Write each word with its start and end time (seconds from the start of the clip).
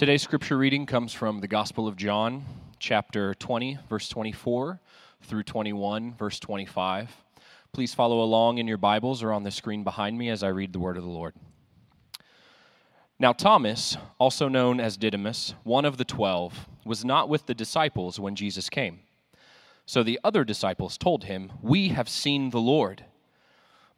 Today's 0.00 0.22
scripture 0.22 0.56
reading 0.56 0.86
comes 0.86 1.12
from 1.12 1.42
the 1.42 1.46
Gospel 1.46 1.86
of 1.86 1.94
John, 1.94 2.46
chapter 2.78 3.34
20, 3.34 3.80
verse 3.90 4.08
24 4.08 4.80
through 5.24 5.42
21, 5.42 6.14
verse 6.14 6.40
25. 6.40 7.14
Please 7.74 7.92
follow 7.92 8.22
along 8.22 8.56
in 8.56 8.66
your 8.66 8.78
Bibles 8.78 9.22
or 9.22 9.30
on 9.30 9.42
the 9.42 9.50
screen 9.50 9.84
behind 9.84 10.16
me 10.16 10.30
as 10.30 10.42
I 10.42 10.48
read 10.48 10.72
the 10.72 10.78
word 10.78 10.96
of 10.96 11.02
the 11.02 11.10
Lord. 11.10 11.34
Now, 13.18 13.34
Thomas, 13.34 13.98
also 14.18 14.48
known 14.48 14.80
as 14.80 14.96
Didymus, 14.96 15.52
one 15.64 15.84
of 15.84 15.98
the 15.98 16.06
twelve, 16.06 16.66
was 16.86 17.04
not 17.04 17.28
with 17.28 17.44
the 17.44 17.52
disciples 17.52 18.18
when 18.18 18.34
Jesus 18.34 18.70
came. 18.70 19.00
So 19.84 20.02
the 20.02 20.18
other 20.24 20.44
disciples 20.44 20.96
told 20.96 21.24
him, 21.24 21.52
We 21.60 21.88
have 21.88 22.08
seen 22.08 22.48
the 22.48 22.58
Lord. 22.58 23.04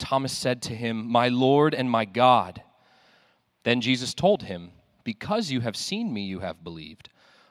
Thomas 0.00 0.36
said 0.36 0.60
to 0.62 0.74
him, 0.74 1.06
My 1.06 1.28
Lord 1.28 1.74
and 1.74 1.88
my 1.90 2.04
God. 2.04 2.62
Then 3.62 3.80
Jesus 3.80 4.14
told 4.14 4.44
him, 4.44 4.72
Because 5.04 5.52
you 5.52 5.60
have 5.60 5.76
seen 5.76 6.12
me, 6.12 6.22
you 6.22 6.40
have 6.40 6.64
believed. 6.64 7.10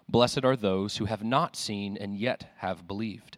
Blessed 0.09 0.43
are 0.43 0.57
those 0.57 0.97
who 0.97 1.05
have 1.05 1.23
not 1.23 1.55
seen 1.55 1.95
and 1.95 2.17
yet 2.17 2.51
have 2.57 2.87
believed. 2.87 3.37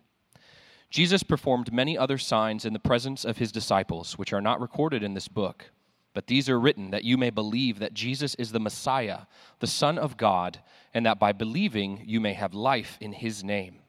Jesus 0.90 1.24
performed 1.24 1.74
many 1.74 1.98
other 1.98 2.18
signs 2.18 2.66
in 2.66 2.74
the 2.74 2.80
presence 2.80 3.24
of 3.26 3.38
his 3.38 3.52
disciples, 3.52 4.18
which 4.18 4.34
are 4.34 4.42
not 4.42 4.60
recorded 4.60 5.04
in 5.04 5.14
this 5.14 5.28
book. 5.28 5.72
But 6.14 6.28
these 6.28 6.50
are 6.50 6.60
written 6.60 6.92
that 6.92 7.06
you 7.06 7.18
may 7.18 7.30
believe 7.30 7.80
that 7.80 7.94
Jesus 7.94 8.36
is 8.36 8.52
the 8.52 8.60
Messiah, 8.60 9.22
the 9.60 9.68
Son 9.68 9.98
of 9.98 10.18
God, 10.18 10.60
and 10.94 11.06
that 11.06 11.20
by 11.20 11.32
believing 11.32 12.04
you 12.06 12.20
may 12.20 12.34
have 12.34 12.54
life 12.54 12.98
in 13.00 13.14
his 13.14 13.44
name. 13.44 13.80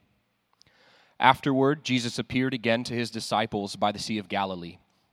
Afterward, 1.19 1.83
Jesus 1.83 2.19
appeared 2.19 2.53
again 2.53 2.83
to 2.85 2.93
his 2.93 3.11
disciples 3.11 3.75
by 3.75 3.91
the 3.91 3.99
Sea 3.99 4.17
of 4.17 4.29
Galilee. 4.29 4.77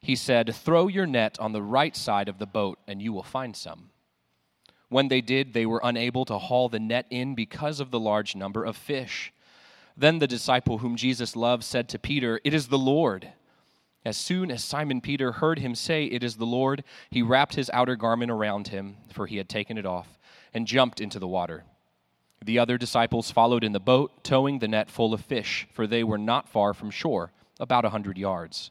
he 0.00 0.16
said, 0.16 0.54
Throw 0.54 0.88
your 0.88 1.06
net 1.06 1.38
on 1.40 1.52
the 1.52 1.62
right 1.62 1.96
side 1.96 2.28
of 2.28 2.38
the 2.38 2.46
boat, 2.46 2.78
and 2.86 3.02
you 3.02 3.12
will 3.12 3.22
find 3.22 3.56
some. 3.56 3.90
When 4.88 5.08
they 5.08 5.20
did, 5.20 5.52
they 5.52 5.66
were 5.66 5.80
unable 5.82 6.24
to 6.26 6.38
haul 6.38 6.68
the 6.68 6.80
net 6.80 7.06
in 7.10 7.34
because 7.34 7.80
of 7.80 7.90
the 7.90 8.00
large 8.00 8.34
number 8.34 8.64
of 8.64 8.76
fish. 8.76 9.32
Then 9.96 10.18
the 10.18 10.26
disciple 10.26 10.78
whom 10.78 10.96
Jesus 10.96 11.36
loved 11.36 11.64
said 11.64 11.88
to 11.90 11.98
Peter, 11.98 12.40
It 12.44 12.54
is 12.54 12.68
the 12.68 12.78
Lord. 12.78 13.32
As 14.04 14.16
soon 14.16 14.50
as 14.50 14.62
Simon 14.62 15.00
Peter 15.00 15.32
heard 15.32 15.58
him 15.58 15.74
say, 15.74 16.04
It 16.04 16.22
is 16.22 16.36
the 16.36 16.46
Lord, 16.46 16.84
he 17.10 17.20
wrapped 17.20 17.56
his 17.56 17.70
outer 17.74 17.96
garment 17.96 18.30
around 18.30 18.68
him, 18.68 18.96
for 19.12 19.26
he 19.26 19.36
had 19.36 19.48
taken 19.48 19.76
it 19.76 19.84
off, 19.84 20.18
and 20.54 20.66
jumped 20.66 21.00
into 21.00 21.18
the 21.18 21.28
water. 21.28 21.64
The 22.42 22.58
other 22.58 22.78
disciples 22.78 23.32
followed 23.32 23.64
in 23.64 23.72
the 23.72 23.80
boat, 23.80 24.22
towing 24.22 24.60
the 24.60 24.68
net 24.68 24.88
full 24.88 25.12
of 25.12 25.20
fish, 25.20 25.66
for 25.72 25.86
they 25.86 26.04
were 26.04 26.16
not 26.16 26.48
far 26.48 26.72
from 26.72 26.90
shore, 26.90 27.32
about 27.58 27.84
a 27.84 27.90
hundred 27.90 28.16
yards. 28.16 28.70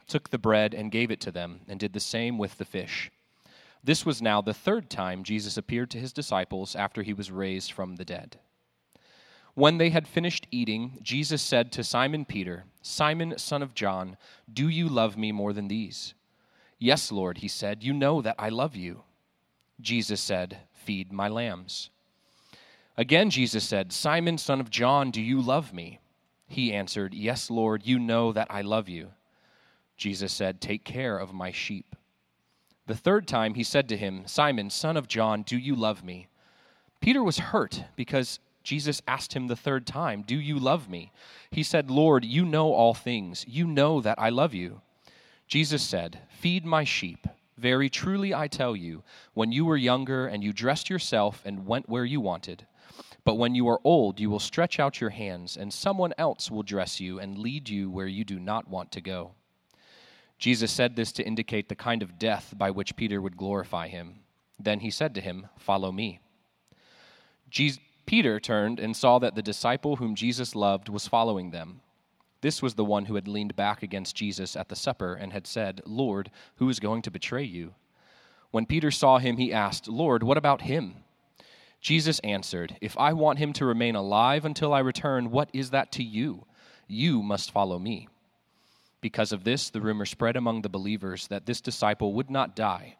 took 0.11 0.29
the 0.29 0.37
bread, 0.37 0.73
and 0.73 0.91
gave 0.91 1.09
it 1.09 1.21
to 1.21 1.31
them, 1.31 1.61
and 1.67 1.79
did 1.79 1.93
the 1.93 1.99
same 1.99 2.37
with 2.37 2.57
the 2.57 2.65
fish. 2.65 3.09
This 3.83 4.05
was 4.05 4.21
now 4.21 4.41
the 4.41 4.53
third 4.53 4.89
time 4.89 5.23
Jesus 5.23 5.57
appeared 5.57 5.89
to 5.91 5.97
his 5.97 6.13
disciples 6.13 6.75
after 6.75 7.01
he 7.01 7.13
was 7.13 7.31
raised 7.31 7.71
from 7.71 7.95
the 7.95 8.05
dead. 8.05 8.37
When 9.53 9.77
they 9.77 9.89
had 9.89 10.07
finished 10.07 10.47
eating, 10.51 10.99
Jesus 11.01 11.41
said 11.41 11.71
to 11.71 11.83
Simon 11.83 12.25
Peter, 12.25 12.65
Simon, 12.81 13.37
son 13.37 13.63
of 13.63 13.73
John, 13.73 14.17
do 14.51 14.67
you 14.67 14.89
love 14.89 15.17
me 15.17 15.31
more 15.31 15.53
than 15.53 15.69
these? 15.69 16.13
Yes, 16.77 17.11
Lord, 17.11 17.37
he 17.37 17.47
said, 17.47 17.81
you 17.81 17.93
know 17.93 18.21
that 18.21 18.35
I 18.37 18.49
love 18.49 18.75
you. 18.75 19.03
Jesus 19.79 20.21
said, 20.21 20.57
Feed 20.73 21.11
my 21.11 21.27
lambs. 21.27 21.89
Again, 22.97 23.29
Jesus 23.29 23.63
said, 23.63 23.93
Simon, 23.93 24.37
son 24.37 24.59
of 24.59 24.69
John, 24.69 25.09
do 25.09 25.21
you 25.21 25.41
love 25.41 25.73
me? 25.73 25.99
He 26.47 26.73
answered, 26.73 27.13
Yes, 27.13 27.49
Lord, 27.49 27.85
you 27.85 27.97
know 27.97 28.33
that 28.33 28.47
I 28.49 28.61
love 28.61 28.89
you. 28.89 29.11
Jesus 30.01 30.33
said, 30.33 30.59
Take 30.59 30.83
care 30.83 31.15
of 31.15 31.31
my 31.31 31.51
sheep. 31.51 31.95
The 32.87 32.95
third 32.95 33.27
time 33.27 33.53
he 33.53 33.63
said 33.63 33.87
to 33.89 33.95
him, 33.95 34.23
Simon, 34.25 34.71
son 34.71 34.97
of 34.97 35.07
John, 35.07 35.43
do 35.43 35.55
you 35.55 35.75
love 35.75 36.03
me? 36.03 36.27
Peter 37.01 37.23
was 37.23 37.37
hurt 37.37 37.83
because 37.95 38.39
Jesus 38.63 39.03
asked 39.07 39.33
him 39.33 39.45
the 39.45 39.55
third 39.55 39.85
time, 39.85 40.23
Do 40.23 40.35
you 40.35 40.57
love 40.57 40.89
me? 40.89 41.11
He 41.51 41.61
said, 41.61 41.91
Lord, 41.91 42.25
you 42.25 42.45
know 42.45 42.73
all 42.73 42.95
things. 42.95 43.45
You 43.47 43.67
know 43.67 44.01
that 44.01 44.17
I 44.17 44.29
love 44.29 44.55
you. 44.55 44.81
Jesus 45.47 45.83
said, 45.83 46.17
Feed 46.29 46.65
my 46.65 46.83
sheep. 46.83 47.27
Very 47.55 47.87
truly 47.87 48.33
I 48.33 48.47
tell 48.47 48.75
you, 48.75 49.03
when 49.35 49.51
you 49.51 49.65
were 49.65 49.77
younger 49.77 50.25
and 50.25 50.43
you 50.43 50.51
dressed 50.51 50.89
yourself 50.89 51.43
and 51.45 51.67
went 51.67 51.87
where 51.87 52.05
you 52.05 52.19
wanted, 52.19 52.65
but 53.23 53.35
when 53.35 53.53
you 53.53 53.67
are 53.69 53.79
old, 53.83 54.19
you 54.19 54.31
will 54.31 54.39
stretch 54.39 54.79
out 54.79 54.99
your 54.99 55.11
hands, 55.11 55.57
and 55.57 55.71
someone 55.71 56.15
else 56.17 56.49
will 56.49 56.63
dress 56.63 56.99
you 56.99 57.19
and 57.19 57.37
lead 57.37 57.69
you 57.69 57.91
where 57.91 58.07
you 58.07 58.25
do 58.25 58.39
not 58.39 58.67
want 58.67 58.91
to 58.93 59.01
go. 59.01 59.35
Jesus 60.41 60.71
said 60.71 60.95
this 60.95 61.11
to 61.11 61.23
indicate 61.23 61.69
the 61.69 61.75
kind 61.75 62.01
of 62.01 62.17
death 62.17 62.55
by 62.57 62.71
which 62.71 62.95
Peter 62.95 63.21
would 63.21 63.37
glorify 63.37 63.87
him. 63.87 64.21
Then 64.59 64.79
he 64.79 64.89
said 64.89 65.13
to 65.13 65.21
him, 65.21 65.45
Follow 65.59 65.91
me. 65.91 66.19
Jesus, 67.51 67.79
Peter 68.07 68.39
turned 68.39 68.79
and 68.79 68.97
saw 68.97 69.19
that 69.19 69.35
the 69.35 69.43
disciple 69.43 69.97
whom 69.97 70.15
Jesus 70.15 70.55
loved 70.55 70.89
was 70.89 71.07
following 71.07 71.51
them. 71.51 71.81
This 72.41 72.59
was 72.59 72.73
the 72.73 72.83
one 72.83 73.05
who 73.05 73.13
had 73.13 73.27
leaned 73.27 73.55
back 73.55 73.83
against 73.83 74.15
Jesus 74.15 74.55
at 74.55 74.67
the 74.67 74.75
supper 74.75 75.13
and 75.13 75.31
had 75.31 75.45
said, 75.45 75.79
Lord, 75.85 76.31
who 76.55 76.67
is 76.69 76.79
going 76.79 77.03
to 77.03 77.11
betray 77.11 77.43
you? 77.43 77.75
When 78.49 78.65
Peter 78.65 78.89
saw 78.89 79.19
him, 79.19 79.37
he 79.37 79.53
asked, 79.53 79.87
Lord, 79.87 80.23
what 80.23 80.39
about 80.39 80.63
him? 80.63 81.03
Jesus 81.81 82.17
answered, 82.19 82.77
If 82.81 82.97
I 82.97 83.13
want 83.13 83.37
him 83.37 83.53
to 83.53 83.65
remain 83.65 83.93
alive 83.93 84.43
until 84.43 84.73
I 84.73 84.79
return, 84.79 85.29
what 85.29 85.51
is 85.53 85.69
that 85.69 85.91
to 85.93 86.03
you? 86.03 86.47
You 86.87 87.21
must 87.21 87.51
follow 87.51 87.77
me. 87.77 88.07
Because 89.01 89.31
of 89.31 89.43
this, 89.43 89.69
the 89.69 89.81
rumor 89.81 90.05
spread 90.05 90.35
among 90.35 90.61
the 90.61 90.69
believers 90.69 91.27
that 91.27 91.45
this 91.45 91.59
disciple 91.59 92.13
would 92.13 92.29
not 92.29 92.55
die. 92.55 92.97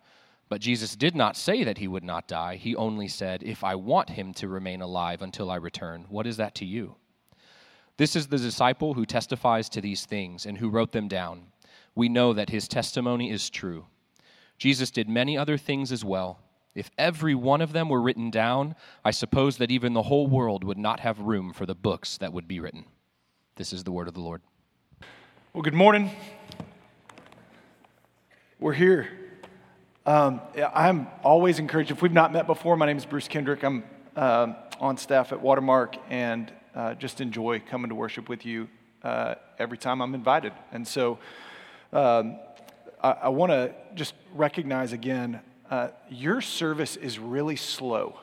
But 0.49 0.61
Jesus 0.61 0.95
did 0.95 1.15
not 1.15 1.37
say 1.37 1.63
that 1.63 1.77
he 1.77 1.87
would 1.87 2.03
not 2.03 2.27
die. 2.27 2.55
He 2.55 2.75
only 2.75 3.07
said, 3.07 3.43
If 3.43 3.63
I 3.63 3.75
want 3.75 4.09
him 4.09 4.33
to 4.35 4.47
remain 4.47 4.81
alive 4.81 5.21
until 5.21 5.49
I 5.49 5.55
return, 5.55 6.05
what 6.09 6.27
is 6.27 6.37
that 6.37 6.55
to 6.55 6.65
you? 6.65 6.95
This 7.97 8.15
is 8.15 8.27
the 8.27 8.37
disciple 8.37 8.95
who 8.95 9.05
testifies 9.05 9.69
to 9.69 9.81
these 9.81 10.05
things 10.05 10.45
and 10.45 10.57
who 10.57 10.69
wrote 10.69 10.91
them 10.91 11.07
down. 11.07 11.43
We 11.95 12.09
know 12.09 12.33
that 12.33 12.49
his 12.49 12.67
testimony 12.67 13.31
is 13.31 13.49
true. 13.49 13.85
Jesus 14.57 14.91
did 14.91 15.07
many 15.07 15.37
other 15.37 15.57
things 15.57 15.91
as 15.91 16.03
well 16.03 16.39
if 16.73 16.89
every 16.97 17.35
one 17.35 17.61
of 17.61 17.73
them 17.73 17.89
were 17.89 18.01
written 18.01 18.31
down, 18.31 18.75
I 19.03 19.11
suppose 19.11 19.57
that 19.57 19.71
even 19.71 19.93
the 19.93 20.03
whole 20.03 20.27
world 20.27 20.63
would 20.63 20.77
not 20.77 21.01
have 21.01 21.19
room 21.19 21.51
for 21.53 21.65
the 21.65 21.75
books 21.75 22.17
that 22.17 22.31
would 22.31 22.47
be 22.47 22.59
written. 22.59 22.85
This 23.55 23.73
is 23.73 23.83
the 23.83 23.91
word 23.91 24.07
of 24.07 24.13
the 24.13 24.21
Lord. 24.21 24.41
Well, 25.53 25.63
good 25.63 25.73
morning. 25.73 26.09
We're 28.57 28.71
here. 28.71 29.09
Um, 30.05 30.39
I'm 30.73 31.07
always 31.25 31.59
encouraged. 31.59 31.91
If 31.91 32.01
we've 32.01 32.13
not 32.13 32.31
met 32.31 32.47
before, 32.47 32.77
my 32.77 32.85
name 32.85 32.95
is 32.95 33.05
Bruce 33.05 33.27
Kendrick. 33.27 33.61
I'm 33.61 33.83
um, 34.15 34.55
on 34.79 34.95
staff 34.95 35.33
at 35.33 35.41
Watermark 35.41 35.97
and 36.09 36.53
uh, 36.73 36.93
just 36.93 37.19
enjoy 37.19 37.59
coming 37.59 37.89
to 37.89 37.95
worship 37.95 38.29
with 38.29 38.45
you 38.45 38.69
uh, 39.03 39.35
every 39.59 39.77
time 39.77 40.01
I'm 40.01 40.15
invited. 40.15 40.53
And 40.71 40.87
so 40.87 41.19
um, 41.91 42.39
I, 43.03 43.11
I 43.23 43.27
want 43.27 43.51
to 43.51 43.75
just 43.93 44.13
recognize 44.33 44.93
again 44.93 45.41
uh, 45.69 45.89
your 46.09 46.39
service 46.39 46.95
is 46.95 47.19
really 47.19 47.57
slow. 47.57 48.17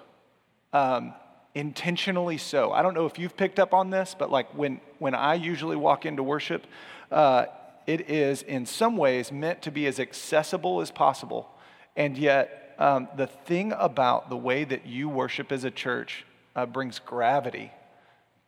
Um, 0.72 1.12
intentionally 1.54 2.38
so. 2.38 2.72
I 2.72 2.82
don't 2.82 2.94
know 2.94 3.06
if 3.06 3.18
you've 3.18 3.36
picked 3.36 3.58
up 3.58 3.74
on 3.74 3.90
this, 3.90 4.14
but 4.18 4.30
like 4.30 4.48
when, 4.54 4.80
when 4.98 5.14
I 5.14 5.34
usually 5.34 5.76
walk 5.76 6.06
into 6.06 6.22
worship, 6.22 6.66
uh, 7.10 7.46
it 7.86 8.10
is 8.10 8.42
in 8.42 8.66
some 8.66 8.96
ways 8.96 9.32
meant 9.32 9.62
to 9.62 9.70
be 9.70 9.86
as 9.86 9.98
accessible 9.98 10.80
as 10.80 10.90
possible. 10.90 11.48
And 11.96 12.18
yet, 12.18 12.74
um, 12.78 13.08
the 13.16 13.26
thing 13.26 13.72
about 13.72 14.30
the 14.30 14.36
way 14.36 14.64
that 14.64 14.86
you 14.86 15.08
worship 15.08 15.50
as 15.50 15.64
a 15.64 15.70
church 15.70 16.24
uh, 16.54 16.66
brings 16.66 16.98
gravity 16.98 17.72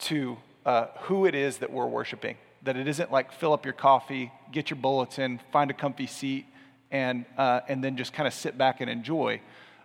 to 0.01 0.37
uh, 0.67 0.87
who 1.03 1.27
it 1.27 1.35
is 1.35 1.59
that 1.59 1.73
we're 1.73 1.87
worshiping. 1.87 2.37
That 2.63 2.77
it 2.77 2.87
isn't 2.87 3.11
like 3.11 3.33
fill 3.33 3.53
up 3.53 3.65
your 3.65 3.75
coffee, 3.75 4.31
get 4.53 4.71
your 4.71 4.77
bulletin, 4.77 5.41
find 5.53 5.71
a 5.71 5.75
comfy 5.75 6.07
seat, 6.07 6.47
and, 6.91 7.25
uh, 7.39 7.61
and 7.69 7.83
then 7.83 7.97
just 7.97 8.13
kind 8.13 8.27
of 8.27 8.35
sit 8.35 8.59
back 8.59 8.81
and 8.81 8.91
enjoy. 8.91 9.41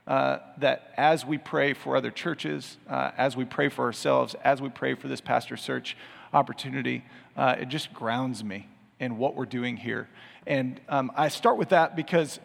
Uh, 0.07 0.38
that 0.60 0.94
as 0.98 1.25
we 1.25 1.38
pray 1.38 1.74
for 1.74 1.95
other 1.95 2.12
churches, 2.12 2.78
uh, 2.89 3.12
as 3.18 3.36
we 3.36 3.45
pray 3.45 3.69
for 3.69 3.86
ourselves, 3.86 4.36
as 4.44 4.62
we 4.62 4.69
pray 4.69 4.94
for 4.94 5.07
this 5.07 5.21
pastor 5.21 5.57
search 5.57 5.98
opportunity, 6.33 7.04
uh, 7.35 7.55
it 7.59 7.69
just 7.69 7.93
grounds 7.93 8.43
me 8.43 8.67
in 8.99 9.17
what 9.17 9.35
we're 9.35 9.45
doing 9.45 9.77
here. 9.77 10.07
And 10.47 10.79
um, 10.89 11.11
I 11.15 11.29
start 11.29 11.57
with 11.57 11.69
that 11.69 11.95
because 11.95 12.39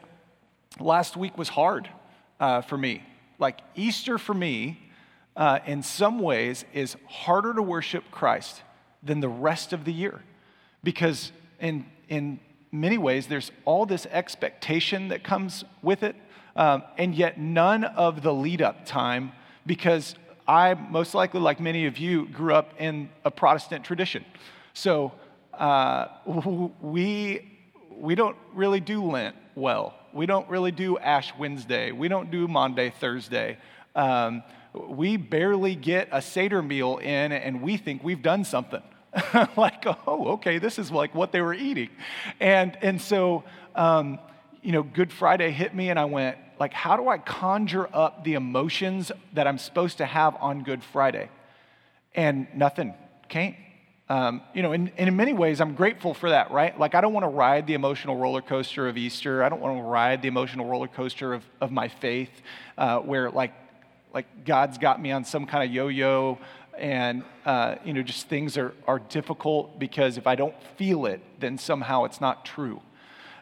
last 0.78 1.16
week 1.16 1.36
was 1.38 1.48
hard 1.48 1.88
uh, 2.38 2.62
for 2.62 2.76
me. 2.76 3.02
Like 3.38 3.60
Easter 3.74 4.18
for 4.18 4.34
me, 4.34 4.80
uh, 5.36 5.60
in 5.66 5.82
some 5.82 6.18
ways, 6.18 6.64
is 6.72 6.96
harder 7.06 7.54
to 7.54 7.62
worship 7.62 8.04
Christ 8.10 8.62
than 9.02 9.20
the 9.20 9.28
rest 9.28 9.72
of 9.72 9.84
the 9.84 9.92
year. 9.92 10.20
Because 10.82 11.32
in, 11.60 11.86
in 12.08 12.40
many 12.72 12.98
ways, 12.98 13.26
there's 13.26 13.50
all 13.64 13.86
this 13.86 14.06
expectation 14.06 15.08
that 15.08 15.22
comes 15.22 15.64
with 15.82 16.02
it, 16.02 16.16
um, 16.56 16.82
and 16.98 17.14
yet 17.14 17.38
none 17.38 17.84
of 17.84 18.22
the 18.22 18.32
lead 18.32 18.60
up 18.60 18.84
time, 18.86 19.32
because 19.66 20.14
I, 20.48 20.74
most 20.74 21.14
likely, 21.14 21.40
like 21.40 21.60
many 21.60 21.86
of 21.86 21.98
you, 21.98 22.26
grew 22.26 22.54
up 22.54 22.74
in 22.78 23.08
a 23.24 23.30
Protestant 23.30 23.84
tradition. 23.84 24.24
So 24.74 25.12
uh, 25.54 26.08
we, 26.80 27.58
we 27.90 28.14
don't 28.14 28.36
really 28.54 28.80
do 28.80 29.04
Lent 29.04 29.36
well. 29.54 29.94
We 30.12 30.26
don't 30.26 30.48
really 30.48 30.72
do 30.72 30.98
Ash 30.98 31.32
Wednesday. 31.38 31.92
We 31.92 32.08
don't 32.08 32.30
do 32.30 32.48
Maundy, 32.48 32.90
Thursday. 32.90 33.58
Um, 33.94 34.42
we 34.74 35.16
barely 35.16 35.74
get 35.74 36.08
a 36.12 36.22
Seder 36.22 36.62
meal 36.62 36.98
in, 36.98 37.32
and 37.32 37.62
we 37.62 37.76
think 37.76 38.02
we've 38.02 38.22
done 38.22 38.44
something. 38.44 38.82
like, 39.56 39.84
oh, 40.06 40.32
okay, 40.32 40.58
this 40.58 40.78
is 40.78 40.90
like 40.90 41.14
what 41.14 41.32
they 41.32 41.40
were 41.40 41.54
eating. 41.54 41.90
And, 42.38 42.76
and 42.80 43.00
so, 43.00 43.44
um, 43.74 44.18
you 44.62 44.72
know, 44.72 44.82
Good 44.82 45.12
Friday 45.12 45.50
hit 45.50 45.74
me, 45.74 45.90
and 45.90 45.98
I 45.98 46.04
went, 46.04 46.38
like, 46.58 46.72
how 46.72 46.96
do 46.96 47.08
I 47.08 47.18
conjure 47.18 47.88
up 47.92 48.24
the 48.24 48.34
emotions 48.34 49.10
that 49.32 49.46
I'm 49.46 49.58
supposed 49.58 49.98
to 49.98 50.06
have 50.06 50.36
on 50.36 50.62
Good 50.62 50.84
Friday? 50.84 51.28
And 52.14 52.46
nothing 52.54 52.94
came. 53.28 53.56
Um, 54.10 54.42
you 54.54 54.62
know, 54.62 54.72
and, 54.72 54.90
and, 54.96 55.08
in 55.08 55.14
many 55.14 55.32
ways, 55.32 55.60
I'm 55.60 55.76
grateful 55.76 56.14
for 56.14 56.30
that, 56.30 56.50
right? 56.50 56.76
Like, 56.76 56.96
I 56.96 57.00
don't 57.00 57.12
want 57.12 57.22
to 57.22 57.28
ride 57.28 57.68
the 57.68 57.74
emotional 57.74 58.16
roller 58.16 58.42
coaster 58.42 58.88
of 58.88 58.96
Easter. 58.96 59.44
I 59.44 59.48
don't 59.48 59.60
want 59.60 59.78
to 59.78 59.82
ride 59.84 60.20
the 60.20 60.26
emotional 60.26 60.66
roller 60.66 60.88
coaster 60.88 61.32
of, 61.32 61.44
of 61.60 61.70
my 61.70 61.86
faith, 61.86 62.32
uh, 62.76 62.98
where 62.98 63.30
like, 63.30 63.52
like 64.12 64.44
God's 64.44 64.78
got 64.78 65.00
me 65.00 65.12
on 65.12 65.24
some 65.24 65.46
kind 65.46 65.62
of 65.62 65.72
yo-yo, 65.72 66.40
and 66.76 67.22
uh, 67.46 67.76
you 67.84 67.92
know, 67.92 68.02
just 68.02 68.28
things 68.28 68.58
are 68.58 68.74
are 68.88 68.98
difficult 68.98 69.78
because 69.78 70.18
if 70.18 70.26
I 70.26 70.34
don't 70.34 70.60
feel 70.76 71.06
it, 71.06 71.20
then 71.38 71.56
somehow 71.56 72.02
it's 72.02 72.20
not 72.20 72.44
true. 72.44 72.82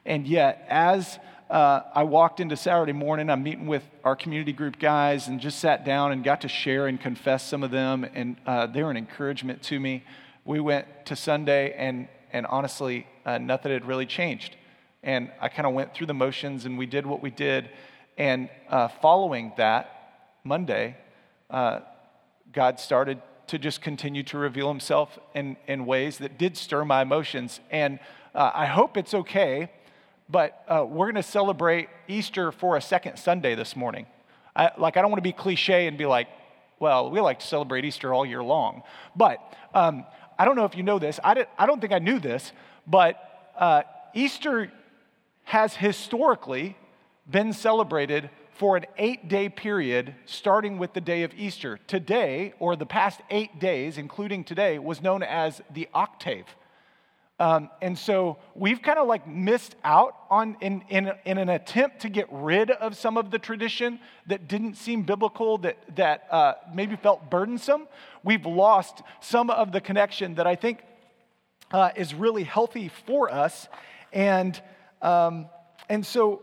And 0.05 0.27
yet, 0.27 0.67
as 0.69 1.19
uh, 1.49 1.81
I 1.95 2.03
walked 2.03 2.41
into 2.41 2.59
Saturday 2.59 2.93
morning. 2.93 3.31
I'm 3.31 3.43
meeting 3.43 3.67
with 3.69 3.83
our 4.05 4.15
community 4.15 4.53
group 4.53 4.79
guys 4.79 5.29
and 5.29 5.41
just 5.41 5.61
sat 5.61 5.83
down 5.83 6.13
and 6.13 6.23
got 6.23 6.43
to 6.43 6.49
share 6.49 6.89
and 6.89 7.01
confess 7.01 7.43
some 7.43 7.63
of 7.63 7.71
them. 7.71 8.05
And 8.13 8.37
uh, 8.47 8.67
they're 8.67 8.91
an 8.91 8.99
encouragement 8.99 9.63
to 9.63 9.81
me 9.81 10.05
we 10.49 10.61
went 10.61 10.87
to 11.05 11.15
Sunday, 11.15 11.75
and, 11.77 12.09
and 12.33 12.47
honestly, 12.47 13.07
uh, 13.27 13.37
nothing 13.37 13.71
had 13.71 13.85
really 13.85 14.07
changed. 14.07 14.57
And 15.03 15.31
I 15.43 15.49
kind 15.51 15.67
of 15.67 15.75
went 15.75 15.93
through 15.95 16.07
the 16.07 16.15
motions, 16.15 16.65
and 16.65 16.79
we 16.79 16.87
did 16.87 17.05
what 17.05 17.23
we 17.23 17.29
did. 17.29 17.69
And 18.17 18.49
uh, 18.71 18.89
following 18.89 19.53
that, 19.59 20.41
Monday, 20.45 20.97
uh, 21.51 21.81
God 22.51 22.81
started 22.81 23.21
to 23.49 23.59
just 23.59 23.83
continue 23.83 24.23
to 24.23 24.39
reveal 24.39 24.69
himself 24.69 25.19
in, 25.35 25.59
in 25.67 25.85
ways 25.85 26.17
that 26.17 26.39
did 26.39 26.57
stir 26.57 26.83
my 26.87 27.03
emotions. 27.03 27.61
And 27.71 27.99
uh, 28.35 28.51
I 28.55 28.65
hope 28.65 28.97
it's 28.97 29.13
okay, 29.13 29.71
but 30.31 30.65
uh, 30.67 30.83
we're 30.89 31.13
going 31.13 31.17
to 31.17 31.23
celebrate 31.23 31.91
Easter 32.09 32.53
for 32.53 32.79
a 32.79 32.81
second 32.81 33.19
Sunday 33.19 33.55
this 33.55 33.77
morning. 33.77 34.07
I, 34.57 34.71
like, 34.79 34.97
I 34.97 35.03
don't 35.03 35.11
want 35.11 35.19
to 35.19 35.29
be 35.29 35.33
cliche 35.33 35.87
and 35.87 35.99
be 35.99 36.07
like, 36.07 36.29
well, 36.81 37.11
we 37.11 37.21
like 37.21 37.41
to 37.41 37.47
celebrate 37.47 37.85
Easter 37.85 38.15
all 38.15 38.25
year 38.25 38.43
long. 38.43 38.83
But 39.15 39.41
um, 39.75 40.07
I 40.39 40.45
don't 40.45 40.57
know 40.57 40.65
if 40.65 40.77
you 40.77 40.83
know 40.83 40.99
this, 40.99 41.19
I, 41.25 41.47
I 41.59 41.67
don't 41.67 41.81
think 41.81 41.93
I 41.93 41.99
knew 41.99 42.19
this, 42.21 42.53
but 42.87 43.53
uh, 43.59 43.83
Easter 44.15 44.71
has 45.45 45.75
historically 45.75 46.77
been 47.29 47.53
celebrated 47.53 48.31
for 48.59 48.77
an 48.77 48.87
eight 48.99 49.29
day 49.29 49.49
period 49.49 50.15
starting 50.27 50.79
with 50.79 50.93
the 50.93 51.01
day 51.01 51.23
of 51.23 51.33
Easter. 51.35 51.79
Today, 51.87 52.55
or 52.59 52.77
the 52.77 52.87
past 52.87 53.21
eight 53.31 53.59
days, 53.61 53.99
including 53.99 54.45
today, 54.45 54.79
was 54.79 55.01
known 55.01 55.23
as 55.23 55.63
the 55.73 55.89
octave. 55.95 56.45
Um, 57.41 57.71
and 57.81 57.97
so 57.97 58.39
we've 58.57 58.83
kind 58.83 58.99
of 58.99 59.07
like 59.07 59.29
missed 59.29 59.77
out 59.85 60.17
on 60.29 60.57
in, 60.61 60.83
in, 60.89 61.13
in, 61.25 61.39
an 61.39 61.49
attempt 61.49 62.01
to 62.01 62.09
get 62.09 62.27
rid 62.33 62.73
of 62.73 62.97
some 62.97 63.17
of 63.17 63.31
the 63.31 63.39
tradition 63.39 64.01
that 64.27 64.49
didn't 64.49 64.75
seem 64.75 65.05
biblical, 65.05 65.57
that, 65.59 65.79
that 65.95 66.27
uh, 66.33 66.55
maybe 66.75 66.97
felt 66.97 67.31
burdensome. 67.31 67.87
We've 68.25 68.45
lost 68.45 69.03
some 69.21 69.51
of 69.51 69.71
the 69.71 69.81
connection 69.81 70.35
that 70.35 70.49
I 70.49 70.57
think 70.57 70.81
uh, 71.71 71.91
is 71.95 72.13
really 72.13 72.43
healthy 72.43 72.91
for 73.07 73.33
us. 73.33 73.69
And, 74.13 74.61
um, 75.01 75.47
and 75.89 76.05
so 76.05 76.43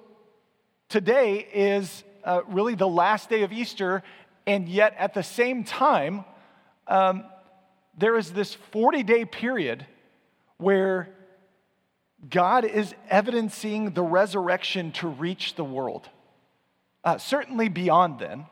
today 0.88 1.46
is 1.54 2.06
uh, 2.24 2.42
really 2.48 2.76
the 2.76 2.88
last 2.88 3.30
day 3.30 3.44
of 3.44 3.52
Easter, 3.52 4.02
and 4.48 4.70
yet 4.70 4.96
at 4.98 5.14
the 5.14 5.24
same 5.24 5.66
time, 5.66 6.24
um, 6.88 7.26
there 7.98 8.16
is 8.16 8.32
this 8.32 8.54
40 8.54 9.04
day 9.04 9.26
period 9.26 9.86
where 10.58 11.10
God 12.30 12.66
is 12.66 12.94
evidencing 13.10 13.92
the 13.92 14.04
resurrection 14.04 14.92
to 14.94 15.08
reach 15.08 15.56
the 15.56 15.64
world. 15.64 16.10
Uh, 17.04 17.18
certainly 17.18 17.70
beyond 17.70 18.20
then. 18.20 18.46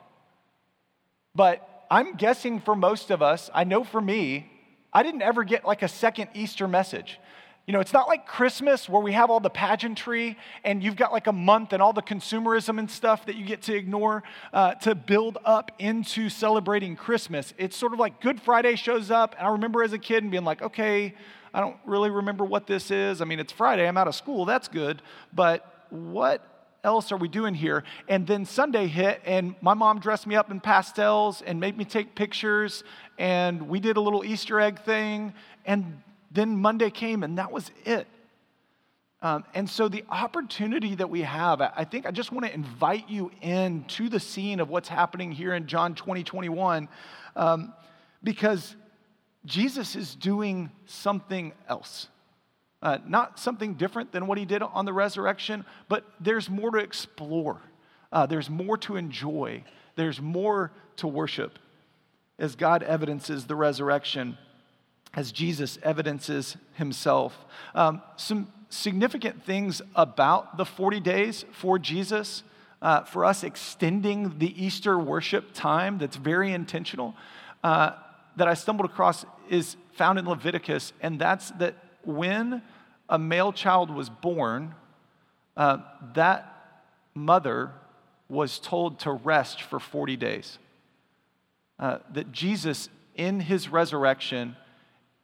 But 1.34 1.86
I'm 1.90 2.16
guessing 2.16 2.60
for 2.60 2.76
most 2.76 3.10
of 3.10 3.22
us, 3.22 3.50
I 3.54 3.64
know 3.64 3.84
for 3.84 4.02
me, 4.02 4.52
I 4.92 5.02
didn't 5.02 5.24
ever 5.24 5.44
get 5.44 5.66
like 5.66 5.82
a 5.82 5.88
second 5.88 6.30
Easter 6.36 6.68
message. 6.68 7.20
You 7.66 7.72
know, 7.72 7.80
it's 7.80 7.94
not 7.94 8.10
like 8.10 8.28
Christmas 8.28 8.90
where 8.90 9.02
we 9.02 9.14
have 9.14 9.30
all 9.30 9.40
the 9.40 9.50
pageantry 9.50 10.38
and 10.66 10.84
you've 10.84 10.98
got 10.98 11.14
like 11.14 11.28
a 11.28 11.32
month 11.32 11.72
and 11.72 11.82
all 11.82 11.94
the 11.94 12.02
consumerism 12.02 12.78
and 12.78 12.92
stuff 12.92 13.26
that 13.28 13.38
you 13.38 13.46
get 13.46 13.62
to 13.64 13.74
ignore 13.74 14.22
uh, 14.52 14.74
to 14.76 14.94
build 14.96 15.38
up 15.46 15.72
into 15.80 16.30
celebrating 16.30 16.98
Christmas. 16.98 17.54
It's 17.58 17.78
sort 17.78 17.94
of 17.94 18.00
like 18.00 18.20
Good 18.20 18.42
Friday 18.42 18.76
shows 18.76 19.10
up, 19.10 19.34
and 19.38 19.48
I 19.48 19.52
remember 19.52 19.82
as 19.82 19.94
a 19.94 19.98
kid 19.98 20.24
and 20.24 20.32
being 20.32 20.44
like, 20.44 20.62
okay, 20.62 21.16
I 21.54 21.60
don't 21.60 21.78
really 21.86 22.10
remember 22.10 22.44
what 22.44 22.66
this 22.68 22.90
is. 22.90 23.22
I 23.22 23.26
mean, 23.26 23.40
it's 23.40 23.54
Friday, 23.54 23.88
I'm 23.88 23.98
out 23.98 24.08
of 24.08 24.16
school, 24.16 24.46
that's 24.46 24.68
good, 24.68 25.02
but 25.34 25.86
what 25.90 26.42
else 26.84 27.12
are 27.12 27.18
we 27.18 27.28
doing 27.28 27.54
here? 27.54 27.84
And 28.08 28.26
then 28.26 28.46
Sunday 28.46 28.88
hit, 28.88 29.22
and 29.24 29.56
my 29.62 29.74
mom 29.74 30.00
dressed 30.00 30.26
me 30.26 30.36
up 30.36 30.52
in 30.52 30.60
pastels 30.60 31.42
and 31.42 31.60
made 31.60 31.78
me 31.78 31.86
take 31.86 32.16
pictures, 32.16 32.84
and 33.18 33.70
we 33.70 33.80
did 33.80 33.98
a 33.98 34.02
little 34.02 34.26
Easter 34.26 34.60
egg 34.60 34.82
thing, 34.82 35.34
and 35.66 36.02
then 36.32 36.58
Monday 36.58 36.90
came, 36.90 37.24
and 37.24 37.38
that 37.38 37.52
was 37.52 37.70
it. 37.86 38.08
Um, 39.22 39.46
and 39.54 39.70
so, 39.70 39.88
the 39.88 40.04
opportunity 40.10 40.96
that 40.96 41.10
we 41.10 41.22
have, 41.22 41.62
I 41.62 41.86
think 41.86 42.06
I 42.06 42.12
just 42.12 42.34
want 42.34 42.46
to 42.46 42.54
invite 42.54 43.10
you 43.10 43.32
in 43.42 43.86
to 43.86 44.10
the 44.10 44.20
scene 44.20 44.60
of 44.60 44.68
what's 44.68 44.90
happening 44.90 45.32
here 45.32 45.54
in 45.54 45.66
John 45.66 45.96
20, 45.96 46.26
21, 46.26 46.90
um, 47.38 47.74
because 48.22 48.76
Jesus 49.46 49.96
is 49.96 50.16
doing 50.16 50.72
something 50.86 51.54
else. 51.68 52.08
Uh, 52.82 52.98
not 53.08 53.40
something 53.40 53.76
different 53.76 54.12
than 54.12 54.28
what 54.28 54.38
he 54.38 54.46
did 54.46 54.62
on 54.62 54.86
the 54.86 54.94
resurrection, 54.94 55.66
but 55.88 56.06
there's 56.20 56.50
more 56.50 56.72
to 56.72 56.78
explore. 56.80 57.62
Uh, 58.12 58.26
there's 58.26 58.50
more 58.50 58.78
to 58.78 58.96
enjoy. 58.96 59.64
There's 59.96 60.22
more 60.22 60.72
to 60.98 61.08
worship 61.08 61.60
as 62.40 62.56
God 62.56 62.84
evidences 62.84 63.46
the 63.46 63.56
resurrection, 63.56 64.38
as 65.14 65.32
Jesus 65.32 65.78
evidences 65.84 66.58
himself. 66.74 67.38
Um, 67.74 68.02
some 68.18 68.52
significant 68.70 69.46
things 69.46 69.82
about 69.96 70.58
the 70.58 70.66
40 70.66 71.00
days 71.00 71.46
for 71.52 71.78
Jesus. 71.80 72.44
uh, 72.82 73.02
for 73.06 73.24
us 73.24 73.46
extending 73.46 74.38
the 74.40 74.62
Easter 74.62 75.00
worship 75.00 75.54
time 75.54 75.98
that's 75.98 76.18
very 76.18 76.52
intentional 76.52 77.16
uh, 77.64 77.92
that 78.36 78.48
I 78.48 78.54
stumbled 78.54 78.90
across 78.90 79.26
is 79.50 79.76
found 79.94 80.20
in 80.20 80.26
Leviticus, 80.26 80.94
and 81.02 81.20
that's 81.20 81.52
that 81.52 81.76
when 82.04 82.62
a 83.10 83.20
male 83.20 83.54
child 83.54 83.90
was 83.90 84.10
born, 84.10 84.76
uh, 85.56 85.78
that 86.16 86.50
mother 87.14 87.72
was 88.30 88.60
told 88.60 89.00
to 89.00 89.12
rest 89.12 89.62
for 89.62 89.80
40 89.80 90.18
days. 90.18 90.58
Uh, 91.80 92.00
that 92.12 92.32
Jesus, 92.32 92.90
in 93.16 93.40
his 93.40 93.70
resurrection, 93.70 94.56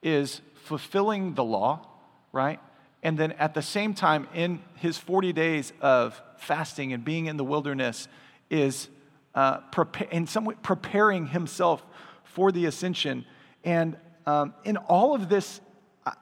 is 0.03 0.41
fulfilling 0.65 1.33
the 1.33 1.43
law, 1.43 1.85
right? 2.31 2.59
And 3.01 3.17
then 3.17 3.31
at 3.33 3.53
the 3.53 3.61
same 3.61 3.93
time, 3.93 4.27
in 4.33 4.61
his 4.75 4.97
40 4.97 5.33
days 5.33 5.73
of 5.81 6.21
fasting 6.37 6.93
and 6.93 7.03
being 7.03 7.27
in 7.27 7.37
the 7.37 7.43
wilderness, 7.43 8.07
is 8.49 8.89
uh, 9.35 9.59
prepa- 9.71 10.09
in 10.09 10.27
some 10.27 10.45
way 10.45 10.55
preparing 10.61 11.27
himself 11.27 11.83
for 12.33 12.51
the 12.51 12.65
ascension. 12.65 13.25
And 13.63 13.97
um, 14.25 14.53
in 14.63 14.77
all 14.77 15.15
of 15.15 15.29
this, 15.29 15.61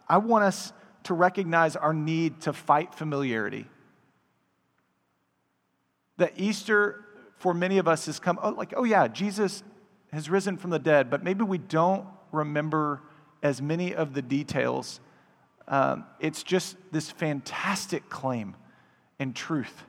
I-, 0.07 0.17
want 0.17 0.43
us 0.43 0.73
to 1.03 1.13
recognize 1.13 1.75
our 1.75 1.93
need 1.93 2.41
to 2.41 2.53
fight 2.53 2.93
familiarity. 2.93 3.67
That 6.17 6.33
Easter, 6.35 7.05
for 7.37 7.53
many 7.53 7.77
of 7.77 7.87
us, 7.87 8.07
has 8.07 8.19
come 8.19 8.39
oh, 8.41 8.49
like, 8.49 8.73
oh, 8.75 8.83
yeah, 8.83 9.07
Jesus 9.07 9.63
has 10.11 10.29
risen 10.29 10.57
from 10.57 10.71
the 10.71 10.79
dead, 10.79 11.09
but 11.09 11.23
maybe 11.23 11.43
we 11.43 11.57
don't 11.57 12.05
remember 12.31 13.01
as 13.43 13.61
many 13.61 13.93
of 13.93 14.13
the 14.13 14.21
details 14.21 14.99
um, 15.67 16.05
it's 16.19 16.43
just 16.43 16.77
this 16.91 17.11
fantastic 17.11 18.09
claim 18.09 18.55
and 19.19 19.35
truth 19.35 19.83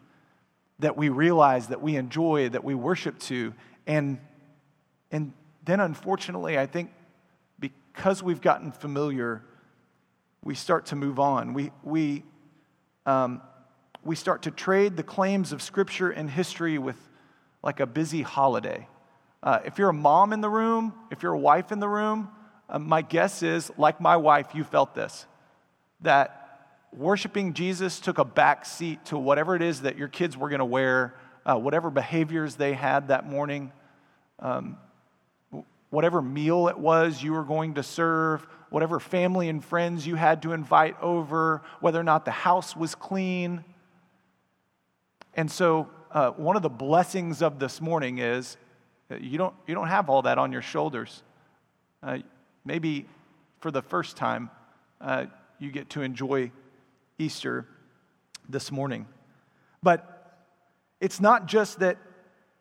that 0.81 0.97
we 0.97 1.09
realize, 1.09 1.69
that 1.69 1.83
we 1.83 1.97
enjoy, 1.97 2.49
that 2.49 2.65
we 2.65 2.75
worship 2.75 3.19
to. 3.21 3.55
And, 3.87 4.19
and 5.11 5.33
then, 5.69 5.81
unfortunately, 5.81 6.59
I 6.59 6.67
think 6.67 6.91
because 7.61 8.23
we've 8.23 8.41
gotten 8.41 8.73
familiar, 8.73 9.43
we 10.43 10.55
start 10.55 10.87
to 10.87 10.97
move 10.97 11.19
on. 11.19 11.53
We, 11.53 11.73
we, 11.83 12.25
um, 13.07 13.43
we 14.05 14.15
start 14.17 14.43
to 14.43 14.51
trade 14.51 14.97
the 14.97 15.03
claims 15.03 15.53
of 15.53 15.61
Scripture 15.61 16.11
and 16.11 16.31
history 16.31 16.79
with 16.79 16.97
like 17.63 17.81
a 17.81 17.87
busy 17.87 18.23
holiday. 18.23 18.87
Uh, 19.43 19.61
if 19.65 19.79
you're 19.79 19.91
a 19.91 19.95
mom 19.95 20.33
in 20.33 20.41
the 20.41 20.49
room, 20.49 20.95
if 21.11 21.23
you're 21.23 21.35
a 21.35 21.39
wife 21.39 21.71
in 21.73 21.81
the 21.81 21.89
room, 21.89 22.29
uh, 22.69 22.79
my 22.79 23.03
guess 23.03 23.43
is, 23.43 23.71
like 23.77 24.01
my 24.01 24.17
wife, 24.17 24.55
you 24.55 24.65
felt 24.65 24.95
this 24.95 25.27
that 26.01 26.77
worshiping 26.93 27.53
Jesus 27.53 27.99
took 27.99 28.19
a 28.19 28.25
back 28.25 28.65
seat 28.65 29.05
to 29.07 29.19
whatever 29.19 29.57
it 29.57 29.63
is 29.63 29.83
that 29.83 29.99
your 29.99 30.09
kids 30.09 30.37
were 30.37 30.49
going 30.49 30.61
to 30.61 30.65
wear, 30.65 31.15
uh, 31.45 31.57
whatever 31.57 31.91
behaviors 31.91 32.55
they 32.55 32.73
had 32.73 33.09
that 33.09 33.27
morning, 33.27 33.73
um, 34.39 34.77
whatever 35.91 36.21
meal 36.21 36.69
it 36.69 36.79
was 36.79 37.23
you 37.23 37.33
were 37.33 37.45
going 37.45 37.75
to 37.75 37.83
serve, 37.83 38.47
whatever 38.71 39.01
family 39.01 39.49
and 39.49 39.65
friends 39.65 40.07
you 40.07 40.15
had 40.15 40.43
to 40.43 40.53
invite 40.53 41.01
over, 41.01 41.63
whether 41.81 41.99
or 41.99 42.05
not 42.05 42.25
the 42.25 42.31
house 42.31 42.77
was 42.77 42.95
clean. 42.95 43.65
And 45.35 45.51
so, 45.51 45.89
uh, 46.11 46.31
one 46.33 46.57
of 46.57 46.63
the 46.63 46.71
blessings 46.71 47.43
of 47.43 47.59
this 47.59 47.81
morning 47.81 48.19
is 48.19 48.57
you 49.21 49.39
don't, 49.39 49.55
you 49.67 49.75
don't 49.75 49.89
have 49.89 50.09
all 50.09 50.23
that 50.23 50.39
on 50.39 50.53
your 50.53 50.63
shoulders. 50.63 51.23
Uh, 52.03 52.19
maybe 52.65 53.07
for 53.61 53.71
the 53.71 53.83
first 53.83 54.17
time, 54.17 54.51
uh, 55.01 55.27
you 55.59 55.71
get 55.71 55.91
to 55.91 56.03
enjoy 56.03 56.51
Easter 57.19 57.67
this 58.49 58.71
morning. 58.71 59.07
But 59.83 60.15
it's 61.01 61.21
not 61.21 61.47
just 61.47 61.81
that 61.81 61.99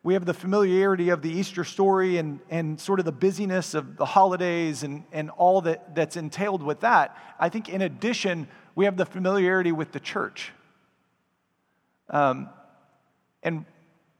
we 0.08 0.14
have 0.14 0.24
the 0.24 0.34
familiarity 0.34 1.10
of 1.10 1.22
the 1.22 1.30
Easter 1.30 1.66
story 1.66 2.16
and, 2.16 2.40
and 2.50 2.80
sort 2.80 3.00
of 3.00 3.06
the 3.06 3.12
busyness 3.12 3.74
of 3.74 3.98
the 3.98 4.06
holidays 4.06 4.84
and, 4.84 5.04
and 5.12 5.30
all 5.32 5.60
that, 5.60 5.96
that's 5.96 6.16
entailed 6.16 6.64
with 6.64 6.80
that. 6.80 7.18
I 7.38 7.50
think, 7.50 7.68
in 7.68 7.82
addition, 7.82 8.48
we 8.74 8.86
have 8.86 8.96
the 8.96 9.06
familiarity 9.06 9.74
with 9.74 9.92
the 9.92 10.00
church. 10.00 10.54
Um, 12.10 12.48
and 13.44 13.66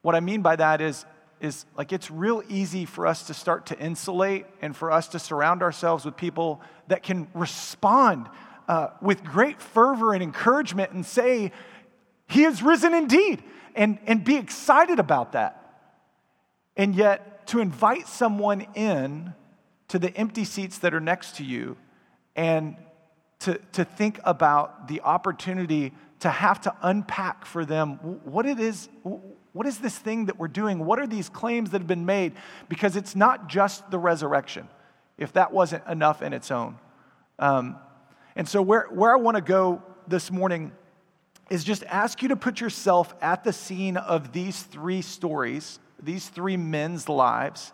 what 0.02 0.14
I 0.14 0.20
mean 0.20 0.42
by 0.42 0.58
that 0.58 0.82
is, 0.82 1.06
is 1.40 1.66
like 1.78 1.94
it's 1.94 2.12
real 2.12 2.44
easy 2.50 2.84
for 2.84 3.08
us 3.08 3.28
to 3.28 3.34
start 3.34 3.68
to 3.68 3.80
insulate 3.80 4.46
and 4.62 4.76
for 4.76 4.92
us 4.92 5.08
to 5.08 5.20
surround 5.20 5.64
ourselves 5.64 6.04
with 6.04 6.18
people 6.18 6.60
that 6.90 7.02
can 7.02 7.30
respond 7.34 8.28
uh, 8.68 8.90
with 9.02 9.24
great 9.24 9.62
fervor 9.62 10.14
and 10.14 10.22
encouragement 10.22 10.92
and 10.92 11.06
say, 11.06 11.54
He 12.28 12.44
is 12.44 12.62
risen 12.62 12.94
indeed, 12.94 13.42
and, 13.74 14.00
and 14.06 14.26
be 14.26 14.36
excited 14.36 15.00
about 15.00 15.32
that. 15.32 15.57
And 16.78 16.96
yet, 16.96 17.48
to 17.48 17.60
invite 17.60 18.08
someone 18.08 18.68
in 18.76 19.34
to 19.90 20.00
the 20.00 20.16
empty 20.16 20.46
seats 20.46 20.78
that 20.80 20.94
are 20.94 21.02
next 21.02 21.38
to 21.38 21.44
you 21.44 21.76
and 22.36 22.78
to, 23.40 23.60
to 23.74 23.84
think 23.84 24.20
about 24.24 24.88
the 24.88 25.02
opportunity 25.02 25.94
to 26.20 26.30
have 26.30 26.62
to 26.62 26.74
unpack 26.82 27.46
for 27.46 27.66
them 27.66 27.98
what 28.24 28.46
it 28.46 28.60
is 28.60 28.90
what 29.54 29.66
is 29.66 29.80
this 29.80 29.98
thing 29.98 30.26
that 30.26 30.38
we're 30.38 30.48
doing? 30.48 30.86
What 30.86 31.00
are 31.00 31.08
these 31.08 31.30
claims 31.30 31.72
that 31.72 31.82
have 31.82 31.88
been 31.88 32.06
made? 32.06 32.34
Because 32.70 32.96
it's 32.96 33.16
not 33.16 33.50
just 33.50 33.90
the 33.90 33.98
resurrection 33.98 34.68
if 35.18 35.34
that 35.34 35.52
wasn't 35.52 35.86
enough 35.88 36.22
in 36.22 36.32
its 36.32 36.52
own. 36.52 36.78
Um, 37.40 37.78
and 38.36 38.48
so, 38.48 38.62
where, 38.62 38.86
where 38.92 39.12
I 39.12 39.16
want 39.16 39.36
to 39.36 39.42
go 39.42 39.82
this 40.08 40.30
morning 40.32 40.72
is 41.50 41.64
just 41.64 41.84
ask 41.86 42.22
you 42.22 42.28
to 42.28 42.36
put 42.36 42.62
yourself 42.62 43.16
at 43.20 43.44
the 43.44 43.54
scene 43.54 43.98
of 43.98 44.32
these 44.32 44.62
three 44.62 45.02
stories, 45.02 45.80
these 46.02 46.28
three 46.30 46.58
men's 46.58 47.10
lives, 47.10 47.74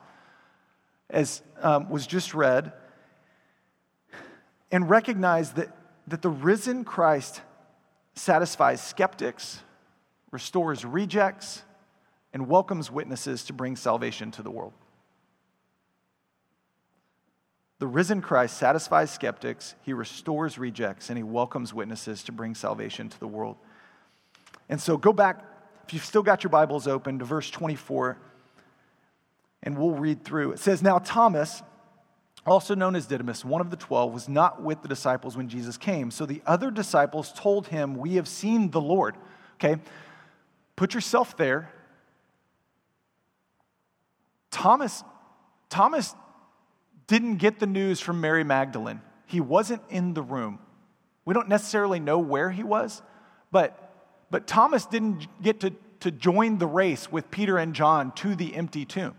as 1.09 1.41
um, 1.61 1.89
was 1.89 2.07
just 2.07 2.33
read, 2.33 2.73
and 4.71 4.89
recognize 4.89 5.53
that, 5.53 5.75
that 6.07 6.21
the 6.21 6.29
risen 6.29 6.83
Christ 6.83 7.41
satisfies 8.15 8.81
skeptics, 8.81 9.61
restores 10.31 10.85
rejects, 10.85 11.63
and 12.33 12.47
welcomes 12.47 12.89
witnesses 12.89 13.43
to 13.45 13.53
bring 13.53 13.75
salvation 13.75 14.31
to 14.31 14.41
the 14.41 14.49
world. 14.49 14.73
The 17.79 17.87
risen 17.87 18.21
Christ 18.21 18.57
satisfies 18.57 19.11
skeptics, 19.11 19.75
he 19.81 19.93
restores 19.93 20.57
rejects, 20.57 21.09
and 21.09 21.17
he 21.17 21.23
welcomes 21.23 21.73
witnesses 21.73 22.23
to 22.23 22.31
bring 22.31 22.55
salvation 22.55 23.09
to 23.09 23.19
the 23.19 23.27
world. 23.27 23.57
And 24.69 24.81
so 24.81 24.95
go 24.95 25.11
back, 25.11 25.43
if 25.85 25.93
you've 25.93 26.05
still 26.05 26.23
got 26.23 26.43
your 26.43 26.49
Bibles 26.49 26.87
open, 26.87 27.19
to 27.19 27.25
verse 27.25 27.49
24, 27.49 28.17
and 29.63 29.77
we'll 29.77 29.91
read 29.91 30.23
through. 30.23 30.51
It 30.51 30.59
says, 30.59 30.81
Now 30.81 30.99
Thomas, 30.99 31.61
also 32.45 32.75
known 32.75 32.95
as 32.95 33.05
Didymus, 33.05 33.45
one 33.45 33.61
of 33.61 33.69
the 33.69 33.77
twelve, 33.77 34.13
was 34.13 34.27
not 34.27 34.61
with 34.61 34.81
the 34.81 34.87
disciples 34.87 35.37
when 35.37 35.47
Jesus 35.47 35.77
came. 35.77 36.11
So 36.11 36.25
the 36.25 36.41
other 36.45 36.71
disciples 36.71 37.31
told 37.35 37.67
him, 37.67 37.95
We 37.95 38.15
have 38.15 38.27
seen 38.27 38.71
the 38.71 38.81
Lord. 38.81 39.15
Okay? 39.55 39.81
Put 40.75 40.93
yourself 40.93 41.37
there. 41.37 41.71
Thomas, 44.51 45.03
Thomas 45.69 46.13
didn't 47.07 47.37
get 47.37 47.59
the 47.59 47.65
news 47.65 47.99
from 47.99 48.21
Mary 48.21 48.43
Magdalene. 48.43 49.01
He 49.25 49.41
wasn't 49.41 49.81
in 49.89 50.13
the 50.13 50.21
room. 50.21 50.59
We 51.25 51.33
don't 51.33 51.49
necessarily 51.49 51.99
know 51.99 52.19
where 52.19 52.51
he 52.51 52.63
was, 52.63 53.01
but, 53.51 53.82
but 54.33 54.47
Thomas 54.47 54.87
didn't 54.87 55.27
get 55.43 55.59
to, 55.59 55.71
to 55.99 56.09
join 56.09 56.57
the 56.57 56.65
race 56.65 57.11
with 57.11 57.29
Peter 57.29 57.59
and 57.59 57.75
John 57.75 58.11
to 58.13 58.33
the 58.33 58.55
empty 58.55 58.83
tomb, 58.83 59.13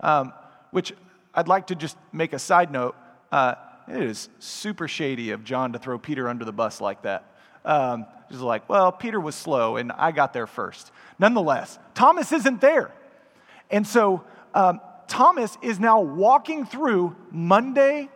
um, 0.00 0.32
which 0.70 0.94
I'd 1.34 1.46
like 1.46 1.66
to 1.66 1.74
just 1.74 1.98
make 2.10 2.32
a 2.32 2.38
side 2.38 2.72
note. 2.72 2.96
Uh, 3.30 3.56
it 3.86 4.02
is 4.02 4.30
super 4.38 4.88
shady 4.88 5.32
of 5.32 5.44
John 5.44 5.74
to 5.74 5.78
throw 5.78 5.98
Peter 5.98 6.26
under 6.26 6.46
the 6.46 6.54
bus 6.54 6.80
like 6.80 7.02
that. 7.02 7.36
Um, 7.66 8.06
just 8.30 8.40
like, 8.40 8.66
well, 8.66 8.92
Peter 8.92 9.20
was 9.20 9.34
slow 9.34 9.76
and 9.76 9.92
I 9.92 10.10
got 10.10 10.32
there 10.32 10.46
first. 10.46 10.90
Nonetheless, 11.18 11.78
Thomas 11.92 12.32
isn't 12.32 12.62
there. 12.62 12.94
And 13.70 13.86
so 13.86 14.24
um, 14.54 14.80
Thomas 15.06 15.58
is 15.60 15.78
now 15.78 16.00
walking 16.00 16.64
through 16.64 17.14
Monday, 17.30 18.08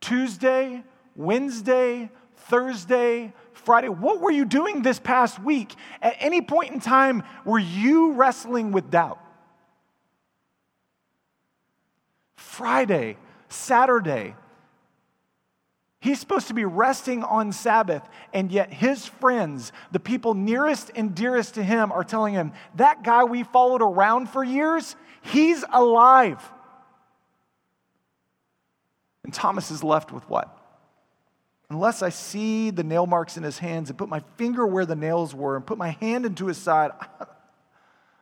Tuesday, 0.00 0.82
Wednesday, 1.14 2.10
Thursday, 2.34 3.32
Friday. 3.66 3.88
What 3.88 4.20
were 4.20 4.30
you 4.30 4.46
doing 4.46 4.82
this 4.82 4.98
past 4.98 5.42
week? 5.42 5.74
At 6.00 6.16
any 6.20 6.40
point 6.40 6.72
in 6.72 6.80
time, 6.80 7.24
were 7.44 7.58
you 7.58 8.12
wrestling 8.12 8.72
with 8.72 8.90
doubt? 8.90 9.20
Friday, 12.36 13.18
Saturday, 13.48 14.34
He's 15.98 16.20
supposed 16.20 16.46
to 16.46 16.54
be 16.54 16.64
resting 16.64 17.24
on 17.24 17.50
Sabbath, 17.50 18.08
and 18.32 18.52
yet 18.52 18.72
his 18.72 19.06
friends, 19.06 19.72
the 19.90 19.98
people 19.98 20.34
nearest 20.34 20.92
and 20.94 21.12
dearest 21.16 21.54
to 21.54 21.64
him, 21.64 21.90
are 21.90 22.04
telling 22.04 22.32
him, 22.32 22.52
That 22.76 23.02
guy 23.02 23.24
we 23.24 23.42
followed 23.42 23.82
around 23.82 24.28
for 24.28 24.44
years, 24.44 24.94
he's 25.22 25.64
alive. 25.72 26.40
And 29.24 29.34
Thomas 29.34 29.72
is 29.72 29.82
left 29.82 30.12
with 30.12 30.28
what? 30.30 30.56
Unless 31.68 32.02
I 32.02 32.10
see 32.10 32.70
the 32.70 32.84
nail 32.84 33.06
marks 33.06 33.36
in 33.36 33.42
his 33.42 33.58
hands 33.58 33.90
and 33.90 33.98
put 33.98 34.08
my 34.08 34.20
finger 34.36 34.66
where 34.66 34.86
the 34.86 34.94
nails 34.94 35.34
were 35.34 35.56
and 35.56 35.66
put 35.66 35.78
my 35.78 35.90
hand 35.90 36.24
into 36.24 36.46
his 36.46 36.58
side, 36.58 36.92
I'm 37.20 37.26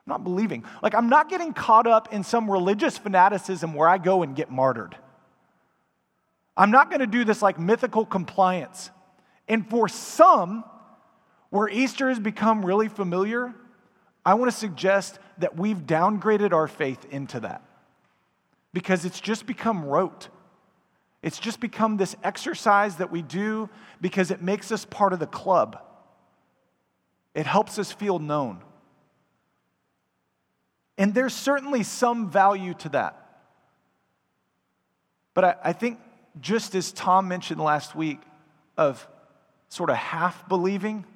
not 0.06 0.24
believing. 0.24 0.64
Like, 0.82 0.94
I'm 0.94 1.08
not 1.08 1.28
getting 1.28 1.52
caught 1.52 1.86
up 1.86 2.12
in 2.12 2.24
some 2.24 2.50
religious 2.50 2.96
fanaticism 2.96 3.74
where 3.74 3.88
I 3.88 3.98
go 3.98 4.22
and 4.22 4.34
get 4.34 4.50
martyred. 4.50 4.96
I'm 6.56 6.70
not 6.70 6.88
going 6.88 7.00
to 7.00 7.06
do 7.06 7.24
this 7.24 7.42
like 7.42 7.58
mythical 7.58 8.06
compliance. 8.06 8.90
And 9.48 9.68
for 9.68 9.88
some, 9.88 10.64
where 11.50 11.68
Easter 11.68 12.08
has 12.08 12.18
become 12.18 12.64
really 12.64 12.88
familiar, 12.88 13.52
I 14.24 14.34
want 14.34 14.50
to 14.50 14.56
suggest 14.56 15.18
that 15.38 15.56
we've 15.56 15.78
downgraded 15.78 16.52
our 16.52 16.68
faith 16.68 17.04
into 17.10 17.40
that 17.40 17.62
because 18.72 19.04
it's 19.04 19.20
just 19.20 19.46
become 19.46 19.84
rote. 19.84 20.28
It's 21.24 21.38
just 21.38 21.58
become 21.58 21.96
this 21.96 22.14
exercise 22.22 22.96
that 22.96 23.10
we 23.10 23.22
do 23.22 23.70
because 23.98 24.30
it 24.30 24.42
makes 24.42 24.70
us 24.70 24.84
part 24.84 25.14
of 25.14 25.20
the 25.20 25.26
club. 25.26 25.80
It 27.34 27.46
helps 27.46 27.78
us 27.78 27.90
feel 27.90 28.18
known. 28.18 28.60
And 30.98 31.14
there's 31.14 31.32
certainly 31.32 31.82
some 31.82 32.28
value 32.28 32.74
to 32.74 32.90
that. 32.90 33.26
But 35.32 35.44
I, 35.44 35.56
I 35.64 35.72
think, 35.72 35.98
just 36.42 36.74
as 36.74 36.92
Tom 36.92 37.26
mentioned 37.26 37.58
last 37.58 37.94
week, 37.94 38.20
of 38.76 39.08
sort 39.70 39.88
of 39.88 39.96
half 39.96 40.46
believing, 40.46 41.06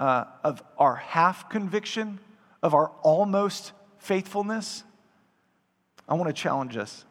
uh, 0.00 0.24
of 0.42 0.62
our 0.78 0.94
half 0.96 1.50
conviction, 1.50 2.20
of 2.62 2.72
our 2.72 2.90
almost 3.02 3.72
faithfulness, 3.98 4.82
I 6.08 6.14
want 6.14 6.34
to 6.34 6.42
challenge 6.42 6.78
us. 6.78 7.04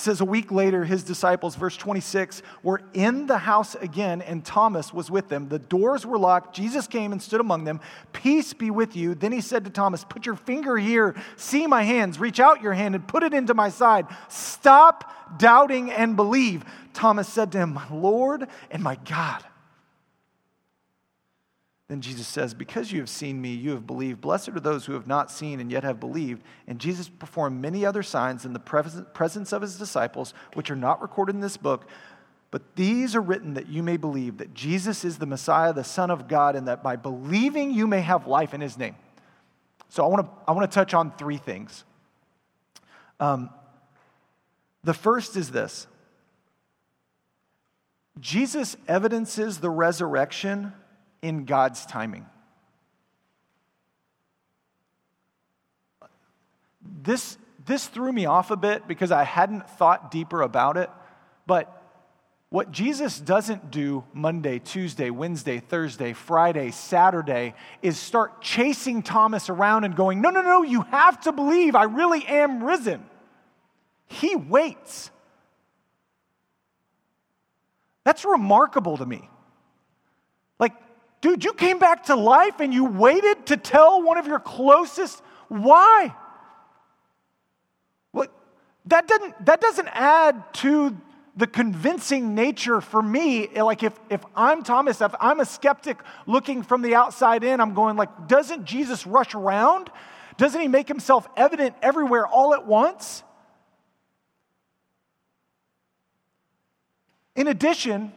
It 0.00 0.04
says 0.04 0.22
a 0.22 0.24
week 0.24 0.50
later, 0.50 0.82
his 0.86 1.02
disciples, 1.02 1.56
verse 1.56 1.76
26, 1.76 2.40
were 2.62 2.80
in 2.94 3.26
the 3.26 3.36
house 3.36 3.74
again, 3.74 4.22
and 4.22 4.42
Thomas 4.42 4.94
was 4.94 5.10
with 5.10 5.28
them. 5.28 5.50
The 5.50 5.58
doors 5.58 6.06
were 6.06 6.18
locked. 6.18 6.56
Jesus 6.56 6.86
came 6.86 7.12
and 7.12 7.20
stood 7.20 7.38
among 7.38 7.64
them. 7.64 7.80
Peace 8.14 8.54
be 8.54 8.70
with 8.70 8.96
you. 8.96 9.14
Then 9.14 9.30
he 9.30 9.42
said 9.42 9.62
to 9.64 9.70
Thomas, 9.70 10.02
Put 10.04 10.24
your 10.24 10.36
finger 10.36 10.78
here, 10.78 11.14
see 11.36 11.66
my 11.66 11.82
hands, 11.82 12.18
reach 12.18 12.40
out 12.40 12.62
your 12.62 12.72
hand 12.72 12.94
and 12.94 13.06
put 13.06 13.22
it 13.22 13.34
into 13.34 13.52
my 13.52 13.68
side. 13.68 14.06
Stop 14.30 15.38
doubting 15.38 15.90
and 15.90 16.16
believe. 16.16 16.64
Thomas 16.94 17.28
said 17.28 17.52
to 17.52 17.58
him, 17.58 17.74
My 17.74 17.86
Lord 17.90 18.48
and 18.70 18.82
my 18.82 18.96
God. 19.04 19.44
Then 21.90 22.00
Jesus 22.00 22.28
says, 22.28 22.54
Because 22.54 22.92
you 22.92 23.00
have 23.00 23.08
seen 23.08 23.42
me, 23.42 23.52
you 23.52 23.70
have 23.70 23.84
believed. 23.84 24.20
Blessed 24.20 24.50
are 24.50 24.60
those 24.60 24.86
who 24.86 24.92
have 24.92 25.08
not 25.08 25.28
seen 25.28 25.58
and 25.58 25.72
yet 25.72 25.82
have 25.82 25.98
believed. 25.98 26.44
And 26.68 26.78
Jesus 26.78 27.08
performed 27.08 27.60
many 27.60 27.84
other 27.84 28.04
signs 28.04 28.44
in 28.44 28.52
the 28.52 28.60
presence 28.60 29.52
of 29.52 29.60
his 29.60 29.76
disciples, 29.76 30.32
which 30.54 30.70
are 30.70 30.76
not 30.76 31.02
recorded 31.02 31.34
in 31.34 31.40
this 31.40 31.56
book. 31.56 31.88
But 32.52 32.76
these 32.76 33.16
are 33.16 33.20
written 33.20 33.54
that 33.54 33.66
you 33.66 33.82
may 33.82 33.96
believe 33.96 34.38
that 34.38 34.54
Jesus 34.54 35.04
is 35.04 35.18
the 35.18 35.26
Messiah, 35.26 35.72
the 35.72 35.82
Son 35.82 36.12
of 36.12 36.28
God, 36.28 36.54
and 36.54 36.68
that 36.68 36.80
by 36.80 36.94
believing 36.94 37.72
you 37.72 37.88
may 37.88 38.02
have 38.02 38.28
life 38.28 38.54
in 38.54 38.60
his 38.60 38.78
name. 38.78 38.94
So 39.88 40.04
I 40.04 40.06
want 40.06 40.26
to, 40.26 40.32
I 40.46 40.52
want 40.52 40.70
to 40.70 40.72
touch 40.72 40.94
on 40.94 41.10
three 41.16 41.38
things. 41.38 41.82
Um, 43.18 43.50
the 44.84 44.94
first 44.94 45.36
is 45.36 45.50
this 45.50 45.88
Jesus 48.20 48.76
evidences 48.86 49.58
the 49.58 49.70
resurrection 49.70 50.72
in 51.22 51.44
God's 51.44 51.86
timing. 51.86 52.26
This, 57.02 57.38
this 57.66 57.86
threw 57.86 58.12
me 58.12 58.26
off 58.26 58.50
a 58.50 58.56
bit 58.56 58.86
because 58.88 59.10
I 59.10 59.24
hadn't 59.24 59.68
thought 59.70 60.10
deeper 60.10 60.42
about 60.42 60.76
it. 60.76 60.90
But 61.46 61.80
what 62.50 62.72
Jesus 62.72 63.18
doesn't 63.20 63.70
do 63.70 64.04
Monday, 64.12 64.58
Tuesday, 64.58 65.10
Wednesday, 65.10 65.60
Thursday, 65.60 66.12
Friday, 66.12 66.72
Saturday 66.72 67.54
is 67.80 67.96
start 67.96 68.42
chasing 68.42 69.02
Thomas 69.02 69.48
around 69.48 69.84
and 69.84 69.94
going, 69.94 70.20
No, 70.20 70.30
no, 70.30 70.42
no, 70.42 70.62
you 70.62 70.82
have 70.82 71.20
to 71.22 71.32
believe 71.32 71.76
I 71.76 71.84
really 71.84 72.26
am 72.26 72.64
risen. 72.64 73.06
He 74.08 74.34
waits. 74.34 75.10
That's 78.02 78.24
remarkable 78.24 78.96
to 78.96 79.06
me. 79.06 79.28
Like, 80.58 80.72
Dude, 81.20 81.44
you 81.44 81.52
came 81.52 81.78
back 81.78 82.04
to 82.04 82.16
life 82.16 82.60
and 82.60 82.72
you 82.72 82.84
waited 82.84 83.46
to 83.46 83.56
tell 83.56 84.02
one 84.02 84.16
of 84.16 84.26
your 84.26 84.40
closest. 84.40 85.22
Why? 85.48 86.14
What? 88.12 88.32
That 88.86 89.06
doesn't, 89.06 89.46
that 89.46 89.60
doesn't 89.60 89.88
add 89.88 90.54
to 90.54 90.96
the 91.36 91.46
convincing 91.46 92.34
nature 92.34 92.80
for 92.80 93.02
me. 93.02 93.48
Like, 93.48 93.82
if, 93.82 93.98
if 94.08 94.24
I'm 94.34 94.62
Thomas, 94.62 95.00
if 95.00 95.14
I'm 95.20 95.40
a 95.40 95.44
skeptic 95.44 95.98
looking 96.26 96.62
from 96.62 96.82
the 96.82 96.94
outside 96.94 97.44
in, 97.44 97.60
I'm 97.60 97.74
going, 97.74 97.96
like, 97.96 98.26
doesn't 98.26 98.64
Jesus 98.64 99.06
rush 99.06 99.34
around? 99.34 99.90
Doesn't 100.38 100.60
he 100.60 100.68
make 100.68 100.88
himself 100.88 101.28
evident 101.36 101.76
everywhere 101.82 102.26
all 102.26 102.54
at 102.54 102.66
once? 102.66 103.22
In 107.36 107.46
addition, 107.46 108.12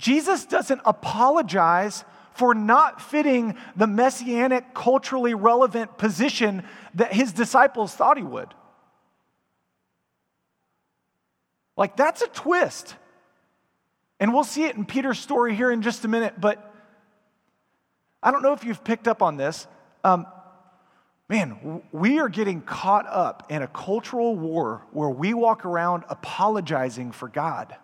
Jesus 0.00 0.46
doesn't 0.46 0.80
apologize 0.86 2.04
for 2.32 2.54
not 2.54 3.02
fitting 3.02 3.54
the 3.76 3.86
messianic, 3.86 4.72
culturally 4.72 5.34
relevant 5.34 5.98
position 5.98 6.64
that 6.94 7.12
his 7.12 7.34
disciples 7.34 7.94
thought 7.94 8.16
he 8.16 8.22
would. 8.22 8.48
Like, 11.76 11.96
that's 11.96 12.22
a 12.22 12.28
twist. 12.28 12.96
And 14.18 14.32
we'll 14.32 14.42
see 14.44 14.64
it 14.64 14.74
in 14.74 14.86
Peter's 14.86 15.18
story 15.18 15.54
here 15.54 15.70
in 15.70 15.82
just 15.82 16.06
a 16.06 16.08
minute, 16.08 16.40
but 16.40 16.74
I 18.22 18.30
don't 18.30 18.42
know 18.42 18.54
if 18.54 18.64
you've 18.64 18.82
picked 18.82 19.06
up 19.06 19.20
on 19.20 19.36
this. 19.36 19.66
Um, 20.02 20.26
man, 21.28 21.82
we 21.92 22.20
are 22.20 22.30
getting 22.30 22.62
caught 22.62 23.06
up 23.06 23.46
in 23.50 23.60
a 23.60 23.68
cultural 23.68 24.34
war 24.34 24.80
where 24.92 25.10
we 25.10 25.34
walk 25.34 25.66
around 25.66 26.04
apologizing 26.08 27.12
for 27.12 27.28
God 27.28 27.76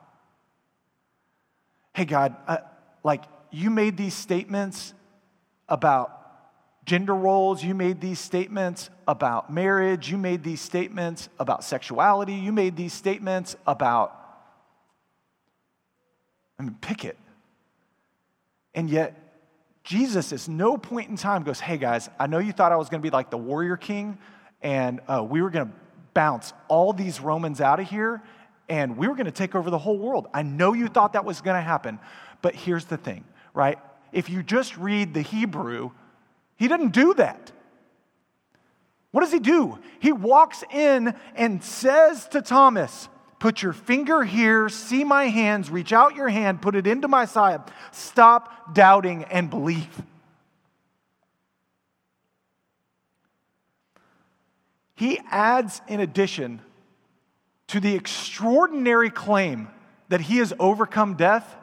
hey, 1.97 2.05
God, 2.05 2.37
uh, 2.47 2.59
like 3.03 3.25
you 3.51 3.71
made 3.71 3.97
these 3.97 4.13
statements 4.13 4.93
about 5.67 6.13
gender 6.85 7.15
roles, 7.15 7.65
you 7.65 7.75
made 7.75 8.03
these 8.03 8.19
statements 8.21 8.91
about 9.09 9.51
marriage, 9.51 10.11
you 10.11 10.19
made 10.19 10.43
these 10.43 10.61
statements 10.61 11.31
about 11.41 11.65
sexuality, 11.65 12.35
you 12.35 12.53
made 12.53 12.77
these 12.77 12.93
statements 12.93 13.57
about, 13.67 14.15
I 16.59 16.65
mean, 16.65 16.77
pick 16.83 17.07
it. 17.07 17.17
And 18.75 18.91
yet, 18.91 19.19
Jesus, 19.83 20.35
at 20.35 20.49
no 20.49 20.77
point 20.77 21.09
in 21.09 21.17
time, 21.17 21.45
goes, 21.45 21.61
Hey 21.61 21.79
guys, 21.79 22.11
I 22.19 22.27
know 22.27 22.41
you 22.41 22.53
thought 22.53 22.73
I 22.73 22.77
was 22.77 22.91
going 22.91 23.01
to 23.01 23.07
be 23.07 23.11
like 23.11 23.31
the 23.31 23.39
warrior 23.39 23.79
king, 23.79 24.19
and 24.61 25.01
uh, 25.09 25.27
we 25.27 25.41
were 25.41 25.49
going 25.49 25.69
to 25.69 25.73
bounce 26.13 26.53
all 26.69 26.93
these 26.93 27.23
Romans 27.23 27.63
out 27.63 27.81
of 27.81 27.89
here, 27.89 28.23
and 28.69 28.97
we 28.97 29.09
were 29.09 29.15
going 29.15 29.27
to 29.27 29.33
take 29.33 29.55
over 29.55 29.71
the 29.71 29.79
whole 29.79 29.99
world. 29.99 30.29
I 30.35 30.43
know 30.43 30.73
you 30.73 30.89
thought 30.89 31.13
that 31.13 31.25
was 31.25 31.41
going 31.41 31.57
to 31.57 31.63
happen, 31.63 31.99
but 32.43 32.55
here's 32.55 32.85
the 32.87 32.97
thing, 32.97 33.25
right? 33.55 33.79
If 34.13 34.29
you 34.31 34.43
just 34.43 34.77
read 34.77 35.15
the 35.15 35.23
Hebrew, 35.23 35.91
he 36.57 36.69
didn't 36.69 36.91
do 36.91 37.15
that. 37.15 37.53
What 39.11 39.23
does 39.23 39.33
he 39.33 39.39
do? 39.39 39.79
He 40.01 40.13
walks 40.13 40.63
in 40.71 41.15
and 41.35 41.63
says 41.63 42.29
to 42.29 42.43
Thomas, 42.43 43.09
Put 43.39 43.63
your 43.63 43.75
finger 43.75 44.25
here, 44.25 44.69
see 44.69 45.05
my 45.05 45.27
hands, 45.27 45.71
reach 45.71 45.93
out 45.93 46.17
your 46.17 46.29
hand, 46.29 46.63
put 46.63 46.75
it 46.75 46.87
into 46.87 47.07
my 47.07 47.27
side. 47.27 47.61
Stop 47.93 48.75
doubting 48.75 49.25
and 49.25 49.51
believe. 49.51 50.03
He 54.95 55.21
adds, 55.31 55.83
in 55.87 56.01
addition, 56.01 56.63
to 57.69 57.81
the 57.81 57.95
extraordinary 57.95 59.11
claim 59.11 59.69
that 60.09 60.21
he 60.21 60.39
has 60.39 60.53
overcome 60.59 61.15
death, 61.15 61.57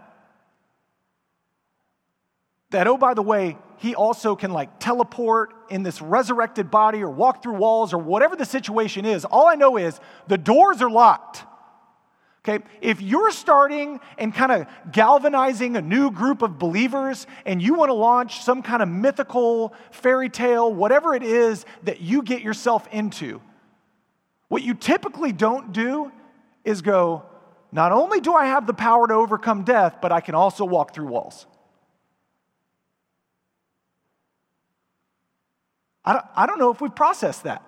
that, 2.72 2.88
oh, 2.88 2.98
by 2.98 3.14
the 3.14 3.22
way, 3.22 3.58
he 3.78 3.96
also 3.96 4.36
can 4.36 4.52
like 4.52 4.80
teleport 4.80 5.54
in 5.70 5.84
this 5.84 6.02
resurrected 6.02 6.72
body 6.72 7.04
or 7.04 7.10
walk 7.10 7.44
through 7.44 7.56
walls 7.56 7.94
or 7.94 7.98
whatever 7.98 8.36
the 8.36 8.46
situation 8.46 9.06
is. 9.06 9.26
All 9.26 9.48
I 9.48 9.56
know 9.56 9.78
is 9.78 10.00
the 10.28 10.38
doors 10.38 10.82
are 10.82 10.90
locked. 10.90 11.44
Okay, 12.46 12.64
if 12.82 13.02
you're 13.02 13.32
starting 13.32 14.02
and 14.18 14.34
kind 14.34 14.52
of 14.52 14.68
galvanizing 14.92 15.78
a 15.78 15.82
new 15.82 16.12
group 16.12 16.42
of 16.42 16.60
believers 16.60 17.26
and 17.46 17.62
you 17.62 17.76
want 17.76 17.88
to 17.88 17.94
launch 17.94 18.42
some 18.42 18.62
kind 18.62 18.82
of 18.82 18.90
mythical 18.90 19.74
fairy 19.92 20.28
tale, 20.28 20.74
whatever 20.74 21.16
it 21.16 21.24
is 21.24 21.66
that 21.84 22.02
you 22.02 22.22
get 22.22 22.42
yourself 22.42 22.86
into, 22.92 23.40
what 24.54 24.62
you 24.62 24.76
typically 24.76 25.32
don't 25.32 25.74
do 25.74 26.12
is 26.64 26.84
go, 26.84 27.24
not 27.72 27.92
only 27.92 28.20
do 28.20 28.36
I 28.36 28.46
have 28.46 28.68
the 28.68 28.74
power 28.76 29.08
to 29.08 29.14
overcome 29.16 29.64
death, 29.64 29.98
but 30.00 30.12
I 30.12 30.22
can 30.22 30.36
also 30.36 30.64
walk 30.64 30.94
through 30.94 31.08
walls. 31.08 31.48
I 36.06 36.14
don't, 36.14 36.26
I 36.36 36.46
don't 36.46 36.60
know 36.60 36.70
if 36.70 36.82
we've 36.82 36.96
processed 36.96 37.46
that. 37.46 37.64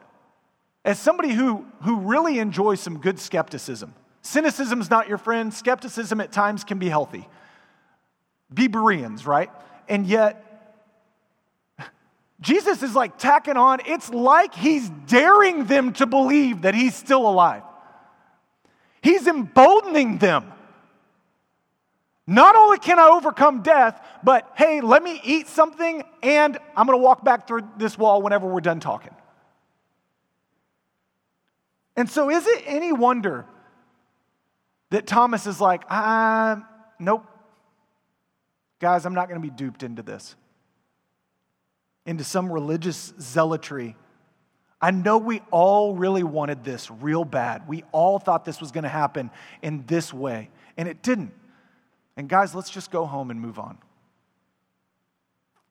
As 0.84 1.00
somebody 1.00 1.32
who, 1.32 1.65
who 1.82 2.02
really 2.02 2.38
enjoys 2.38 2.82
some 2.82 3.00
good 3.00 3.17
skepticism, 3.17 3.95
cynicism 4.21 4.80
is 4.80 4.91
not 4.91 5.10
your 5.10 5.17
friend, 5.17 5.52
skepticism 5.52 6.21
at 6.21 6.32
times 6.32 6.63
can 6.63 6.78
be 6.78 6.88
healthy. 6.88 7.28
Be 8.54 8.67
Bereans, 8.67 9.26
right? 9.26 9.50
And 9.89 10.06
yet, 10.06 10.44
Jesus 12.41 12.84
is 12.84 12.93
like 12.95 13.17
tacking 13.17 13.58
on, 13.58 13.80
it's 13.86 14.10
like 14.10 14.54
he's 14.54 14.89
daring 15.08 15.65
them 15.65 15.93
to 15.93 16.06
believe 16.06 16.63
that 16.63 16.76
he's 16.76 16.95
still 16.95 17.28
alive. 17.28 17.63
He's 19.02 19.28
emboldening 19.28 20.17
them. 20.17 20.52
Not 22.28 22.56
only 22.56 22.80
can 22.80 23.00
I 23.00 23.08
overcome 23.10 23.62
death, 23.62 24.02
but 24.24 24.52
hey, 24.56 24.82
let 24.82 25.04
me 25.04 25.21
eat 25.24 25.48
something 25.48 26.04
and 26.24 26.58
I'm 26.76 26.88
going 26.88 26.98
to 26.98 27.04
walk 27.04 27.24
back 27.24 27.48
through 27.48 27.67
this 27.78 27.98
wall 27.98 28.21
whenever 28.21 28.48
we're 28.48 28.62
done 28.62 28.80
talking. 28.80 29.13
And 31.95 32.10
so, 32.10 32.30
is 32.30 32.45
it 32.45 32.63
any 32.65 32.91
wonder 32.91 33.45
that 34.89 35.08
Thomas 35.08 35.48
is 35.48 35.62
like, 35.62 35.84
ah, 35.89 36.67
nope. 37.00 37.26
Guys, 38.80 39.06
I'm 39.06 39.13
not 39.13 39.30
going 39.30 39.41
to 39.41 39.48
be 39.48 39.54
duped 39.54 39.84
into 39.84 40.02
this, 40.02 40.36
into 42.06 42.24
some 42.24 42.52
religious 42.52 43.13
zealotry. 43.20 43.96
I 44.82 44.91
know 44.91 45.18
we 45.18 45.41
all 45.52 45.96
really 45.96 46.24
wanted 46.24 46.63
this 46.63 46.91
real 46.91 47.26
bad. 47.26 47.68
We 47.68 47.84
all 47.91 48.20
thought 48.20 48.46
this 48.46 48.60
was 48.62 48.72
going 48.72 48.84
to 48.84 48.89
happen 48.89 49.32
in 49.62 49.86
this 49.88 50.13
way, 50.13 50.50
and 50.78 50.88
it 50.88 51.02
didn't. 51.02 51.34
And 52.18 52.30
guys, 52.30 52.54
let's 52.54 52.70
just 52.70 52.91
go 52.91 53.06
home 53.06 53.32
and 53.32 53.41
move 53.41 53.58
on. 53.58 53.78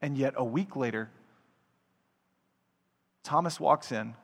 And 0.03 0.19
yet, 0.19 0.35
a 0.37 0.45
week 0.45 0.77
later, 0.77 1.11
Thomas 3.23 3.59
walks 3.59 3.91
in, 3.91 4.15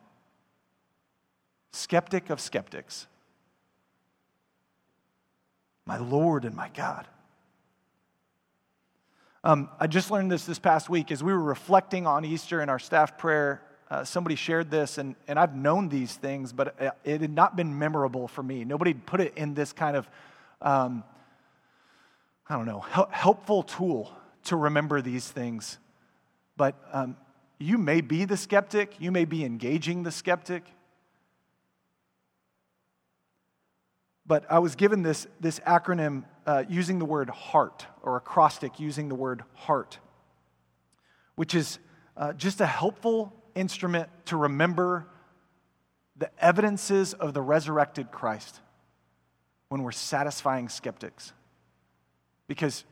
skeptic 1.71 2.29
of 2.29 2.39
skeptics, 2.39 3.07
my 5.85 5.97
Lord 5.97 6.45
and 6.45 6.55
my 6.55 6.69
God. 6.69 7.07
Um, 9.43 9.69
I 9.79 9.87
just 9.87 10.11
learned 10.11 10.31
this 10.31 10.45
this 10.45 10.59
past 10.59 10.87
week 10.87 11.11
as 11.11 11.23
we 11.23 11.33
were 11.33 11.41
reflecting 11.41 12.05
on 12.05 12.23
Easter 12.23 12.61
in 12.61 12.69
our 12.69 12.77
staff 12.77 13.17
prayer. 13.17 13.63
Uh, 13.89 14.03
somebody 14.03 14.35
shared 14.35 14.69
this, 14.69 14.99
and, 14.99 15.15
and 15.27 15.39
I've 15.39 15.55
known 15.55 15.89
these 15.89 16.13
things, 16.13 16.53
but 16.53 16.75
it, 16.79 16.91
it 17.03 17.21
had 17.21 17.33
not 17.33 17.55
been 17.55 17.77
memorable 17.77 18.27
for 18.27 18.43
me. 18.43 18.63
Nobody 18.63 18.93
put 18.93 19.19
it 19.19 19.33
in 19.35 19.55
this 19.55 19.73
kind 19.73 19.97
of, 19.97 20.07
um, 20.61 21.03
I 22.47 22.55
don't 22.55 22.67
know, 22.67 22.81
helpful 23.09 23.63
tool 23.63 24.13
to 24.43 24.55
remember 24.55 25.01
these 25.01 25.27
things. 25.27 25.79
But 26.55 26.75
um, 26.93 27.17
you 27.57 27.79
may 27.79 28.01
be 28.01 28.25
the 28.25 28.37
skeptic, 28.37 28.93
you 28.99 29.11
may 29.11 29.25
be 29.25 29.43
engaging 29.43 30.03
the 30.03 30.11
skeptic. 30.11 30.63
But 34.27 34.45
I 34.51 34.59
was 34.59 34.75
given 34.75 35.01
this, 35.01 35.25
this 35.39 35.59
acronym 35.61 36.25
uh, 36.45 36.63
using 36.69 36.99
the 36.99 37.05
word 37.05 37.29
heart, 37.29 37.85
or 38.01 38.17
acrostic 38.17 38.79
using 38.79 39.09
the 39.09 39.15
word 39.15 39.43
heart, 39.53 39.99
which 41.35 41.53
is 41.53 41.79
uh, 42.17 42.33
just 42.33 42.61
a 42.61 42.65
helpful 42.65 43.33
instrument 43.55 44.09
to 44.25 44.37
remember 44.37 45.07
the 46.17 46.29
evidences 46.43 47.13
of 47.13 47.33
the 47.33 47.41
resurrected 47.41 48.11
Christ 48.11 48.59
when 49.69 49.83
we're 49.83 49.91
satisfying 49.91 50.69
skeptics. 50.69 51.33
Because 52.47 52.83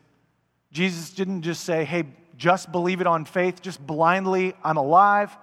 Jesus 0.71 1.11
didn't 1.11 1.41
just 1.41 1.63
say, 1.63 1.83
hey, 1.83 2.05
just 2.37 2.71
believe 2.71 3.01
it 3.01 3.07
on 3.07 3.25
faith, 3.25 3.61
just 3.61 3.85
blindly, 3.85 4.53
I'm 4.63 4.77
alive 4.77 5.35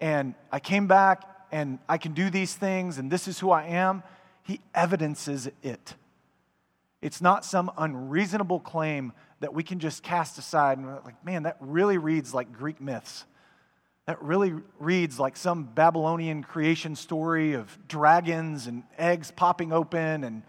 and 0.00 0.34
I 0.52 0.60
came 0.60 0.86
back 0.86 1.24
and 1.50 1.78
I 1.88 1.98
can 1.98 2.12
do 2.12 2.30
these 2.30 2.54
things 2.54 2.98
and 2.98 3.10
this 3.10 3.26
is 3.26 3.38
who 3.38 3.50
I 3.50 3.64
am. 3.64 4.02
He 4.42 4.60
evidences 4.74 5.50
it. 5.62 5.94
It's 7.02 7.20
not 7.20 7.44
some 7.44 7.70
unreasonable 7.76 8.60
claim 8.60 9.12
that 9.40 9.52
we 9.52 9.62
can 9.62 9.78
just 9.78 10.02
cast 10.02 10.38
aside 10.38 10.78
and 10.78 10.86
like, 11.04 11.24
man, 11.24 11.42
that 11.42 11.56
really 11.60 11.98
reads 11.98 12.32
like 12.32 12.52
Greek 12.52 12.80
myths. 12.80 13.24
That 14.06 14.22
really 14.22 14.54
reads 14.78 15.18
like 15.18 15.36
some 15.36 15.64
Babylonian 15.64 16.42
creation 16.42 16.94
story 16.94 17.54
of 17.54 17.76
dragons 17.88 18.66
and 18.66 18.84
eggs 18.96 19.30
popping 19.30 19.72
open 19.72 20.24
and 20.24 20.42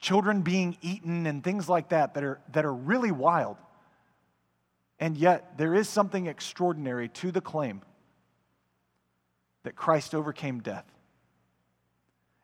children 0.00 0.42
being 0.42 0.76
eaten 0.82 1.26
and 1.26 1.42
things 1.42 1.68
like 1.68 1.90
that 1.90 2.14
that 2.14 2.24
are, 2.24 2.40
that 2.52 2.64
are 2.64 2.74
really 2.74 3.12
wild. 3.12 3.56
And 5.00 5.16
yet, 5.16 5.56
there 5.58 5.74
is 5.74 5.88
something 5.88 6.26
extraordinary 6.26 7.08
to 7.10 7.30
the 7.30 7.40
claim 7.40 7.82
that 9.62 9.76
Christ 9.76 10.14
overcame 10.14 10.60
death. 10.60 10.84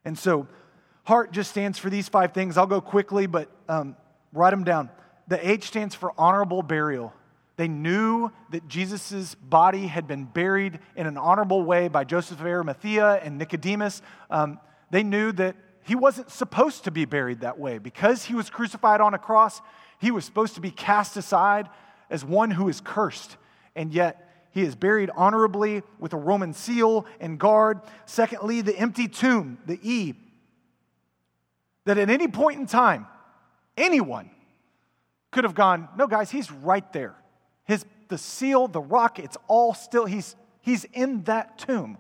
And 0.05 0.17
so, 0.17 0.47
Heart 1.05 1.33
just 1.33 1.51
stands 1.51 1.79
for 1.79 1.91
these 1.91 2.09
five 2.09 2.33
things. 2.33 2.57
I'll 2.57 2.67
go 2.67 2.81
quickly, 2.81 3.27
but 3.27 3.51
um, 3.69 3.97
write 4.33 4.51
them 4.51 4.65
down. 4.65 4.91
The 5.29 5.49
H 5.49 5.65
stands 5.65 5.95
for 5.95 6.13
honorable 6.19 6.63
burial. 6.63 7.13
They 7.57 7.69
knew 7.69 8.31
that 8.51 8.67
Jesus' 8.69 9.35
body 9.35 9.87
had 9.87 10.09
been 10.09 10.25
buried 10.25 10.81
in 10.97 11.07
an 11.07 11.17
honorable 11.17 11.63
way 11.63 11.89
by 11.89 12.05
Joseph 12.05 12.41
of 12.41 12.47
Arimathea 12.47 13.21
and 13.23 13.39
Nicodemus. 13.39 14.03
Um, 14.29 14.59
they 14.91 15.03
knew 15.03 15.31
that 15.33 15.57
he 15.85 15.95
wasn't 15.95 16.31
supposed 16.31 16.85
to 16.85 16.91
be 16.91 17.05
buried 17.05 17.41
that 17.41 17.59
way. 17.59 17.79
Because 17.79 18.25
he 18.25 18.35
was 18.35 18.51
crucified 18.51 19.01
on 19.01 19.15
a 19.15 19.19
cross, 19.19 19.61
he 20.01 20.11
was 20.11 20.25
supposed 20.25 20.55
to 20.55 20.61
be 20.61 20.71
cast 20.71 21.17
aside 21.17 21.69
as 22.11 22.25
one 22.25 22.51
who 22.51 22.69
is 22.69 22.81
cursed. 22.81 23.37
And 23.77 23.93
yet, 23.93 24.49
he 24.51 24.63
is 24.63 24.75
buried 24.75 25.11
honorably 25.15 25.83
with 25.99 26.13
a 26.13 26.17
Roman 26.17 26.55
seal 26.55 27.07
and 27.21 27.39
guard. 27.39 27.81
Secondly, 28.07 28.63
the 28.63 28.77
empty 28.79 29.09
tomb, 29.09 29.59
the 29.67 29.79
E, 29.83 30.15
that 31.85 31.99
at 31.99 32.11
any 32.11 32.29
point 32.29 32.61
in 32.61 32.67
time, 32.67 33.07
anyone 33.77 34.31
could 35.31 35.45
have 35.45 35.55
gone, 35.55 35.89
no, 35.97 36.07
guys, 36.07 36.31
he's 36.31 36.51
right 36.51 36.91
there. 36.93 37.15
His, 37.65 37.85
the 38.09 38.19
seal, 38.19 38.69
the 38.69 38.81
rock, 38.81 39.19
it's 39.19 39.37
all 39.49 39.75
still, 39.75 40.05
he's, 40.07 40.37
he's 40.61 40.85
in 40.85 41.25
that 41.25 41.59
tomb. 41.59 41.99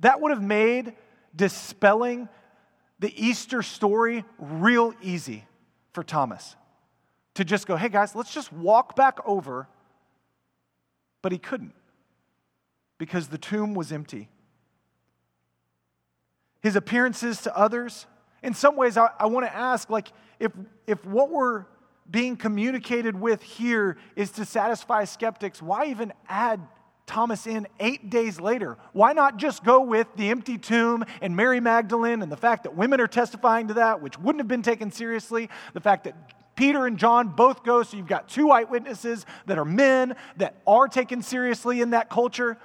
That 0.00 0.20
would 0.20 0.30
have 0.30 0.42
made 0.42 0.94
dispelling 1.34 2.28
the 2.98 3.12
Easter 3.16 3.62
story 3.62 4.24
real 4.38 4.92
easy 5.02 5.44
for 5.92 6.02
Thomas 6.02 6.56
to 7.34 7.44
just 7.44 7.66
go, 7.66 7.76
hey, 7.76 7.88
guys, 7.88 8.16
let's 8.16 8.34
just 8.34 8.52
walk 8.52 8.96
back 8.96 9.18
over. 9.24 9.68
But 11.22 11.30
he 11.32 11.38
couldn't 11.38 11.74
because 12.98 13.28
the 13.28 13.38
tomb 13.38 13.74
was 13.74 13.92
empty. 13.92 14.28
His 16.60 16.74
appearances 16.74 17.40
to 17.42 17.56
others, 17.56 18.06
in 18.42 18.54
some 18.54 18.76
ways, 18.76 18.96
I, 18.96 19.10
I 19.18 19.26
want 19.26 19.46
to 19.46 19.54
ask 19.54 19.90
like, 19.90 20.08
if, 20.38 20.52
if 20.86 21.04
what 21.04 21.30
we're 21.30 21.64
being 22.10 22.36
communicated 22.36 23.18
with 23.18 23.42
here 23.42 23.98
is 24.16 24.30
to 24.32 24.44
satisfy 24.44 25.04
skeptics, 25.04 25.60
why 25.60 25.86
even 25.86 26.12
add 26.28 26.60
Thomas 27.06 27.46
in 27.46 27.66
eight 27.80 28.10
days 28.10 28.40
later? 28.40 28.76
Why 28.92 29.12
not 29.12 29.38
just 29.38 29.64
go 29.64 29.80
with 29.80 30.06
the 30.16 30.28
empty 30.28 30.58
tomb 30.58 31.04
and 31.20 31.34
Mary 31.34 31.60
Magdalene 31.60 32.22
and 32.22 32.30
the 32.30 32.36
fact 32.36 32.64
that 32.64 32.76
women 32.76 33.00
are 33.00 33.06
testifying 33.06 33.68
to 33.68 33.74
that, 33.74 34.02
which 34.02 34.18
wouldn't 34.18 34.40
have 34.40 34.48
been 34.48 34.62
taken 34.62 34.90
seriously, 34.90 35.48
the 35.72 35.80
fact 35.80 36.04
that 36.04 36.14
Peter 36.54 36.86
and 36.86 36.98
John 36.98 37.28
both 37.28 37.62
go, 37.62 37.82
so 37.82 37.96
you've 37.96 38.08
got 38.08 38.28
two 38.28 38.50
eyewitnesses 38.50 39.24
that 39.46 39.58
are 39.58 39.64
men 39.64 40.16
that 40.38 40.56
are 40.66 40.88
taken 40.88 41.22
seriously 41.22 41.80
in 41.80 41.90
that 41.90 42.10
culture. 42.10 42.58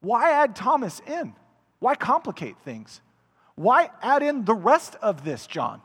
Why 0.00 0.30
add 0.30 0.56
Thomas 0.56 1.00
in? 1.06 1.34
Why 1.78 1.94
complicate 1.94 2.56
things? 2.64 3.00
Why 3.58 3.90
add 4.02 4.22
in 4.22 4.44
the 4.44 4.54
rest 4.54 4.94
of 5.02 5.24
this, 5.24 5.48
John? 5.48 5.82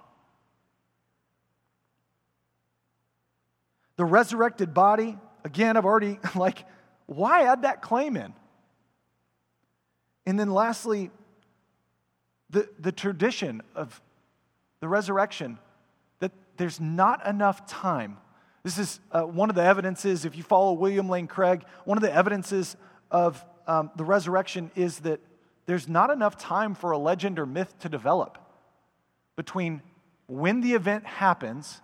The 3.96 4.06
resurrected 4.06 4.76
body, 4.76 5.18
again, 5.44 5.76
I've 5.76 5.86
already, 5.86 6.20
like, 6.36 6.66
why 7.08 7.46
add 7.46 7.64
that 7.64 7.82
claim 7.82 8.16
in? 8.16 8.36
And 10.28 10.40
then 10.40 10.52
lastly, 10.52 11.10
the, 12.52 12.70
the 12.78 12.92
tradition 12.92 13.64
of 13.74 14.00
the 14.80 14.88
resurrection, 14.88 15.58
that 16.20 16.32
there's 16.58 16.80
not 16.80 17.26
enough 17.26 17.66
time. 17.66 18.18
This 18.62 18.78
is 18.78 19.00
uh, 19.12 19.24
one 19.24 19.50
of 19.50 19.56
the 19.56 19.64
evidences, 19.64 20.26
if 20.26 20.38
you 20.38 20.44
follow 20.44 20.74
William 20.74 21.10
Lane 21.10 21.26
Craig, 21.26 21.64
one 21.86 21.98
of 21.98 22.04
the 22.04 22.14
evidences 22.14 22.78
of 23.10 23.44
um, 23.66 23.90
the 23.96 24.06
resurrection 24.06 24.70
is 24.76 25.00
that 25.00 25.20
there's 25.65 25.88
not 25.88 26.10
enough 26.10 26.38
time 26.38 26.76
for 26.76 26.91
a 26.91 26.97
legend 26.97 27.39
or 27.39 27.45
myth 27.45 27.78
to 27.80 27.89
develop 27.89 28.38
between 29.36 29.82
when 30.28 30.62
the 30.62 30.73
event 30.73 31.06
happens, 31.06 31.82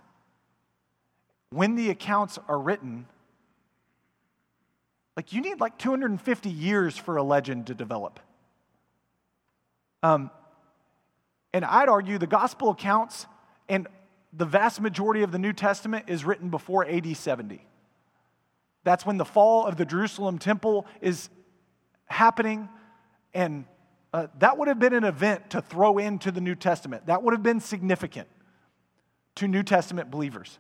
when 1.52 1.76
the 1.76 1.90
accounts 1.90 2.38
are 2.48 2.60
written. 2.60 3.08
Like, 5.16 5.34
you 5.34 5.42
need 5.42 5.60
like 5.60 5.78
250 5.78 6.50
years 6.50 6.98
for 6.98 7.18
a 7.18 7.24
legend 7.24 7.68
to 7.68 7.74
develop. 7.74 8.20
Um, 10.02 10.32
and 11.54 11.66
I'd 11.66 11.90
argue 11.90 12.18
the 12.18 12.28
gospel 12.28 12.70
accounts 12.70 13.26
and 13.68 13.88
the 14.32 14.46
vast 14.46 14.80
majority 14.80 15.24
of 15.24 15.32
the 15.32 15.40
New 15.40 15.54
Testament 15.54 16.06
is 16.08 16.24
written 16.24 16.50
before 16.50 16.88
AD 16.88 17.18
70. 17.18 17.66
That's 18.84 19.06
when 19.06 19.18
the 19.18 19.26
fall 19.26 19.66
of 19.66 19.76
the 19.76 19.86
Jerusalem 19.86 20.38
temple 20.40 20.86
is 21.02 21.30
happening. 22.06 22.70
And 23.34 23.66
uh, 24.14 24.28
that 24.40 24.58
would 24.58 24.68
have 24.68 24.80
been 24.80 24.94
an 24.94 25.04
event 25.04 25.52
to 25.52 25.62
throw 25.62 25.98
into 25.98 26.32
the 26.32 26.42
New 26.42 26.56
Testament. 26.56 27.06
That 27.06 27.24
would 27.24 27.34
have 27.34 27.44
been 27.44 27.60
significant 27.60 28.28
to 29.36 29.48
New 29.48 29.64
Testament 29.64 30.10
believers. 30.10 30.58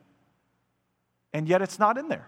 And 1.33 1.47
yet 1.47 1.61
it's 1.61 1.79
not 1.79 1.97
in 1.97 2.07
there. 2.07 2.27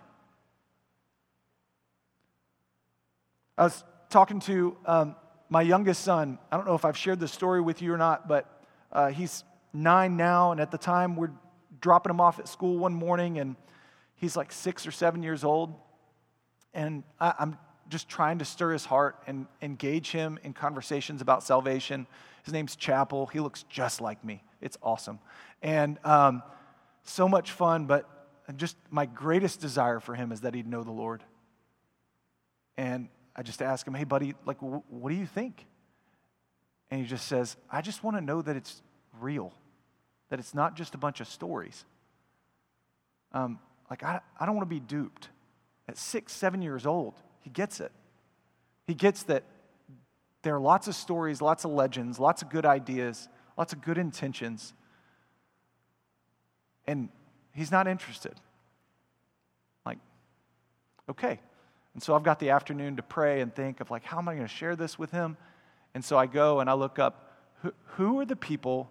I 3.57 3.65
was 3.65 3.83
talking 4.09 4.39
to 4.41 4.75
um, 4.85 5.15
my 5.49 5.61
youngest 5.61 6.03
son. 6.03 6.39
I 6.51 6.57
don't 6.57 6.65
know 6.65 6.75
if 6.75 6.85
I've 6.85 6.97
shared 6.97 7.19
this 7.19 7.31
story 7.31 7.61
with 7.61 7.81
you 7.81 7.93
or 7.93 7.97
not, 7.97 8.27
but 8.27 8.63
uh, 8.91 9.09
he's 9.09 9.43
nine 9.73 10.17
now, 10.17 10.51
and 10.51 10.59
at 10.59 10.71
the 10.71 10.77
time 10.77 11.15
we're 11.15 11.31
dropping 11.79 12.09
him 12.09 12.19
off 12.19 12.39
at 12.39 12.47
school 12.47 12.77
one 12.77 12.93
morning, 12.93 13.39
and 13.39 13.55
he's 14.15 14.35
like 14.35 14.51
six 14.51 14.87
or 14.87 14.91
seven 14.91 15.23
years 15.23 15.43
old. 15.43 15.75
And 16.73 17.03
I, 17.19 17.33
I'm 17.39 17.57
just 17.91 18.09
trying 18.09 18.39
to 18.39 18.45
stir 18.45 18.71
his 18.71 18.85
heart 18.85 19.17
and 19.27 19.45
engage 19.61 20.11
him 20.11 20.39
in 20.43 20.53
conversations 20.53 21.21
about 21.21 21.43
salvation. 21.43 22.07
His 22.43 22.53
name's 22.53 22.75
Chapel. 22.75 23.27
He 23.27 23.39
looks 23.39 23.63
just 23.69 24.01
like 24.01 24.23
me. 24.25 24.41
It's 24.61 24.77
awesome. 24.81 25.19
And 25.61 25.99
um, 26.03 26.41
so 27.03 27.27
much 27.27 27.51
fun, 27.51 27.85
but 27.85 28.07
just 28.55 28.77
my 28.89 29.05
greatest 29.05 29.61
desire 29.61 29.99
for 29.99 30.15
him 30.15 30.31
is 30.31 30.41
that 30.41 30.55
he'd 30.55 30.67
know 30.67 30.83
the 30.83 30.91
Lord. 30.91 31.23
And 32.77 33.09
I 33.35 33.43
just 33.43 33.61
ask 33.61 33.85
him, 33.85 33.93
hey, 33.93 34.05
buddy, 34.05 34.33
like, 34.45 34.57
what 34.59 35.09
do 35.09 35.15
you 35.15 35.25
think? 35.25 35.65
And 36.89 36.99
he 37.01 37.05
just 37.05 37.27
says, 37.27 37.57
I 37.69 37.81
just 37.81 38.03
want 38.03 38.17
to 38.17 38.21
know 38.21 38.41
that 38.41 38.55
it's 38.55 38.81
real, 39.19 39.53
that 40.29 40.39
it's 40.39 40.53
not 40.53 40.75
just 40.75 40.95
a 40.95 40.97
bunch 40.97 41.21
of 41.21 41.27
stories. 41.27 41.85
Um, 43.33 43.59
like, 43.89 44.03
I, 44.03 44.21
I 44.39 44.45
don't 44.45 44.55
want 44.55 44.67
to 44.67 44.73
be 44.73 44.79
duped. 44.79 45.29
At 45.87 45.97
six, 45.97 46.31
seven 46.33 46.61
years 46.61 46.85
old, 46.85 47.15
he 47.41 47.49
gets 47.49 47.79
it. 47.79 47.91
He 48.87 48.93
gets 48.93 49.23
that 49.23 49.43
there 50.43 50.55
are 50.55 50.59
lots 50.59 50.87
of 50.87 50.95
stories, 50.95 51.41
lots 51.41 51.65
of 51.65 51.71
legends, 51.71 52.19
lots 52.19 52.41
of 52.41 52.49
good 52.49 52.65
ideas, 52.65 53.29
lots 53.57 53.73
of 53.73 53.81
good 53.81 53.97
intentions. 53.97 54.73
And 56.87 57.09
he's 57.53 57.71
not 57.71 57.87
interested. 57.87 58.33
Like, 59.85 59.99
okay. 61.09 61.39
And 61.93 62.01
so 62.01 62.15
I've 62.15 62.23
got 62.23 62.39
the 62.39 62.49
afternoon 62.51 62.95
to 62.95 63.03
pray 63.03 63.41
and 63.41 63.53
think 63.53 63.81
of 63.81 63.91
like, 63.91 64.03
how 64.03 64.17
am 64.17 64.27
I 64.27 64.33
going 64.33 64.47
to 64.47 64.53
share 64.53 64.75
this 64.75 64.97
with 64.97 65.11
him? 65.11 65.37
And 65.93 66.03
so 66.03 66.17
I 66.17 66.25
go 66.25 66.59
and 66.59 66.69
I 66.69 66.73
look 66.73 66.99
up 66.99 67.31
who, 67.61 67.73
who 67.85 68.19
are 68.19 68.25
the 68.25 68.35
people 68.35 68.89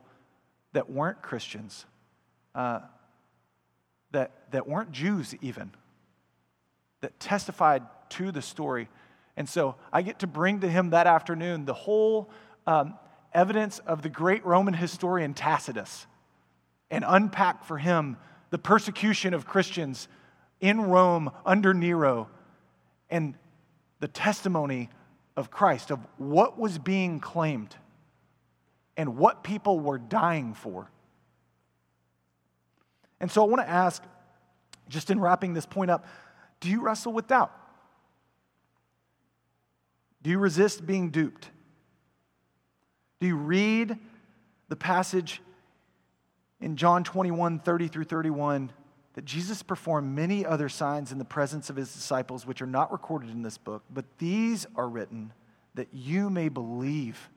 that 0.72 0.88
weren't 0.88 1.22
Christians, 1.22 1.86
uh, 2.54 2.80
that, 4.12 4.30
that 4.52 4.68
weren't 4.68 4.92
Jews 4.92 5.34
even, 5.40 5.72
that 7.00 7.18
testified 7.18 7.82
to 8.10 8.32
the 8.32 8.42
story. 8.42 8.88
And 9.36 9.48
so 9.48 9.76
I 9.92 10.02
get 10.02 10.20
to 10.20 10.26
bring 10.26 10.60
to 10.60 10.68
him 10.68 10.90
that 10.90 11.06
afternoon 11.06 11.64
the 11.64 11.74
whole 11.74 12.30
um, 12.66 12.94
evidence 13.32 13.78
of 13.80 14.02
the 14.02 14.08
great 14.08 14.44
Roman 14.44 14.74
historian 14.74 15.34
Tacitus 15.34 16.06
and 16.90 17.04
unpack 17.06 17.64
for 17.64 17.78
him 17.78 18.16
the 18.50 18.58
persecution 18.58 19.32
of 19.32 19.46
Christians 19.46 20.08
in 20.60 20.80
Rome 20.80 21.30
under 21.46 21.72
Nero 21.72 22.28
and 23.08 23.34
the 24.00 24.08
testimony 24.08 24.90
of 25.36 25.50
Christ, 25.50 25.90
of 25.90 26.00
what 26.18 26.58
was 26.58 26.78
being 26.78 27.20
claimed 27.20 27.74
and 28.96 29.16
what 29.16 29.42
people 29.42 29.78
were 29.80 29.98
dying 29.98 30.54
for. 30.54 30.90
And 33.20 33.30
so 33.30 33.42
I 33.42 33.46
want 33.46 33.62
to 33.62 33.68
ask, 33.68 34.02
just 34.88 35.10
in 35.10 35.20
wrapping 35.20 35.54
this 35.54 35.66
point 35.66 35.90
up, 35.90 36.04
do 36.58 36.68
you 36.68 36.82
wrestle 36.82 37.12
with 37.12 37.28
doubt? 37.28 37.52
Do 40.22 40.30
you 40.30 40.38
resist 40.38 40.86
being 40.86 41.10
duped? 41.10 41.48
Do 43.20 43.26
you 43.26 43.36
read 43.36 43.98
the 44.68 44.76
passage 44.76 45.40
in 46.60 46.76
John 46.76 47.04
21 47.04 47.60
30 47.60 47.88
through 47.88 48.04
31 48.04 48.72
that 49.14 49.24
Jesus 49.24 49.62
performed 49.62 50.14
many 50.14 50.46
other 50.46 50.68
signs 50.68 51.10
in 51.10 51.18
the 51.18 51.24
presence 51.24 51.68
of 51.68 51.76
his 51.76 51.92
disciples, 51.92 52.46
which 52.46 52.62
are 52.62 52.66
not 52.66 52.92
recorded 52.92 53.30
in 53.30 53.42
this 53.42 53.58
book, 53.58 53.82
but 53.92 54.04
these 54.18 54.66
are 54.76 54.88
written 54.88 55.32
that 55.74 55.88
you 55.92 56.30
may 56.30 56.48
believe 56.48 57.28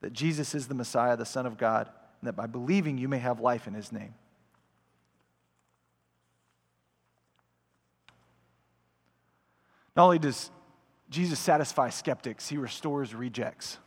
that 0.00 0.12
Jesus 0.12 0.54
is 0.54 0.66
the 0.66 0.74
Messiah, 0.74 1.16
the 1.16 1.24
Son 1.24 1.46
of 1.46 1.56
God, 1.56 1.88
and 2.20 2.28
that 2.28 2.34
by 2.34 2.46
believing 2.46 2.98
you 2.98 3.08
may 3.08 3.18
have 3.18 3.40
life 3.40 3.66
in 3.66 3.74
his 3.74 3.92
name. 3.92 4.14
Not 9.94 10.04
only 10.04 10.18
does 10.18 10.50
Jesus 11.12 11.38
satisfies 11.38 11.94
skeptics, 11.94 12.48
he 12.48 12.56
restores 12.56 13.14
rejects. 13.14 13.78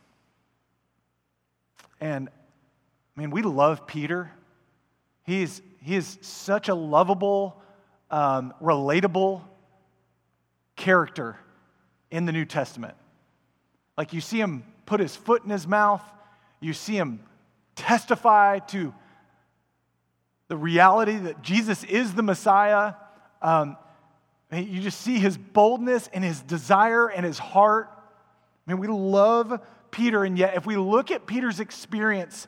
And 2.00 2.28
I 3.16 3.20
mean, 3.20 3.30
we 3.30 3.42
love 3.42 3.86
Peter. 3.86 4.30
He 5.24 5.42
is, 5.42 5.60
he 5.82 5.96
is 5.96 6.18
such 6.20 6.68
a 6.68 6.74
lovable, 6.74 7.60
um, 8.10 8.54
relatable 8.62 9.42
character 10.76 11.36
in 12.10 12.26
the 12.26 12.32
New 12.32 12.44
Testament. 12.44 12.94
Like 13.98 14.12
you 14.12 14.20
see 14.20 14.38
him 14.38 14.62
put 14.84 15.00
his 15.00 15.16
foot 15.16 15.42
in 15.42 15.50
his 15.50 15.66
mouth, 15.66 16.02
you 16.60 16.72
see 16.72 16.96
him 16.96 17.20
testify 17.74 18.60
to 18.60 18.94
the 20.48 20.56
reality 20.56 21.16
that 21.16 21.42
Jesus 21.42 21.82
is 21.82 22.14
the 22.14 22.22
Messiah. 22.22 22.94
Um, 23.42 23.76
you 24.52 24.80
just 24.80 25.00
see 25.00 25.18
his 25.18 25.36
boldness 25.36 26.08
and 26.12 26.22
his 26.22 26.40
desire 26.42 27.08
and 27.08 27.26
his 27.26 27.38
heart. 27.38 27.90
I 28.66 28.72
mean, 28.72 28.80
we 28.80 28.86
love 28.86 29.60
Peter, 29.90 30.24
and 30.24 30.38
yet 30.38 30.56
if 30.56 30.66
we 30.66 30.76
look 30.76 31.10
at 31.10 31.26
Peter's 31.26 31.58
experience 31.58 32.46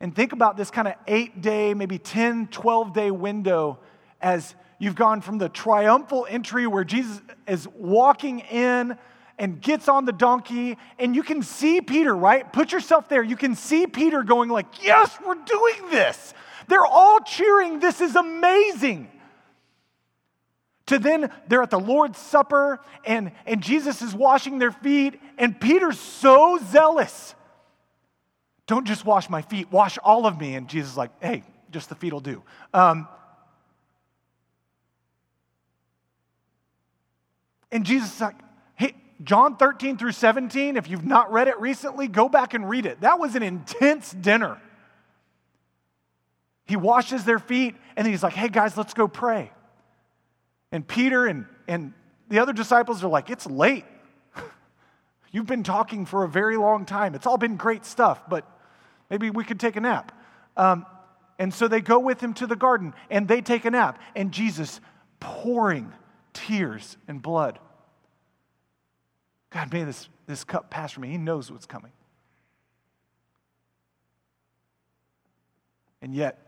and 0.00 0.14
think 0.14 0.32
about 0.32 0.56
this 0.56 0.70
kind 0.70 0.88
of 0.88 0.94
eight 1.06 1.40
day, 1.40 1.74
maybe 1.74 1.98
10, 1.98 2.48
12 2.48 2.92
day 2.92 3.10
window 3.10 3.78
as 4.20 4.54
you've 4.78 4.96
gone 4.96 5.20
from 5.20 5.38
the 5.38 5.48
triumphal 5.48 6.26
entry 6.28 6.66
where 6.66 6.84
Jesus 6.84 7.20
is 7.46 7.68
walking 7.68 8.40
in 8.40 8.98
and 9.38 9.60
gets 9.60 9.88
on 9.88 10.04
the 10.04 10.12
donkey 10.12 10.76
and 10.98 11.14
you 11.14 11.22
can 11.22 11.42
see 11.42 11.80
Peter, 11.80 12.14
right? 12.14 12.52
Put 12.52 12.72
yourself 12.72 13.08
there. 13.08 13.22
You 13.22 13.36
can 13.36 13.54
see 13.54 13.86
Peter 13.86 14.22
going 14.22 14.50
like, 14.50 14.82
"Yes, 14.84 15.16
we're 15.24 15.34
doing 15.34 15.90
this." 15.90 16.34
They're 16.68 16.86
all 16.86 17.20
cheering. 17.20 17.78
This 17.78 18.00
is 18.00 18.16
amazing 18.16 19.08
to 20.92 20.98
then 20.98 21.30
they're 21.48 21.62
at 21.62 21.70
the 21.70 21.80
Lord's 21.80 22.18
Supper 22.18 22.80
and, 23.04 23.32
and 23.46 23.62
Jesus 23.62 24.02
is 24.02 24.14
washing 24.14 24.58
their 24.58 24.70
feet, 24.70 25.20
and 25.38 25.60
Peter's 25.60 25.98
so 25.98 26.58
zealous. 26.70 27.34
Don't 28.66 28.86
just 28.86 29.04
wash 29.04 29.28
my 29.28 29.42
feet, 29.42 29.70
wash 29.70 29.98
all 29.98 30.26
of 30.26 30.38
me. 30.38 30.54
And 30.54 30.68
Jesus 30.68 30.92
is 30.92 30.96
like, 30.96 31.10
hey, 31.20 31.42
just 31.70 31.88
the 31.88 31.94
feet 31.94 32.12
will 32.12 32.20
do. 32.20 32.42
Um, 32.72 33.08
and 37.70 37.84
Jesus 37.84 38.14
is 38.14 38.20
like, 38.20 38.36
hey, 38.76 38.94
John 39.24 39.56
13 39.56 39.96
through 39.96 40.12
17, 40.12 40.76
if 40.76 40.88
you've 40.88 41.04
not 41.04 41.32
read 41.32 41.48
it 41.48 41.58
recently, 41.60 42.08
go 42.08 42.28
back 42.28 42.54
and 42.54 42.68
read 42.68 42.86
it. 42.86 43.00
That 43.00 43.18
was 43.18 43.34
an 43.34 43.42
intense 43.42 44.12
dinner. 44.12 44.60
He 46.66 46.76
washes 46.76 47.24
their 47.24 47.38
feet, 47.38 47.74
and 47.96 48.06
he's 48.06 48.22
like, 48.22 48.34
hey, 48.34 48.48
guys, 48.48 48.76
let's 48.76 48.94
go 48.94 49.08
pray. 49.08 49.50
And 50.72 50.88
Peter 50.88 51.26
and, 51.26 51.46
and 51.68 51.92
the 52.28 52.38
other 52.38 52.54
disciples 52.54 53.04
are 53.04 53.08
like, 53.08 53.30
It's 53.30 53.46
late. 53.46 53.84
You've 55.30 55.46
been 55.46 55.62
talking 55.62 56.06
for 56.06 56.24
a 56.24 56.28
very 56.28 56.56
long 56.56 56.86
time. 56.86 57.14
It's 57.14 57.26
all 57.26 57.38
been 57.38 57.56
great 57.56 57.84
stuff, 57.84 58.22
but 58.28 58.44
maybe 59.10 59.30
we 59.30 59.44
could 59.44 59.60
take 59.60 59.76
a 59.76 59.80
nap. 59.80 60.18
Um, 60.56 60.86
and 61.38 61.52
so 61.52 61.68
they 61.68 61.80
go 61.80 61.98
with 61.98 62.20
him 62.20 62.34
to 62.34 62.46
the 62.46 62.56
garden 62.56 62.94
and 63.10 63.28
they 63.28 63.42
take 63.42 63.64
a 63.64 63.70
nap. 63.70 64.00
And 64.16 64.32
Jesus 64.32 64.80
pouring 65.20 65.92
tears 66.32 66.96
and 67.06 67.20
blood. 67.20 67.58
God, 69.50 69.72
may 69.72 69.84
this, 69.84 70.08
this 70.26 70.44
cup 70.44 70.70
pass 70.70 70.92
from 70.92 71.02
me. 71.02 71.10
He 71.10 71.18
knows 71.18 71.50
what's 71.50 71.66
coming. 71.66 71.92
And 76.00 76.14
yet, 76.14 76.38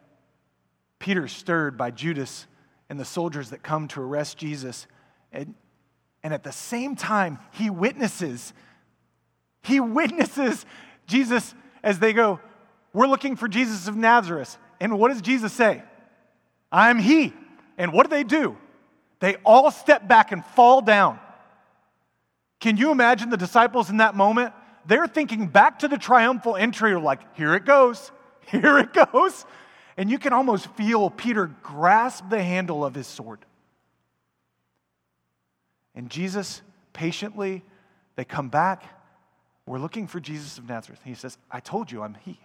Peter's 0.98 1.32
stirred 1.32 1.76
by 1.76 1.90
Judas 1.90 2.46
and 2.88 2.98
the 2.98 3.04
soldiers 3.04 3.50
that 3.50 3.62
come 3.62 3.88
to 3.88 4.00
arrest 4.00 4.38
Jesus. 4.38 4.86
And, 5.32 5.54
and 6.22 6.34
at 6.34 6.44
the 6.44 6.52
same 6.52 6.96
time, 6.96 7.38
he 7.52 7.70
witnesses, 7.70 8.52
he 9.62 9.80
witnesses 9.80 10.64
Jesus 11.06 11.54
as 11.82 11.98
they 11.98 12.12
go, 12.12 12.40
We're 12.92 13.06
looking 13.06 13.36
for 13.36 13.48
Jesus 13.48 13.88
of 13.88 13.96
Nazareth. 13.96 14.56
And 14.80 14.98
what 14.98 15.12
does 15.12 15.22
Jesus 15.22 15.52
say? 15.52 15.82
I'm 16.70 16.98
he. 16.98 17.32
And 17.78 17.92
what 17.92 18.08
do 18.08 18.10
they 18.10 18.24
do? 18.24 18.56
They 19.20 19.36
all 19.44 19.70
step 19.70 20.06
back 20.06 20.32
and 20.32 20.44
fall 20.44 20.82
down. 20.82 21.18
Can 22.60 22.76
you 22.76 22.90
imagine 22.90 23.30
the 23.30 23.36
disciples 23.36 23.90
in 23.90 23.98
that 23.98 24.14
moment? 24.14 24.52
They're 24.86 25.06
thinking 25.06 25.46
back 25.46 25.80
to 25.80 25.88
the 25.88 25.98
triumphal 25.98 26.56
entry, 26.56 26.94
like, 26.94 27.20
here 27.36 27.54
it 27.54 27.64
goes, 27.64 28.10
here 28.48 28.78
it 28.78 28.92
goes. 28.92 29.44
And 29.96 30.10
you 30.10 30.18
can 30.18 30.32
almost 30.32 30.66
feel 30.74 31.10
Peter 31.10 31.50
grasp 31.62 32.28
the 32.28 32.42
handle 32.42 32.84
of 32.84 32.94
his 32.94 33.06
sword. 33.06 33.40
And 35.94 36.10
Jesus, 36.10 36.62
patiently, 36.92 37.62
they 38.16 38.24
come 38.24 38.48
back. 38.48 38.84
We're 39.66 39.78
looking 39.78 40.06
for 40.06 40.20
Jesus 40.20 40.58
of 40.58 40.68
Nazareth. 40.68 41.00
He 41.04 41.14
says, 41.14 41.38
I 41.50 41.60
told 41.60 41.92
you 41.92 42.02
I'm 42.02 42.16
he. 42.24 42.38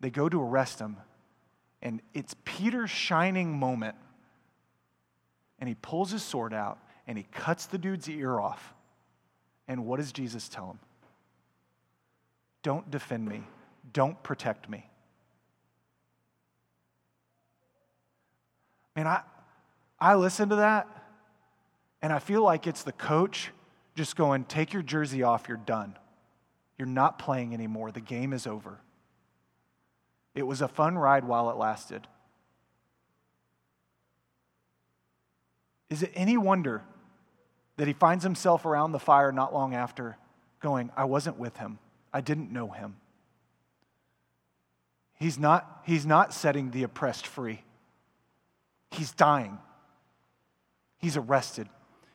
They 0.00 0.10
go 0.10 0.28
to 0.28 0.42
arrest 0.42 0.80
him, 0.80 0.96
and 1.80 2.02
it's 2.12 2.34
Peter's 2.44 2.90
shining 2.90 3.56
moment. 3.56 3.94
And 5.60 5.68
he 5.68 5.76
pulls 5.76 6.10
his 6.10 6.24
sword 6.24 6.52
out 6.52 6.78
and 7.06 7.16
he 7.16 7.24
cuts 7.30 7.66
the 7.66 7.78
dude's 7.78 8.08
ear 8.08 8.40
off. 8.40 8.74
And 9.68 9.86
what 9.86 9.98
does 9.98 10.10
Jesus 10.10 10.48
tell 10.48 10.66
him? 10.66 10.80
Don't 12.64 12.90
defend 12.90 13.28
me, 13.28 13.42
don't 13.92 14.20
protect 14.24 14.68
me. 14.68 14.88
Man, 18.96 19.06
I, 19.06 19.22
I 19.98 20.14
listen 20.14 20.48
to 20.50 20.56
that 20.56 20.88
and 22.02 22.12
I 22.12 22.18
feel 22.18 22.42
like 22.42 22.66
it's 22.66 22.82
the 22.82 22.92
coach 22.92 23.50
just 23.94 24.16
going, 24.16 24.44
take 24.44 24.72
your 24.72 24.82
jersey 24.82 25.22
off, 25.22 25.48
you're 25.48 25.56
done. 25.56 25.96
You're 26.78 26.86
not 26.88 27.18
playing 27.18 27.54
anymore. 27.54 27.92
The 27.92 28.00
game 28.00 28.32
is 28.32 28.46
over. 28.46 28.80
It 30.34 30.42
was 30.42 30.62
a 30.62 30.68
fun 30.68 30.96
ride 30.96 31.24
while 31.24 31.50
it 31.50 31.56
lasted. 31.56 32.06
Is 35.90 36.02
it 36.02 36.10
any 36.14 36.38
wonder 36.38 36.82
that 37.76 37.86
he 37.86 37.92
finds 37.92 38.24
himself 38.24 38.64
around 38.64 38.92
the 38.92 38.98
fire 38.98 39.30
not 39.30 39.52
long 39.52 39.74
after, 39.74 40.16
going, 40.60 40.90
I 40.96 41.04
wasn't 41.04 41.38
with 41.38 41.58
him, 41.58 41.78
I 42.12 42.22
didn't 42.22 42.50
know 42.50 42.70
him? 42.70 42.96
He's 45.18 45.38
not, 45.38 45.82
he's 45.84 46.06
not 46.06 46.32
setting 46.32 46.70
the 46.70 46.82
oppressed 46.82 47.26
free. 47.26 47.62
He's 48.92 49.12
dying. 49.12 49.58
He's 50.98 51.16
arrested. 51.16 51.68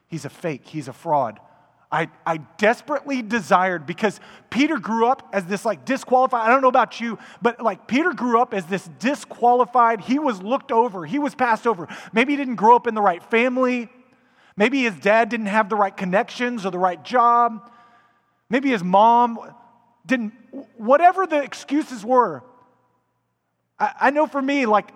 He's 0.07 0.25
a 0.25 0.29
fake. 0.29 0.65
He's 0.65 0.87
a 0.87 0.93
fraud. 0.93 1.39
I, 1.91 2.09
I 2.25 2.37
desperately 2.57 3.21
desired 3.21 3.85
because 3.85 4.19
Peter 4.49 4.77
grew 4.77 5.07
up 5.07 5.29
as 5.31 5.45
this 5.45 5.63
like 5.63 5.85
disqualified. 5.85 6.45
I 6.45 6.49
don't 6.49 6.61
know 6.61 6.67
about 6.67 6.99
you, 6.99 7.17
but 7.41 7.61
like 7.61 7.87
Peter 7.87 8.11
grew 8.11 8.41
up 8.41 8.53
as 8.53 8.65
this 8.65 8.89
disqualified. 8.99 10.01
He 10.01 10.19
was 10.19 10.41
looked 10.41 10.71
over, 10.71 11.05
he 11.05 11.19
was 11.19 11.33
passed 11.33 11.65
over. 11.65 11.87
Maybe 12.11 12.33
he 12.33 12.37
didn't 12.37 12.55
grow 12.55 12.75
up 12.75 12.87
in 12.87 12.95
the 12.95 13.01
right 13.01 13.23
family. 13.23 13.89
Maybe 14.57 14.81
his 14.81 14.95
dad 14.95 15.29
didn't 15.29 15.45
have 15.45 15.69
the 15.69 15.75
right 15.75 15.95
connections 15.95 16.65
or 16.65 16.71
the 16.71 16.79
right 16.79 17.01
job. 17.03 17.71
Maybe 18.49 18.69
his 18.69 18.83
mom 18.83 19.39
didn't, 20.05 20.33
whatever 20.77 21.27
the 21.27 21.41
excuses 21.41 22.03
were. 22.03 22.43
I, 23.79 23.93
I 24.01 24.09
know 24.09 24.25
for 24.25 24.41
me, 24.41 24.65
like, 24.65 24.89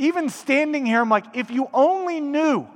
even 0.00 0.28
standing 0.28 0.86
here, 0.86 1.00
I'm 1.00 1.08
like, 1.08 1.26
if 1.34 1.50
you 1.50 1.68
only 1.72 2.20
knew 2.20 2.66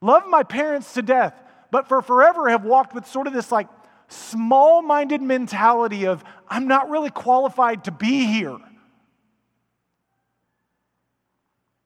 Love 0.00 0.26
my 0.28 0.42
parents 0.42 0.94
to 0.94 1.02
death, 1.02 1.34
but 1.70 1.88
for 1.88 2.02
forever 2.02 2.48
have 2.48 2.64
walked 2.64 2.94
with 2.94 3.06
sort 3.06 3.26
of 3.26 3.32
this 3.32 3.50
like 3.50 3.68
small 4.08 4.82
minded 4.82 5.22
mentality 5.22 6.06
of, 6.06 6.22
I'm 6.48 6.68
not 6.68 6.90
really 6.90 7.10
qualified 7.10 7.84
to 7.84 7.90
be 7.90 8.26
here. 8.26 8.56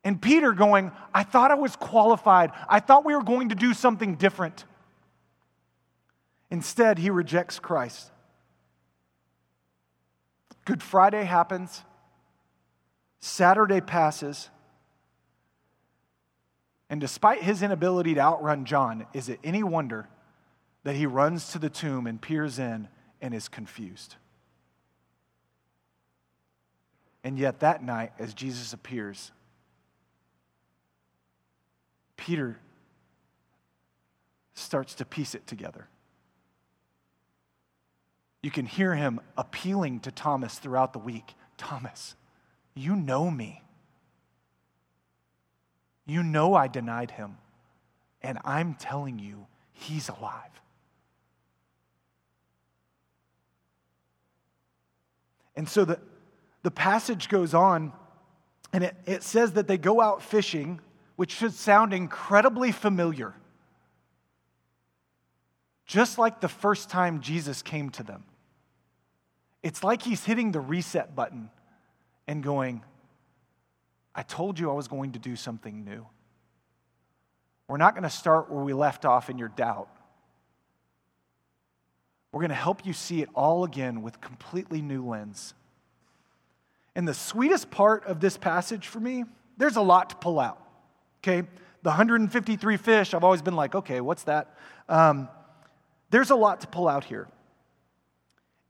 And 0.03 0.21
Peter 0.21 0.53
going, 0.53 0.93
I 1.15 1.23
thought 1.23 1.51
I 1.51 1.55
was 1.55 1.77
qualified. 1.77 2.53
I 2.69 2.81
thought 2.81 3.05
we 3.05 3.15
were 3.15 3.23
going 3.23 3.51
to 3.51 3.55
do 3.55 3.75
something 3.75 4.17
different. 4.17 4.65
Instead, 6.51 6.99
he 6.99 7.11
rejects 7.11 7.59
Christ. 7.59 8.11
Good 10.65 10.83
Friday 10.83 11.25
happens. 11.25 11.83
Saturday 13.21 13.81
passes. 13.81 14.51
And 16.89 17.01
despite 17.01 17.43
his 17.43 17.63
inability 17.63 18.15
to 18.15 18.21
outrun 18.21 18.65
John, 18.65 19.07
is 19.13 19.29
it 19.29 19.39
any 19.45 19.63
wonder 19.63 20.09
that 20.83 20.97
he 20.97 21.07
runs 21.07 21.53
to 21.53 21.59
the 21.59 21.71
tomb 21.71 22.07
and 22.07 22.21
peers 22.21 22.59
in 22.59 22.89
and 23.21 23.33
is 23.33 23.49
confused? 23.49 24.17
And 27.23 27.39
yet, 27.39 27.61
that 27.61 27.85
night, 27.85 28.13
as 28.19 28.33
Jesus 28.33 28.73
appears, 28.73 29.31
Peter 32.17 32.59
starts 34.55 34.95
to 34.95 35.05
piece 35.05 35.35
it 35.35 35.47
together. 35.47 35.87
You 38.43 38.51
can 38.51 38.65
hear 38.65 38.95
him 38.95 39.21
appealing 39.37 40.01
to 40.01 40.11
Thomas 40.11 40.59
throughout 40.59 40.93
the 40.95 40.99
week 40.99 41.35
Thomas, 41.59 42.15
you 42.81 42.97
know 42.97 43.31
me. 43.31 43.63
You 46.07 46.23
know 46.23 46.55
I 46.55 46.67
denied 46.67 47.11
him, 47.11 47.37
and 48.23 48.39
I'm 48.45 48.75
telling 48.75 49.19
you, 49.19 49.47
he's 49.73 50.09
alive. 50.09 50.51
And 55.55 55.69
so 55.69 55.85
the, 55.85 56.01
the 56.63 56.71
passage 56.71 57.29
goes 57.29 57.53
on, 57.53 57.93
and 58.73 58.85
it, 58.85 58.97
it 59.05 59.23
says 59.23 59.53
that 59.53 59.69
they 59.69 59.77
go 59.77 60.01
out 60.01 60.23
fishing, 60.23 60.81
which 61.17 61.33
should 61.33 61.53
sound 61.53 61.93
incredibly 61.93 62.73
familiar. 62.73 63.35
Just 65.85 66.19
like 66.19 66.41
the 66.41 66.49
first 66.49 66.89
time 66.89 67.21
Jesus 67.21 67.61
came 67.63 67.91
to 67.91 68.03
them. 68.03 68.25
It's 69.63 69.85
like 69.85 70.03
he's 70.03 70.25
hitting 70.25 70.53
the 70.53 70.61
reset 70.61 71.15
button 71.15 71.51
and 72.31 72.45
going, 72.45 72.81
I 74.15 74.23
told 74.23 74.61
you 74.61 74.71
I 74.71 74.75
was 74.75 74.87
going 74.87 75.13
to 75.13 75.19
do 75.19 75.35
something 75.35 75.85
new. 75.85 76.07
We're 77.67 77.77
not 77.77 77.95
going 77.95 78.05
to 78.05 78.11
start 78.11 78.53
where 78.53 78.63
we 78.63 78.73
left 78.73 79.05
off 79.05 79.29
in 79.31 79.37
your 79.37 79.49
doubt. 79.49 79.89
We're 82.31 82.39
going 82.39 82.51
to 82.51 82.55
help 82.55 82.87
you 82.87 82.93
see 82.93 83.21
it 83.21 83.29
all 83.35 83.65
again 83.65 84.01
with 84.01 84.21
completely 84.21 84.81
new 84.81 85.05
lens. 85.05 85.55
And 86.95 87.09
the 87.09 87.15
sweetest 87.15 87.73
part 87.73 88.05
of 88.05 88.21
this 88.21 88.37
passage 88.37 88.87
for 88.87 89.01
me, 89.01 89.25
there's 89.57 89.75
a 89.75 89.83
lot 89.83 90.11
to 90.11 90.17
pull 90.17 90.39
out. 90.39 90.65
Okay? 91.25 91.41
The 91.83 91.89
153 91.89 92.77
fish, 92.77 93.13
I've 93.13 93.25
always 93.25 93.43
been 93.43 93.57
like, 93.57 93.75
okay, 93.75 94.01
what's 94.01 94.23
that? 94.23 94.57
Um, 94.89 95.29
there's 96.11 96.31
a 96.31 96.37
lot 96.37 96.61
to 96.61 96.69
pull 96.69 96.87
out 96.87 97.03
here. 97.03 97.27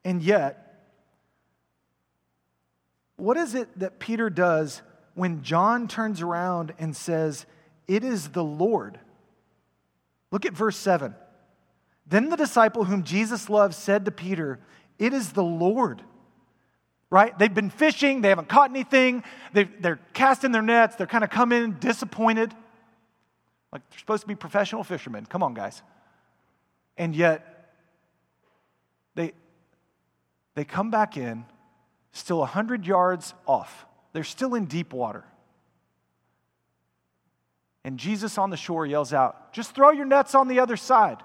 And 0.03 0.23
yet, 0.23 0.70
what 3.21 3.37
is 3.37 3.55
it 3.55 3.69
that 3.79 3.99
Peter 3.99 4.31
does 4.31 4.83
when 5.15 5.43
John 5.43 5.89
turns 5.89 6.23
around 6.23 6.73
and 6.79 6.97
says, 6.97 7.47
It 7.87 8.05
is 8.05 8.29
the 8.29 8.45
Lord. 8.45 8.99
Look 10.31 10.47
at 10.47 10.53
verse 10.53 10.77
7. 10.77 11.15
Then 12.07 12.31
the 12.31 12.37
disciple 12.37 12.85
whom 12.85 13.05
Jesus 13.05 13.49
loved 13.49 13.75
said 13.75 14.05
to 14.05 14.11
Peter, 14.11 14.59
It 14.99 15.13
is 15.13 15.33
the 15.33 15.43
Lord. 15.43 16.03
Right? 17.11 17.37
They've 17.37 17.53
been 17.53 17.71
fishing, 17.71 18.21
they 18.21 18.29
haven't 18.29 18.49
caught 18.49 18.71
anything, 18.71 19.25
they 19.53 19.69
are 19.83 19.99
casting 20.15 20.53
their 20.53 20.63
nets, 20.63 20.95
they're 20.95 21.09
kind 21.09 21.25
of 21.25 21.31
come 21.31 21.51
in 21.51 21.79
disappointed. 21.81 22.55
Like 23.73 23.83
they're 23.91 23.99
supposed 23.99 24.23
to 24.23 24.29
be 24.29 24.37
professional 24.37 24.85
fishermen. 24.85 25.27
Come 25.27 25.43
on, 25.43 25.55
guys. 25.55 25.83
And 26.97 27.17
yet, 27.17 27.73
they, 29.17 29.33
they 30.55 30.65
come 30.65 30.91
back 30.91 31.17
in, 31.17 31.45
still 32.13 32.39
100 32.39 32.87
yards 32.87 33.35
off. 33.47 33.87
They're 34.13 34.25
still 34.25 34.55
in 34.55 34.67
deep 34.67 34.93
water. 34.93 35.25
And 37.85 37.99
Jesus 37.99 38.37
on 38.37 38.51
the 38.51 38.57
shore 38.57 38.85
yells 38.85 39.13
out, 39.13 39.53
Just 39.53 39.75
throw 39.75 39.91
your 39.91 40.05
nets 40.05 40.35
on 40.35 40.49
the 40.49 40.61
other 40.61 40.77
side. 40.77 41.23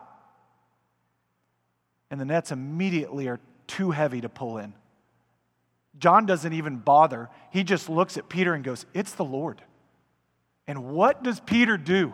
And 2.10 2.20
the 2.20 2.26
nets 2.26 2.52
immediately 2.52 3.28
are 3.28 3.40
too 3.68 3.92
heavy 3.92 4.22
to 4.22 4.30
pull 4.30 4.58
in. 4.58 4.74
John 5.98 6.26
doesn't 6.26 6.54
even 6.54 6.78
bother. 6.78 7.30
He 7.52 7.64
just 7.64 7.90
looks 7.90 8.18
at 8.18 8.30
Peter 8.30 8.54
and 8.54 8.64
goes, 8.64 8.86
It's 8.94 9.14
the 9.14 9.26
Lord. 9.26 9.62
And 10.68 10.86
what 10.86 11.24
does 11.24 11.40
Peter 11.40 11.78
do? 11.78 12.14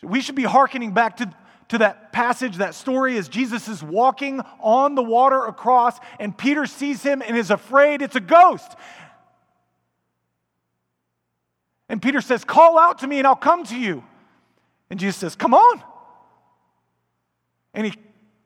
So 0.00 0.08
we 0.08 0.20
should 0.20 0.34
be 0.34 0.44
hearkening 0.44 0.92
back 0.92 1.18
to 1.18 1.32
to 1.68 1.78
that 1.78 2.12
passage, 2.12 2.56
that 2.56 2.74
story, 2.74 3.16
as 3.16 3.28
Jesus 3.28 3.68
is 3.68 3.82
walking 3.82 4.40
on 4.60 4.94
the 4.94 5.02
water 5.02 5.44
across, 5.46 5.98
and 6.18 6.36
Peter 6.36 6.66
sees 6.66 7.02
him 7.02 7.22
and 7.22 7.36
is 7.36 7.50
afraid 7.50 8.02
it's 8.02 8.16
a 8.16 8.20
ghost. 8.20 8.76
And 11.88 12.00
Peter 12.00 12.20
says, 12.20 12.44
Call 12.44 12.78
out 12.78 12.98
to 12.98 13.06
me 13.06 13.18
and 13.18 13.26
I'll 13.26 13.36
come 13.36 13.64
to 13.64 13.78
you. 13.78 14.04
And 14.90 14.98
Jesus 14.98 15.16
says, 15.16 15.36
Come 15.36 15.54
on. 15.54 15.82
And 17.72 17.86
he 17.86 17.94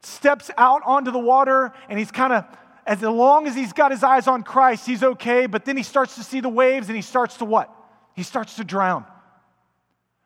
steps 0.03 0.51
out 0.57 0.83
onto 0.85 1.11
the 1.11 1.19
water 1.19 1.73
and 1.89 1.99
he's 1.99 2.11
kind 2.11 2.33
of, 2.33 2.45
as 2.87 3.03
long 3.03 3.47
as 3.47 3.55
he's 3.55 3.73
got 3.73 3.91
his 3.91 4.03
eyes 4.03 4.27
on 4.27 4.43
Christ, 4.43 4.87
he's 4.87 5.03
okay. 5.03 5.47
But 5.47 5.65
then 5.65 5.77
he 5.77 5.83
starts 5.83 6.15
to 6.17 6.23
see 6.23 6.41
the 6.41 6.49
waves 6.49 6.89
and 6.89 6.97
he 6.97 7.03
starts 7.03 7.37
to 7.39 7.45
what? 7.45 7.75
He 8.15 8.23
starts 8.23 8.57
to 8.57 8.65
drown. 8.65 9.05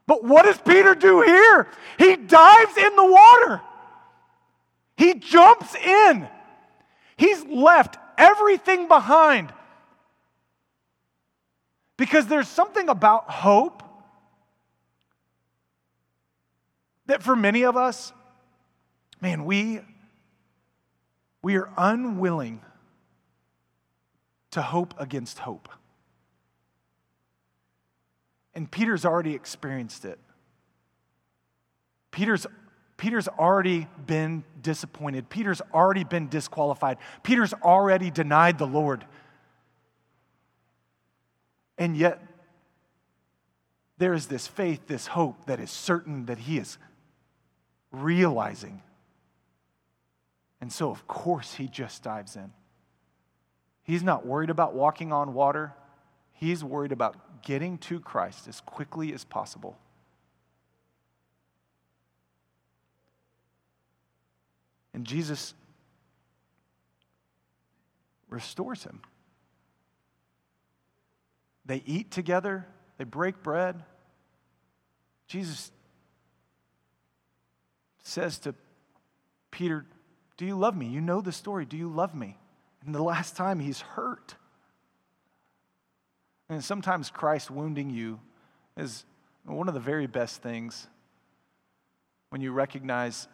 But 0.06 0.24
what 0.24 0.44
does 0.44 0.58
Peter 0.58 0.94
do 0.94 1.22
here? 1.22 1.68
He 1.98 2.16
dives 2.16 2.76
in 2.76 2.96
the 2.96 3.04
water. 3.04 3.60
He 4.96 5.14
jumps 5.14 5.74
in. 5.74 6.28
He's 7.16 7.44
left 7.44 7.96
everything 8.18 8.88
behind. 8.88 9.52
Because 11.96 12.26
there's 12.26 12.48
something 12.48 12.88
about 12.88 13.30
hope 13.30 13.82
that 17.06 17.22
for 17.22 17.36
many 17.36 17.64
of 17.64 17.76
us, 17.76 18.12
man, 19.20 19.44
we, 19.44 19.80
we 21.42 21.56
are 21.56 21.68
unwilling 21.76 22.60
to 24.52 24.62
hope 24.62 24.94
against 24.98 25.40
hope. 25.40 25.68
And 28.54 28.70
Peter's 28.70 29.04
already 29.04 29.34
experienced 29.34 30.04
it. 30.04 30.18
Peter's, 32.10 32.46
Peter's 32.96 33.28
already 33.28 33.88
been 34.06 34.44
disappointed. 34.60 35.28
Peter's 35.28 35.62
already 35.72 36.04
been 36.04 36.28
disqualified. 36.28 36.98
Peter's 37.22 37.54
already 37.54 38.10
denied 38.10 38.58
the 38.58 38.66
Lord. 38.66 39.04
And 41.78 41.96
yet, 41.96 42.22
there 43.98 44.14
is 44.14 44.26
this 44.26 44.46
faith, 44.46 44.86
this 44.86 45.06
hope 45.06 45.46
that 45.46 45.60
is 45.60 45.70
certain 45.70 46.26
that 46.26 46.38
he 46.38 46.58
is 46.58 46.76
realizing. 47.90 48.82
And 50.60 50.72
so, 50.72 50.90
of 50.90 51.06
course, 51.08 51.54
he 51.54 51.66
just 51.66 52.02
dives 52.02 52.36
in. 52.36 52.52
He's 53.84 54.02
not 54.02 54.24
worried 54.24 54.50
about 54.50 54.74
walking 54.74 55.12
on 55.12 55.34
water, 55.34 55.72
he's 56.32 56.62
worried 56.62 56.92
about 56.92 57.16
getting 57.42 57.78
to 57.78 58.00
Christ 58.00 58.48
as 58.48 58.60
quickly 58.60 59.12
as 59.12 59.24
possible. 59.24 59.76
And 64.94 65.06
Jesus 65.06 65.54
restores 68.28 68.84
him. 68.84 69.00
They 71.64 71.82
eat 71.86 72.10
together, 72.10 72.66
they 72.98 73.04
break 73.04 73.42
bread. 73.42 73.82
Jesus 75.28 75.70
says 78.02 78.38
to 78.40 78.54
Peter, 79.50 79.86
Do 80.36 80.44
you 80.44 80.56
love 80.56 80.76
me? 80.76 80.86
You 80.86 81.00
know 81.00 81.20
the 81.20 81.32
story. 81.32 81.64
Do 81.64 81.76
you 81.76 81.88
love 81.88 82.14
me? 82.14 82.36
And 82.84 82.94
the 82.94 83.02
last 83.02 83.36
time 83.36 83.60
he's 83.60 83.80
hurt. 83.80 84.34
And 86.52 86.62
sometimes 86.62 87.10
Christ 87.10 87.50
wounding 87.50 87.88
you 87.88 88.20
is 88.76 89.06
one 89.44 89.68
of 89.68 89.74
the 89.74 89.80
very 89.80 90.06
best 90.06 90.42
things 90.42 90.86
when 92.28 92.42
you 92.42 92.52
recognize 92.52 93.26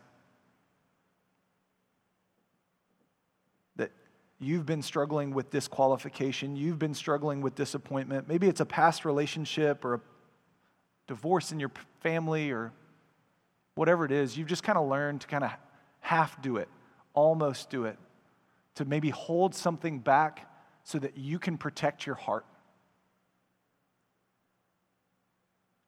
that 3.77 3.91
you've 4.39 4.67
been 4.67 4.83
struggling 4.83 5.33
with 5.33 5.51
disqualification, 5.51 6.55
you've 6.55 6.79
been 6.79 6.95
struggling 6.95 7.41
with 7.41 7.57
disappointment. 7.57 8.29
Maybe 8.29 8.47
it's 8.47 8.61
a 8.61 8.67
past 8.67 9.05
relationship 9.05 9.85
or 9.85 9.95
a 9.95 10.01
divorce 11.09 11.51
in 11.51 11.59
your 11.59 11.73
family 12.01 12.53
or 12.53 12.73
whatever 13.75 14.05
it 14.05 14.13
is. 14.13 14.37
You've 14.37 14.49
just 14.49 14.63
kind 14.63 14.79
of 14.79 14.89
learned 14.89 15.23
to 15.23 15.27
kind 15.27 15.43
of 15.43 15.51
half 16.01 16.41
do 16.41 16.57
it, 16.59 16.69
almost 17.15 17.69
do 17.69 17.85
it 17.85 17.99
to 18.77 18.85
maybe 18.85 19.11
hold 19.11 19.57
something 19.57 19.99
back 19.99 20.49
so 20.85 21.01
that 21.01 21.19
you 21.19 21.41
can 21.41 21.59
protect 21.59 22.07
your 22.07 22.15
heart. 22.15 22.47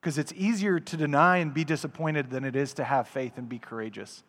Because 0.01 0.17
it's 0.17 0.33
easier 0.35 0.81
to 0.81 0.97
deny 0.97 1.39
and 1.39 1.53
be 1.53 1.65
disappointed 1.65 2.31
than 2.31 2.45
it 2.45 2.57
is 2.57 2.75
to 2.75 2.85
have 2.85 3.09
faith 3.09 3.37
and 3.37 3.49
be 3.49 3.59
courageous. 3.59 4.23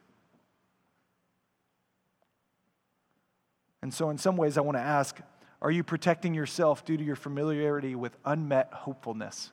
And 3.81 3.93
so, 3.93 4.09
in 4.09 4.17
some 4.17 4.37
ways, 4.37 4.57
I 4.57 4.61
want 4.61 4.77
to 4.77 4.81
ask 4.81 5.19
are 5.61 5.71
you 5.71 5.83
protecting 5.83 6.33
yourself 6.33 6.83
due 6.83 6.97
to 6.97 7.03
your 7.03 7.15
familiarity 7.15 7.93
with 7.93 8.17
unmet 8.25 8.73
hopefulness? 8.73 9.51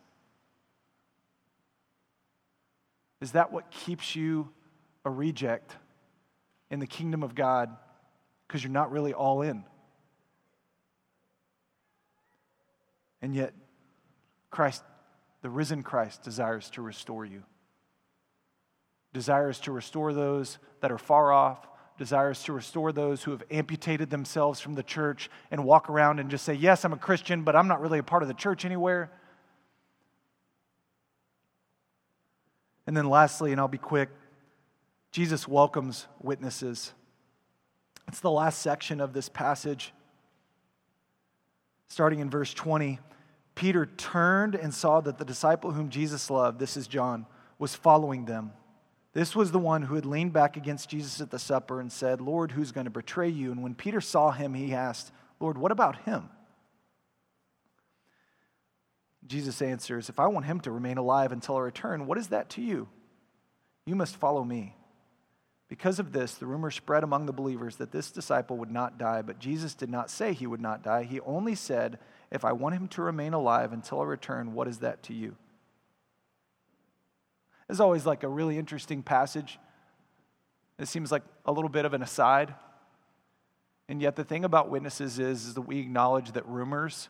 Is 3.20 3.32
that 3.32 3.52
what 3.52 3.70
keeps 3.70 4.16
you 4.16 4.48
a 5.04 5.10
reject 5.10 5.76
in 6.70 6.80
the 6.80 6.86
kingdom 6.86 7.22
of 7.22 7.34
God 7.34 7.74
because 8.46 8.62
you're 8.62 8.72
not 8.72 8.90
really 8.90 9.12
all 9.12 9.42
in. 9.42 9.64
And 13.20 13.34
yet, 13.34 13.52
Christ, 14.50 14.82
the 15.42 15.50
risen 15.50 15.82
Christ, 15.82 16.22
desires 16.22 16.70
to 16.70 16.82
restore 16.82 17.24
you. 17.24 17.42
Desires 19.12 19.58
to 19.60 19.72
restore 19.72 20.12
those 20.12 20.58
that 20.80 20.92
are 20.92 20.98
far 20.98 21.32
off, 21.32 21.66
desires 21.96 22.42
to 22.44 22.52
restore 22.52 22.92
those 22.92 23.22
who 23.22 23.30
have 23.30 23.42
amputated 23.50 24.10
themselves 24.10 24.60
from 24.60 24.74
the 24.74 24.82
church 24.82 25.30
and 25.50 25.64
walk 25.64 25.88
around 25.88 26.20
and 26.20 26.30
just 26.30 26.44
say, 26.44 26.54
Yes, 26.54 26.84
I'm 26.84 26.92
a 26.92 26.98
Christian, 26.98 27.42
but 27.42 27.56
I'm 27.56 27.68
not 27.68 27.80
really 27.80 27.98
a 27.98 28.02
part 28.02 28.22
of 28.22 28.28
the 28.28 28.34
church 28.34 28.64
anywhere. 28.64 29.10
And 32.86 32.96
then, 32.96 33.08
lastly, 33.08 33.52
and 33.52 33.60
I'll 33.60 33.68
be 33.68 33.76
quick, 33.76 34.08
Jesus 35.10 35.46
welcomes 35.46 36.06
witnesses. 36.22 36.92
It's 38.06 38.20
the 38.20 38.30
last 38.30 38.60
section 38.60 39.00
of 39.00 39.12
this 39.12 39.28
passage. 39.28 39.92
Starting 41.88 42.20
in 42.20 42.30
verse 42.30 42.54
20, 42.54 42.98
Peter 43.58 43.86
turned 43.86 44.54
and 44.54 44.72
saw 44.72 45.00
that 45.00 45.18
the 45.18 45.24
disciple 45.24 45.72
whom 45.72 45.90
Jesus 45.90 46.30
loved, 46.30 46.60
this 46.60 46.76
is 46.76 46.86
John, 46.86 47.26
was 47.58 47.74
following 47.74 48.24
them. 48.24 48.52
This 49.14 49.34
was 49.34 49.50
the 49.50 49.58
one 49.58 49.82
who 49.82 49.96
had 49.96 50.06
leaned 50.06 50.32
back 50.32 50.56
against 50.56 50.88
Jesus 50.88 51.20
at 51.20 51.32
the 51.32 51.40
supper 51.40 51.80
and 51.80 51.90
said, 51.90 52.20
Lord, 52.20 52.52
who's 52.52 52.70
going 52.70 52.84
to 52.84 52.90
betray 52.90 53.28
you? 53.28 53.50
And 53.50 53.60
when 53.60 53.74
Peter 53.74 54.00
saw 54.00 54.30
him, 54.30 54.54
he 54.54 54.72
asked, 54.72 55.10
Lord, 55.40 55.58
what 55.58 55.72
about 55.72 56.02
him? 56.02 56.28
Jesus 59.26 59.60
answers, 59.60 60.08
If 60.08 60.20
I 60.20 60.28
want 60.28 60.46
him 60.46 60.60
to 60.60 60.70
remain 60.70 60.96
alive 60.96 61.32
until 61.32 61.56
I 61.56 61.62
return, 61.62 62.06
what 62.06 62.16
is 62.16 62.28
that 62.28 62.50
to 62.50 62.62
you? 62.62 62.86
You 63.86 63.96
must 63.96 64.14
follow 64.14 64.44
me. 64.44 64.76
Because 65.66 65.98
of 65.98 66.12
this, 66.12 66.34
the 66.34 66.46
rumor 66.46 66.70
spread 66.70 67.02
among 67.02 67.26
the 67.26 67.32
believers 67.32 67.74
that 67.76 67.90
this 67.90 68.12
disciple 68.12 68.56
would 68.58 68.70
not 68.70 68.98
die, 68.98 69.20
but 69.22 69.40
Jesus 69.40 69.74
did 69.74 69.90
not 69.90 70.10
say 70.10 70.32
he 70.32 70.46
would 70.46 70.60
not 70.60 70.84
die. 70.84 71.02
He 71.02 71.18
only 71.22 71.56
said, 71.56 71.98
If 72.30 72.44
I 72.44 72.52
want 72.52 72.74
him 72.74 72.88
to 72.88 73.02
remain 73.02 73.32
alive 73.32 73.72
until 73.72 74.00
I 74.00 74.04
return, 74.04 74.54
what 74.54 74.68
is 74.68 74.78
that 74.78 75.02
to 75.04 75.14
you? 75.14 75.36
It's 77.68 77.80
always 77.80 78.06
like 78.06 78.22
a 78.22 78.28
really 78.28 78.58
interesting 78.58 79.02
passage. 79.02 79.58
It 80.78 80.88
seems 80.88 81.10
like 81.10 81.22
a 81.44 81.52
little 81.52 81.68
bit 81.68 81.84
of 81.84 81.94
an 81.94 82.02
aside. 82.02 82.54
And 83.88 84.02
yet, 84.02 84.16
the 84.16 84.24
thing 84.24 84.44
about 84.44 84.70
witnesses 84.70 85.18
is, 85.18 85.46
is 85.46 85.54
that 85.54 85.62
we 85.62 85.78
acknowledge 85.78 86.32
that 86.32 86.46
rumors, 86.46 87.08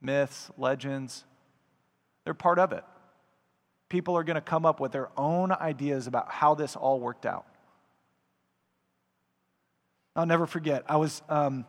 myths, 0.00 0.50
legends, 0.56 1.24
they're 2.24 2.34
part 2.34 2.58
of 2.58 2.72
it 2.72 2.84
people 3.94 4.16
are 4.16 4.24
going 4.24 4.34
to 4.34 4.40
come 4.40 4.66
up 4.66 4.80
with 4.80 4.90
their 4.90 5.08
own 5.16 5.52
ideas 5.52 6.08
about 6.08 6.28
how 6.28 6.52
this 6.56 6.74
all 6.74 6.98
worked 6.98 7.24
out. 7.24 7.46
I'll 10.16 10.26
never 10.26 10.46
forget, 10.46 10.82
I 10.88 10.96
was, 10.96 11.22
um, 11.28 11.64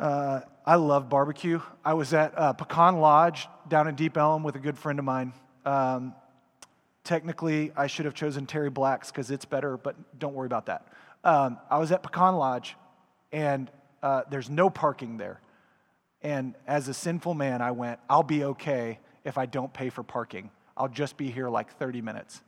uh, 0.00 0.40
I 0.64 0.76
love 0.76 1.10
barbecue. 1.10 1.60
I 1.84 1.94
was 1.94 2.14
at 2.14 2.36
uh, 2.36 2.54
Pecan 2.54 3.00
Lodge 3.00 3.48
down 3.68 3.86
in 3.86 3.94
Deep 3.94 4.16
Ellum 4.16 4.42
with 4.42 4.56
a 4.56 4.58
good 4.58 4.78
friend 4.78 4.98
of 4.98 5.04
mine. 5.04 5.34
Um, 5.66 6.14
technically, 7.04 7.70
I 7.76 7.86
should 7.86 8.06
have 8.06 8.14
chosen 8.14 8.46
Terry 8.46 8.70
Black's 8.70 9.10
because 9.10 9.30
it's 9.30 9.44
better, 9.44 9.76
but 9.76 9.96
don't 10.18 10.34
worry 10.34 10.46
about 10.46 10.66
that. 10.66 10.86
Um, 11.22 11.58
I 11.68 11.78
was 11.78 11.92
at 11.92 12.02
Pecan 12.02 12.36
Lodge, 12.36 12.76
and 13.30 13.70
uh, 14.02 14.22
there's 14.30 14.48
no 14.48 14.70
parking 14.70 15.18
there. 15.18 15.40
And 16.22 16.54
as 16.66 16.88
a 16.88 16.94
sinful 16.94 17.34
man, 17.34 17.60
I 17.60 17.72
went, 17.72 18.00
I'll 18.08 18.22
be 18.22 18.44
okay 18.44 18.98
if 19.24 19.36
I 19.36 19.44
don't 19.44 19.72
pay 19.72 19.90
for 19.90 20.02
parking. 20.02 20.50
I'll 20.78 20.88
just 20.88 21.18
be 21.18 21.30
here 21.30 21.50
like 21.50 21.76
30 21.78 22.00
minutes. 22.00 22.40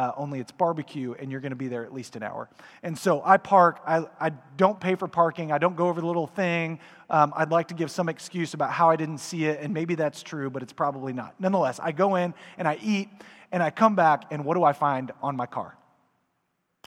Uh, 0.00 0.12
only 0.16 0.40
it's 0.40 0.50
barbecue 0.50 1.12
and 1.20 1.30
you're 1.30 1.42
going 1.42 1.50
to 1.50 1.56
be 1.56 1.68
there 1.68 1.84
at 1.84 1.92
least 1.92 2.16
an 2.16 2.22
hour. 2.22 2.48
And 2.82 2.98
so 2.98 3.20
I 3.22 3.36
park, 3.36 3.82
I, 3.86 4.06
I 4.18 4.30
don't 4.56 4.80
pay 4.80 4.94
for 4.94 5.06
parking, 5.06 5.52
I 5.52 5.58
don't 5.58 5.76
go 5.76 5.88
over 5.88 6.00
the 6.00 6.06
little 6.06 6.26
thing. 6.26 6.78
Um, 7.10 7.34
I'd 7.36 7.50
like 7.50 7.68
to 7.68 7.74
give 7.74 7.90
some 7.90 8.08
excuse 8.08 8.54
about 8.54 8.70
how 8.70 8.88
I 8.88 8.96
didn't 8.96 9.18
see 9.18 9.44
it, 9.44 9.60
and 9.60 9.74
maybe 9.74 9.96
that's 9.96 10.22
true, 10.22 10.48
but 10.48 10.62
it's 10.62 10.72
probably 10.72 11.12
not. 11.12 11.34
Nonetheless, 11.38 11.80
I 11.82 11.92
go 11.92 12.16
in 12.16 12.32
and 12.56 12.66
I 12.66 12.78
eat, 12.82 13.10
and 13.52 13.62
I 13.62 13.68
come 13.68 13.94
back, 13.94 14.24
and 14.30 14.42
what 14.42 14.54
do 14.54 14.64
I 14.64 14.72
find 14.72 15.12
on 15.22 15.36
my 15.36 15.44
car? 15.44 15.76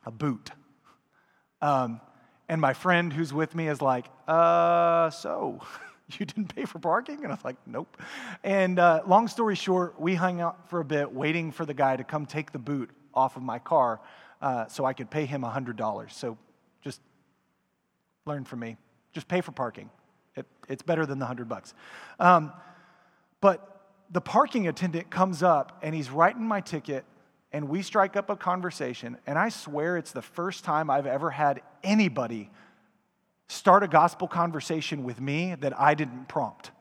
A 0.08 0.12
boot. 0.12 0.50
Um, 1.62 2.02
and 2.50 2.60
my 2.60 2.74
friend 2.74 3.14
who's 3.14 3.32
with 3.32 3.54
me 3.54 3.68
is 3.68 3.80
like, 3.80 4.08
uh, 4.28 5.12
so. 5.12 5.62
You 6.20 6.26
didn't 6.28 6.54
pay 6.54 6.66
for 6.66 6.80
parking? 6.80 7.24
And 7.24 7.28
I 7.28 7.36
was 7.36 7.46
like, 7.46 7.56
Nope. 7.66 7.98
And 8.44 8.78
uh, 8.78 9.02
long 9.08 9.30
story 9.30 9.56
short, 9.56 10.00
we 10.00 10.14
hung 10.14 10.42
out 10.42 10.70
for 10.70 10.82
a 10.82 10.86
bit 10.86 11.12
waiting 11.12 11.52
for 11.52 11.66
the 11.66 11.74
guy 11.74 11.96
to 11.96 12.04
come 12.04 12.26
take 12.26 12.52
the 12.52 12.60
boot 12.60 12.92
off 13.14 13.38
of 13.38 13.44
my 13.44 13.60
car 13.60 14.00
uh, 14.42 14.68
so 14.68 14.86
I 14.86 14.94
could 14.94 15.10
pay 15.10 15.26
him 15.26 15.42
$100. 15.42 16.12
So 16.12 16.38
just 16.82 17.02
learn 18.26 18.44
from 18.44 18.60
me. 18.60 18.78
Just 19.14 19.28
pay 19.28 19.42
for 19.42 19.52
parking. 19.52 19.90
It, 20.36 20.46
it's 20.68 20.84
better 20.84 21.06
than 21.06 21.20
the 21.20 21.26
100 21.26 21.48
bucks. 21.48 21.74
Um, 22.20 22.52
but 23.42 23.88
the 24.12 24.22
parking 24.22 24.68
attendant 24.68 25.10
comes 25.10 25.44
up 25.44 25.80
and 25.82 25.96
he's 25.96 26.10
writing 26.10 26.44
my 26.44 26.62
ticket 26.62 27.06
and 27.52 27.70
we 27.70 27.82
strike 27.82 28.16
up 28.16 28.30
a 28.30 28.36
conversation. 28.36 29.18
And 29.28 29.38
I 29.38 29.50
swear 29.50 29.98
it's 29.98 30.12
the 30.12 30.22
first 30.22 30.64
time 30.64 30.90
I've 30.90 31.06
ever 31.06 31.30
had 31.30 31.62
anybody 31.84 32.50
start 33.48 33.84
a 33.84 33.88
gospel 33.88 34.28
conversation 34.28 35.04
with 35.04 35.22
me 35.22 35.56
that 35.56 35.80
I 35.80 35.94
didn't 35.94 36.28
prompt. 36.28 36.72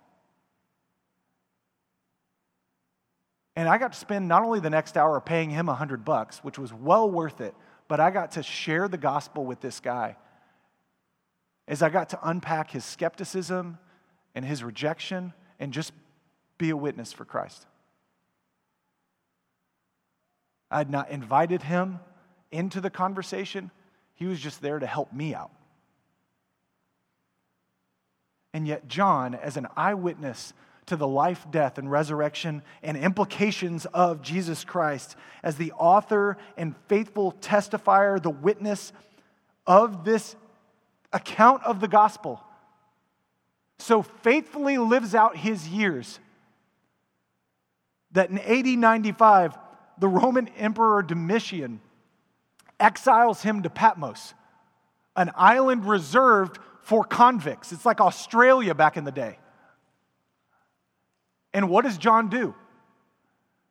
And 3.55 3.69
I 3.69 3.79
got 3.79 3.93
to 3.93 3.99
spend 3.99 4.29
not 4.29 4.43
only 4.43 4.61
the 4.61 4.71
next 4.71 4.97
hour 4.97 5.21
paying 5.21 5.51
him 5.51 5.69
a 5.69 5.75
hundred 5.75 6.05
bucks, 6.05 6.39
which 6.39 6.59
was 6.59 6.73
well 6.73 7.11
worth 7.11 7.41
it, 7.41 7.55
but 7.87 8.01
I 8.01 8.11
got 8.11 8.33
to 8.33 8.43
share 8.43 8.89
the 8.89 8.97
gospel 8.97 9.45
with 9.45 9.61
this 9.61 9.81
guy. 9.81 10.17
As 11.69 11.83
I 11.83 11.91
got 11.91 12.09
to 12.11 12.19
unpack 12.23 12.71
his 12.71 12.85
skepticism 12.85 13.79
and 14.35 14.45
his 14.45 14.65
rejection 14.65 15.33
and 15.61 15.73
just 15.73 15.93
be 16.57 16.71
a 16.71 16.77
witness 16.77 17.13
for 17.13 17.25
Christ. 17.25 17.67
I 20.71 20.79
had 20.79 20.91
not 20.91 21.11
invited 21.11 21.63
him 21.63 22.01
into 22.51 22.81
the 22.81 22.91
conversation, 22.91 23.71
he 24.15 24.27
was 24.27 24.41
just 24.41 24.63
there 24.63 24.79
to 24.79 24.87
help 24.87 25.13
me 25.13 25.35
out. 25.35 25.51
And 28.55 28.67
yet, 28.67 28.89
John, 28.89 29.35
as 29.35 29.57
an 29.57 29.67
eyewitness 29.77 30.53
to 30.87 30.97
the 30.97 31.07
life, 31.07 31.47
death, 31.51 31.79
and 31.79 31.91
resurrection 31.91 32.63
and 32.83 32.97
implications 32.97 33.87
of 33.87 34.23
Jesus 34.23 34.65
Christ, 34.65 35.17
as 35.43 35.57
the 35.57 35.73
author 35.73 36.37
and 36.57 36.75
faithful 36.89 37.33
testifier, 37.41 38.21
the 38.21 38.31
witness 38.31 38.93
of 39.67 40.05
this 40.05 40.35
account 41.13 41.63
of 41.65 41.81
the 41.81 41.89
gospel, 41.89 42.43
so 43.79 44.03
faithfully 44.03 44.79
lives 44.79 45.15
out 45.15 45.37
his 45.37 45.69
years 45.69 46.19
that 48.13 48.31
in 48.31 48.39
AD 48.39 48.67
95, 48.67 49.59
the 49.99 50.09
Roman 50.09 50.49
Emperor 50.49 51.03
Domitian 51.03 51.81
exiles 52.79 53.43
him 53.43 53.63
to 53.63 53.71
Patmos, 53.71 54.35
an 55.17 55.31
island 55.35 55.85
reserved 55.85 56.59
for 56.83 57.05
convicts. 57.05 57.73
It's 57.73 57.87
like 57.87 58.01
Australia 58.01 58.75
back 58.75 58.97
in 58.97 59.05
the 59.05 59.13
day. 59.13 59.39
And 61.55 61.69
what 61.69 61.85
does 61.85 61.99
John 61.99 62.29
do? 62.29 62.55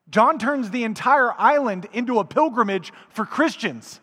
John 0.10 0.38
turns 0.38 0.70
the 0.70 0.84
entire 0.84 1.32
island 1.40 1.88
into 1.94 2.20
a 2.20 2.26
pilgrimage 2.26 2.92
for 3.10 3.26
Christians. 3.26 4.00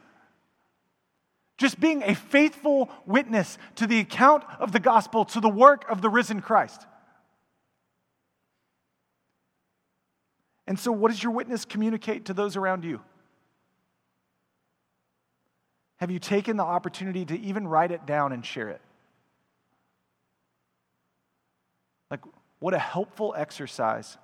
Just 1.59 1.79
being 1.79 2.03
a 2.03 2.15
faithful 2.15 2.89
witness 3.05 3.59
to 3.77 3.87
the 3.87 4.01
account 4.01 4.45
of 4.59 4.73
the 4.73 4.81
gospel, 4.81 5.25
to 5.27 5.41
the 5.41 5.49
work 5.49 5.85
of 5.91 6.01
the 6.01 6.09
risen 6.09 6.41
Christ. 6.41 6.87
And 10.67 10.79
so, 10.79 10.93
what 10.93 11.11
does 11.11 11.23
your 11.23 11.33
witness 11.33 11.65
communicate 11.65 12.27
to 12.27 12.35
those 12.35 12.57
around 12.57 12.85
you? 12.85 13.01
Have 15.97 16.11
you 16.11 16.19
taken 16.19 16.57
the 16.57 16.63
opportunity 16.63 17.25
to 17.25 17.39
even 17.41 17.67
write 17.67 17.91
it 17.91 18.07
down 18.07 18.33
and 18.33 18.45
share 18.45 18.69
it? 18.69 18.81
Like, 22.11 22.21
what 22.61 22.75
a 22.75 22.79
helpful 22.79 23.35
exercise 23.37 24.19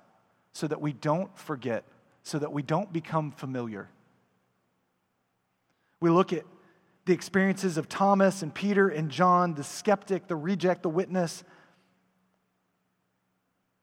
so 0.53 0.67
that 0.67 0.81
we 0.81 0.93
don't 0.93 1.37
forget, 1.37 1.83
so 2.23 2.39
that 2.39 2.51
we 2.51 2.61
don't 2.61 2.91
become 2.91 3.31
familiar. 3.31 3.89
We 5.99 6.09
look 6.09 6.33
at 6.33 6.43
the 7.05 7.13
experiences 7.13 7.77
of 7.77 7.87
Thomas 7.87 8.41
and 8.41 8.53
Peter 8.53 8.89
and 8.89 9.09
John, 9.09 9.53
the 9.53 9.63
skeptic, 9.63 10.27
the 10.27 10.35
reject, 10.35 10.83
the 10.83 10.89
witness. 10.89 11.43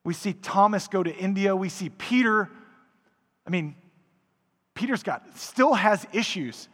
We 0.05 0.15
see 0.15 0.33
Thomas 0.33 0.89
go 0.89 1.03
to 1.03 1.15
India. 1.15 1.55
We 1.55 1.69
see 1.69 1.89
Peter. 1.89 2.51
I 3.47 3.51
mean, 3.51 3.77
Peter's 4.75 5.03
got, 5.03 5.39
still 5.39 5.75
has 5.75 6.07
issues, 6.13 6.69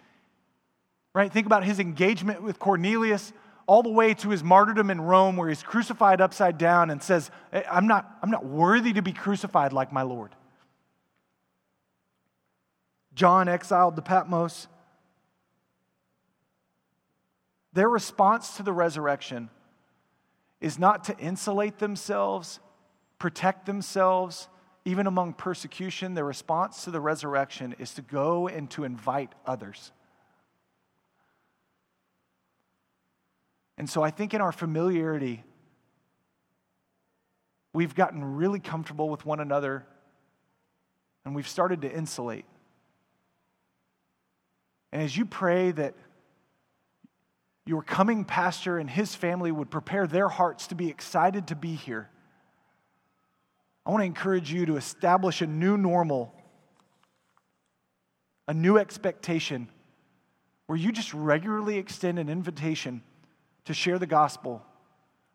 right? 1.14 1.30
Think 1.32 1.46
about 1.46 1.64
his 1.64 1.78
engagement 1.80 2.42
with 2.42 2.58
Cornelius 2.58 3.32
all 3.68 3.82
the 3.82 3.90
way 3.90 4.14
to 4.14 4.30
his 4.30 4.42
martyrdom 4.42 4.90
in 4.90 4.98
Rome, 4.98 5.36
where 5.36 5.50
he's 5.50 5.62
crucified 5.62 6.22
upside 6.22 6.56
down 6.56 6.88
and 6.88 7.02
says, 7.02 7.30
I'm 7.70 7.86
not, 7.86 8.10
I'm 8.22 8.30
not 8.30 8.46
worthy 8.46 8.94
to 8.94 9.02
be 9.02 9.12
crucified 9.12 9.74
like 9.74 9.92
my 9.92 10.02
Lord. 10.02 10.34
John 13.14 13.46
exiled 13.46 13.94
to 13.96 14.02
Patmos. 14.02 14.68
Their 17.74 17.90
response 17.90 18.56
to 18.56 18.62
the 18.62 18.72
resurrection 18.72 19.50
is 20.62 20.78
not 20.78 21.04
to 21.04 21.18
insulate 21.18 21.78
themselves, 21.78 22.60
protect 23.18 23.66
themselves, 23.66 24.48
even 24.86 25.06
among 25.06 25.34
persecution. 25.34 26.14
Their 26.14 26.24
response 26.24 26.84
to 26.84 26.90
the 26.90 27.00
resurrection 27.00 27.74
is 27.78 27.92
to 27.94 28.02
go 28.02 28.48
and 28.48 28.70
to 28.70 28.84
invite 28.84 29.34
others. 29.44 29.92
And 33.78 33.88
so 33.88 34.02
I 34.02 34.10
think 34.10 34.34
in 34.34 34.40
our 34.40 34.52
familiarity, 34.52 35.44
we've 37.72 37.94
gotten 37.94 38.36
really 38.36 38.58
comfortable 38.58 39.08
with 39.08 39.24
one 39.24 39.38
another 39.40 39.86
and 41.24 41.34
we've 41.34 41.48
started 41.48 41.82
to 41.82 41.92
insulate. 41.92 42.44
And 44.92 45.00
as 45.00 45.16
you 45.16 45.24
pray 45.24 45.70
that 45.70 45.94
your 47.66 47.82
coming 47.82 48.24
pastor 48.24 48.78
and 48.78 48.88
his 48.88 49.14
family 49.14 49.52
would 49.52 49.70
prepare 49.70 50.06
their 50.06 50.28
hearts 50.28 50.68
to 50.68 50.74
be 50.74 50.88
excited 50.88 51.48
to 51.48 51.54
be 51.54 51.74
here. 51.74 52.08
I 53.84 53.90
want 53.90 54.00
to 54.00 54.06
encourage 54.06 54.50
you 54.50 54.64
to 54.66 54.76
establish 54.78 55.42
a 55.42 55.46
new 55.46 55.76
normal, 55.76 56.34
a 58.48 58.54
new 58.54 58.78
expectation 58.78 59.68
where 60.66 60.78
you 60.78 60.90
just 60.92 61.12
regularly 61.12 61.76
extend 61.76 62.18
an 62.18 62.30
invitation 62.30 63.02
to 63.68 63.74
share 63.74 63.98
the 63.98 64.06
gospel 64.06 64.64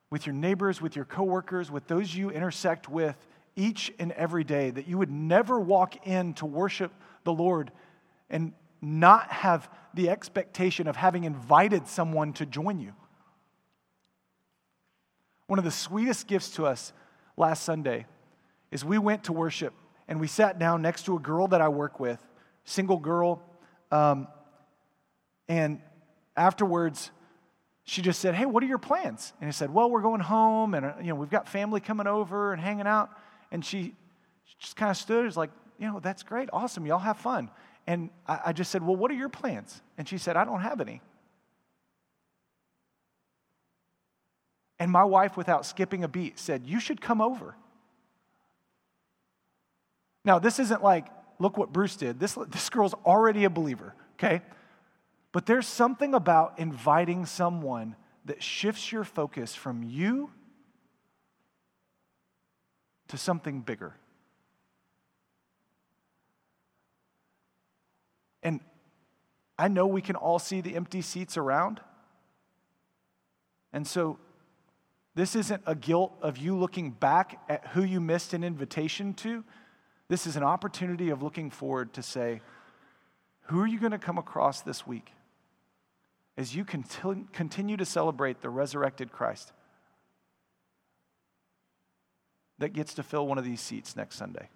with 0.10 0.26
your 0.26 0.34
neighbors, 0.34 0.82
with 0.82 0.96
your 0.96 1.06
coworkers, 1.06 1.70
with 1.70 1.86
those 1.86 2.16
you 2.16 2.32
intersect 2.32 2.90
with 2.90 3.16
each 3.56 3.94
and 4.00 4.12
every 4.14 4.44
day, 4.44 4.72
that 4.72 4.88
you 4.88 4.98
would 4.98 5.12
never 5.12 5.60
walk 5.60 6.08
in 6.08 6.34
to 6.34 6.48
worship 6.48 6.92
the 7.26 7.32
Lord 7.32 7.72
and 8.32 8.54
not 8.82 9.32
have 9.32 9.70
the 9.94 10.10
expectation 10.10 10.88
of 10.88 10.96
having 10.96 11.26
invited 11.26 11.88
someone 11.88 12.34
to 12.34 12.48
join 12.48 12.80
you. 12.80 12.94
One 15.46 15.60
of 15.60 15.66
the 15.66 15.70
sweetest 15.70 16.26
gifts 16.26 16.50
to 16.56 16.66
us 16.66 16.92
last 17.38 17.62
Sunday 17.62 18.08
is 18.72 18.84
we 18.84 18.98
went 18.98 19.26
to 19.26 19.32
worship 19.32 19.76
and 20.08 20.20
we 20.20 20.26
sat 20.26 20.58
down 20.58 20.82
next 20.82 21.06
to 21.06 21.16
a 21.16 21.20
girl 21.20 21.50
that 21.50 21.62
I 21.62 21.70
work 21.70 22.00
with, 22.00 22.20
single 22.66 22.98
girl. 22.98 23.44
Um, 23.92 24.28
and 25.48 25.82
afterwards, 26.36 27.12
she 27.86 28.02
just 28.02 28.20
said, 28.20 28.36
Hey, 28.36 28.46
what 28.46 28.64
are 28.64 28.68
your 28.68 28.78
plans? 28.78 29.34
And 29.40 29.48
he 29.48 29.54
said, 29.54 29.74
Well, 29.74 29.90
we're 29.90 30.02
going 30.02 30.22
home 30.22 30.74
and, 30.74 30.86
uh, 30.86 30.94
you 31.00 31.08
know, 31.08 31.16
we've 31.16 31.30
got 31.30 31.48
family 31.48 31.82
coming 31.82 32.08
over 32.08 32.54
and 32.54 32.62
hanging 32.62 32.88
out. 32.88 33.10
And 33.52 33.64
she 33.64 33.96
just 34.60 34.76
kind 34.76 34.90
of 34.90 34.98
stood, 34.98 35.26
was 35.26 35.38
like, 35.38 35.52
You 35.80 35.88
know, 35.88 36.00
that's 36.00 36.24
great. 36.24 36.50
Awesome. 36.54 36.86
Y'all 36.86 37.00
have 37.00 37.18
fun. 37.18 37.50
And 37.86 38.10
I, 38.28 38.40
I 38.48 38.54
just 38.54 38.72
said, 38.72 38.86
Well, 38.86 38.96
what 38.96 39.12
are 39.12 39.16
your 39.16 39.30
plans? 39.30 39.82
And 39.98 40.08
she 40.08 40.18
said, 40.18 40.38
I 40.38 40.46
don't 40.46 40.62
have 40.62 40.80
any. 40.80 41.02
And 44.80 44.92
my 44.92 45.04
wife, 45.04 45.38
without 45.38 45.66
skipping 45.66 46.04
a 46.04 46.08
beat, 46.08 46.40
said, 46.40 46.66
You 46.66 46.80
should 46.80 47.02
come 47.02 47.22
over. 47.22 47.56
Now, 50.26 50.40
this 50.40 50.60
isn't 50.60 50.82
like, 50.82 51.08
look 51.40 51.58
what 51.58 51.74
Bruce 51.74 51.96
did. 51.98 52.20
This, 52.20 52.38
this 52.50 52.70
girl's 52.70 52.94
already 53.06 53.44
a 53.44 53.50
believer, 53.50 53.94
okay? 54.14 54.42
But 55.34 55.48
there's 55.48 55.68
something 55.68 56.14
about 56.14 56.60
inviting 56.60 57.26
someone 57.26 57.96
that 58.26 58.42
shifts 58.42 58.92
your 58.92 59.04
focus 59.04 59.54
from 59.54 59.84
you 59.84 60.30
to 63.10 63.18
something 63.18 63.60
bigger. 63.60 63.96
And 68.44 68.62
I 69.58 69.68
know 69.68 69.88
we 69.88 70.02
can 70.02 70.16
all 70.16 70.38
see 70.38 70.62
the 70.62 70.76
empty 70.76 71.02
seats 71.02 71.36
around. 71.36 71.82
And 73.74 73.88
so 73.88 74.20
this 75.16 75.36
isn't 75.36 75.64
a 75.66 75.74
guilt 75.74 76.14
of 76.22 76.38
you 76.38 76.56
looking 76.56 76.92
back 76.92 77.42
at 77.50 77.68
who 77.70 77.84
you 77.84 78.00
missed 78.00 78.34
an 78.34 78.44
invitation 78.44 79.16
to. 79.16 79.44
This 80.10 80.28
is 80.28 80.36
an 80.36 80.44
opportunity 80.44 81.10
of 81.10 81.24
looking 81.24 81.50
forward 81.50 81.92
to 81.94 82.04
say, 82.04 82.42
who 83.48 83.60
are 83.62 83.68
you 83.68 83.80
going 83.80 83.92
to 83.92 83.98
come 83.98 84.20
across 84.20 84.62
this 84.62 84.86
week 84.86 85.12
as 86.38 86.56
you 86.56 86.66
continue 86.66 87.78
to 87.78 87.86
celebrate 87.86 88.42
the 88.42 88.50
resurrected 88.50 89.12
Christ 89.12 89.52
that 92.60 92.74
gets 92.74 92.94
to 92.96 93.04
fill 93.04 93.28
one 93.28 93.38
of 93.38 93.44
these 93.44 93.62
seats 93.62 93.96
next 93.96 94.16
Sunday? 94.16 94.50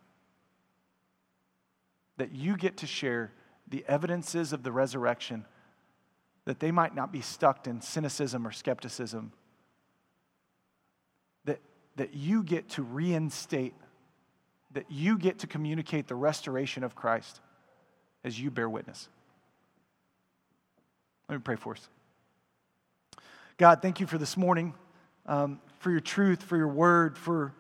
That 2.17 2.33
you 2.33 2.57
get 2.57 2.77
to 2.77 2.87
share 2.87 3.31
the 3.67 3.83
evidences 3.87 4.53
of 4.53 4.63
the 4.63 4.71
resurrection, 4.71 5.45
that 6.45 6.59
they 6.59 6.71
might 6.71 6.95
not 6.95 7.11
be 7.11 7.21
stuck 7.21 7.67
in 7.67 7.81
cynicism 7.81 8.47
or 8.47 8.51
skepticism, 8.51 9.33
that, 11.45 11.59
that 11.97 12.13
you 12.13 12.43
get 12.43 12.69
to 12.69 12.81
reinstate, 12.81 13.73
that 14.71 14.89
you 14.89 15.17
get 15.17 15.39
to 15.39 15.47
communicate 15.47 16.07
the 16.07 16.15
restoration 16.15 16.83
of 16.83 16.95
Christ 16.95 17.41
as 18.23 18.39
you 18.39 18.49
bear 18.49 18.69
witness. 18.69 19.09
Let 21.29 21.35
me 21.35 21.41
pray 21.41 21.55
for 21.55 21.73
us. 21.73 21.89
God, 23.57 23.81
thank 23.81 23.99
you 23.99 24.07
for 24.07 24.17
this 24.17 24.37
morning, 24.37 24.73
um, 25.25 25.59
for 25.79 25.91
your 25.91 25.99
truth, 25.99 26.43
for 26.43 26.57
your 26.57 26.67
word, 26.67 27.17
for 27.17 27.53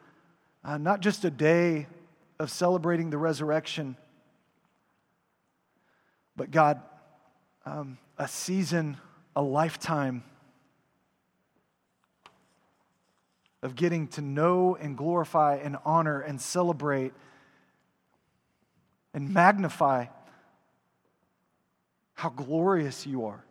uh, 0.63 0.77
not 0.77 1.01
just 1.01 1.25
a 1.25 1.31
day 1.31 1.87
of 2.39 2.51
celebrating 2.51 3.09
the 3.09 3.17
resurrection 3.17 3.97
but 6.37 6.51
God, 6.51 6.79
um, 7.65 7.97
a 8.17 8.27
season, 8.27 8.97
a 9.35 9.41
lifetime 9.41 10.23
of 13.63 13.75
getting 13.75 14.07
to 14.09 14.21
know 14.21 14.77
and 14.79 14.95
glorify 14.95 15.55
and 15.55 15.77
honor 15.83 16.21
and 16.21 16.39
celebrate 16.39 17.11
and 19.15 19.33
magnify 19.33 20.05
how 22.13 22.29
glorious 22.29 23.07
you 23.07 23.25
are. 23.25 23.43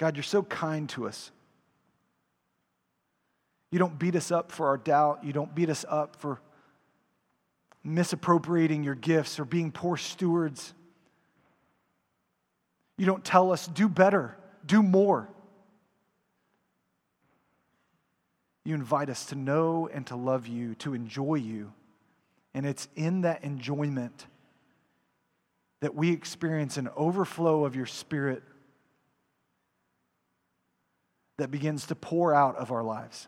God, 0.00 0.16
you're 0.16 0.22
so 0.22 0.42
kind 0.42 0.88
to 0.88 1.06
us. 1.06 1.30
You 3.70 3.78
don't 3.78 3.98
beat 3.98 4.16
us 4.16 4.30
up 4.30 4.50
for 4.50 4.68
our 4.68 4.78
doubt. 4.78 5.24
You 5.24 5.34
don't 5.34 5.54
beat 5.54 5.68
us 5.68 5.84
up 5.86 6.16
for 6.16 6.40
misappropriating 7.84 8.82
your 8.82 8.94
gifts 8.94 9.38
or 9.38 9.44
being 9.44 9.70
poor 9.70 9.98
stewards. 9.98 10.72
You 12.96 13.04
don't 13.04 13.22
tell 13.22 13.52
us, 13.52 13.66
do 13.66 13.90
better, 13.90 14.38
do 14.64 14.82
more. 14.82 15.28
You 18.64 18.74
invite 18.76 19.10
us 19.10 19.26
to 19.26 19.34
know 19.34 19.86
and 19.92 20.06
to 20.06 20.16
love 20.16 20.46
you, 20.46 20.76
to 20.76 20.94
enjoy 20.94 21.34
you. 21.34 21.74
And 22.54 22.64
it's 22.64 22.88
in 22.96 23.20
that 23.20 23.44
enjoyment 23.44 24.26
that 25.80 25.94
we 25.94 26.10
experience 26.10 26.78
an 26.78 26.88
overflow 26.96 27.66
of 27.66 27.76
your 27.76 27.84
spirit 27.84 28.42
that 31.40 31.50
begins 31.50 31.86
to 31.86 31.94
pour 31.94 32.34
out 32.34 32.54
of 32.56 32.70
our 32.70 32.82
lives 32.82 33.26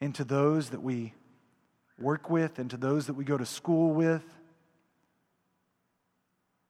into 0.00 0.24
those 0.24 0.70
that 0.70 0.82
we 0.82 1.14
work 2.00 2.28
with, 2.28 2.58
into 2.58 2.76
those 2.76 3.06
that 3.06 3.14
we 3.14 3.24
go 3.24 3.38
to 3.38 3.46
school 3.46 3.92
with. 3.92 4.24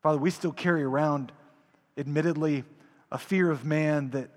Father, 0.03 0.19
we 0.19 0.31
still 0.31 0.53
carry 0.53 0.83
around, 0.83 1.33
admittedly, 1.97 2.65
a 3.11 3.17
fear 3.17 3.51
of 3.51 3.65
man 3.65 4.11
that, 4.11 4.29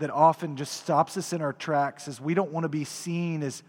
that 0.00 0.10
often 0.10 0.56
just 0.56 0.72
stops 0.72 1.16
us 1.16 1.32
in 1.32 1.40
our 1.40 1.52
tracks 1.52 2.08
as 2.08 2.20
we 2.20 2.34
don't 2.34 2.50
want 2.50 2.64
to 2.64 2.68
be 2.68 2.84
seen 2.84 3.44
as 3.44 3.62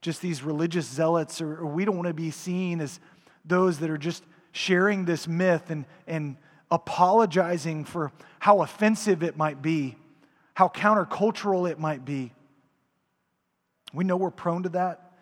just 0.00 0.22
these 0.22 0.42
religious 0.42 0.86
zealots, 0.86 1.42
or, 1.42 1.58
or 1.58 1.66
we 1.66 1.84
don't 1.84 1.96
want 1.96 2.08
to 2.08 2.14
be 2.14 2.30
seen 2.30 2.80
as 2.80 3.00
those 3.44 3.80
that 3.80 3.90
are 3.90 3.98
just 3.98 4.24
sharing 4.52 5.04
this 5.04 5.28
myth 5.28 5.70
and, 5.70 5.84
and 6.06 6.36
apologizing 6.70 7.84
for 7.84 8.12
how 8.38 8.62
offensive 8.62 9.22
it 9.22 9.36
might 9.36 9.60
be, 9.60 9.94
how 10.58 10.66
countercultural 10.66 11.70
it 11.70 11.78
might 11.78 12.04
be. 12.04 12.32
We 13.94 14.02
know 14.02 14.16
we're 14.16 14.32
prone 14.32 14.64
to 14.64 14.70
that. 14.70 15.12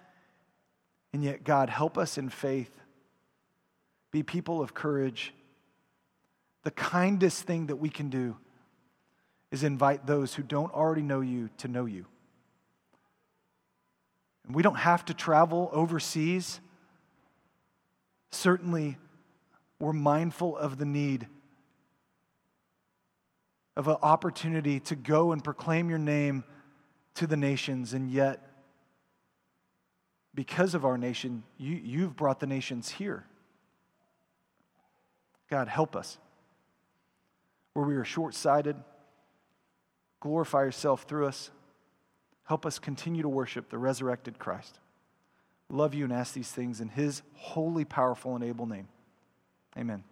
And 1.13 1.23
yet, 1.23 1.45
God, 1.45 1.69
help 1.69 1.99
us 1.99 2.17
in 2.17 2.31
faith. 2.31 2.75
Be 4.11 4.23
people 4.23 4.63
of 4.63 4.73
courage. 4.73 5.35
The 6.65 6.71
kindest 6.71 7.43
thing 7.43 7.67
that 7.67 7.77
we 7.77 7.91
can 7.91 8.09
do 8.09 8.39
is 9.51 9.63
invite 9.63 10.07
those 10.07 10.33
who 10.33 10.43
don't 10.43 10.73
already 10.73 11.03
know 11.03 11.21
you 11.21 11.51
to 11.59 11.69
know 11.69 11.85
you. 11.85 12.07
And 14.47 14.57
we 14.57 14.63
don't 14.63 14.77
have 14.77 15.05
to 15.05 15.13
travel 15.13 15.69
overseas. 15.71 16.61
Certainly, 18.31 18.97
we're 19.79 19.93
mindful 19.93 20.57
of 20.57 20.79
the 20.79 20.87
need 20.87 21.27
of 23.77 23.89
an 23.89 23.97
opportunity 24.03 24.81
to 24.81 24.97
go 24.97 25.33
and 25.33 25.45
proclaim 25.45 25.91
your 25.91 25.99
name 25.99 26.45
to 27.15 27.27
the 27.27 27.37
nations, 27.37 27.93
and 27.93 28.11
yet, 28.11 28.43
because 30.35 30.75
of 30.75 30.85
our 30.85 30.99
nation, 30.99 31.43
you, 31.59 31.75
you've 31.75 32.17
brought 32.17 32.41
the 32.41 32.47
nations 32.47 32.91
here. 32.91 33.25
God, 35.51 35.69
help 35.69 35.97
us. 35.97 36.19
Where 37.75 37.87
we 37.87 37.97
are 37.97 38.05
short 38.05 38.35
sighted, 38.35 38.77
glorify 40.21 40.63
yourself 40.63 41.03
through 41.03 41.27
us. 41.27 41.51
Help 42.45 42.65
us 42.65 42.79
continue 42.79 43.23
to 43.23 43.29
worship 43.29 43.71
the 43.71 43.79
resurrected 43.79 44.39
Christ. 44.39 44.79
Love 45.69 45.95
you 45.95 46.05
and 46.05 46.13
ask 46.13 46.33
these 46.33 46.51
things 46.51 46.81
in 46.81 46.89
his 46.89 47.23
holy, 47.35 47.85
powerful, 47.85 48.35
and 48.35 48.45
able 48.45 48.67
name. 48.67 48.89
Amen. 49.77 50.05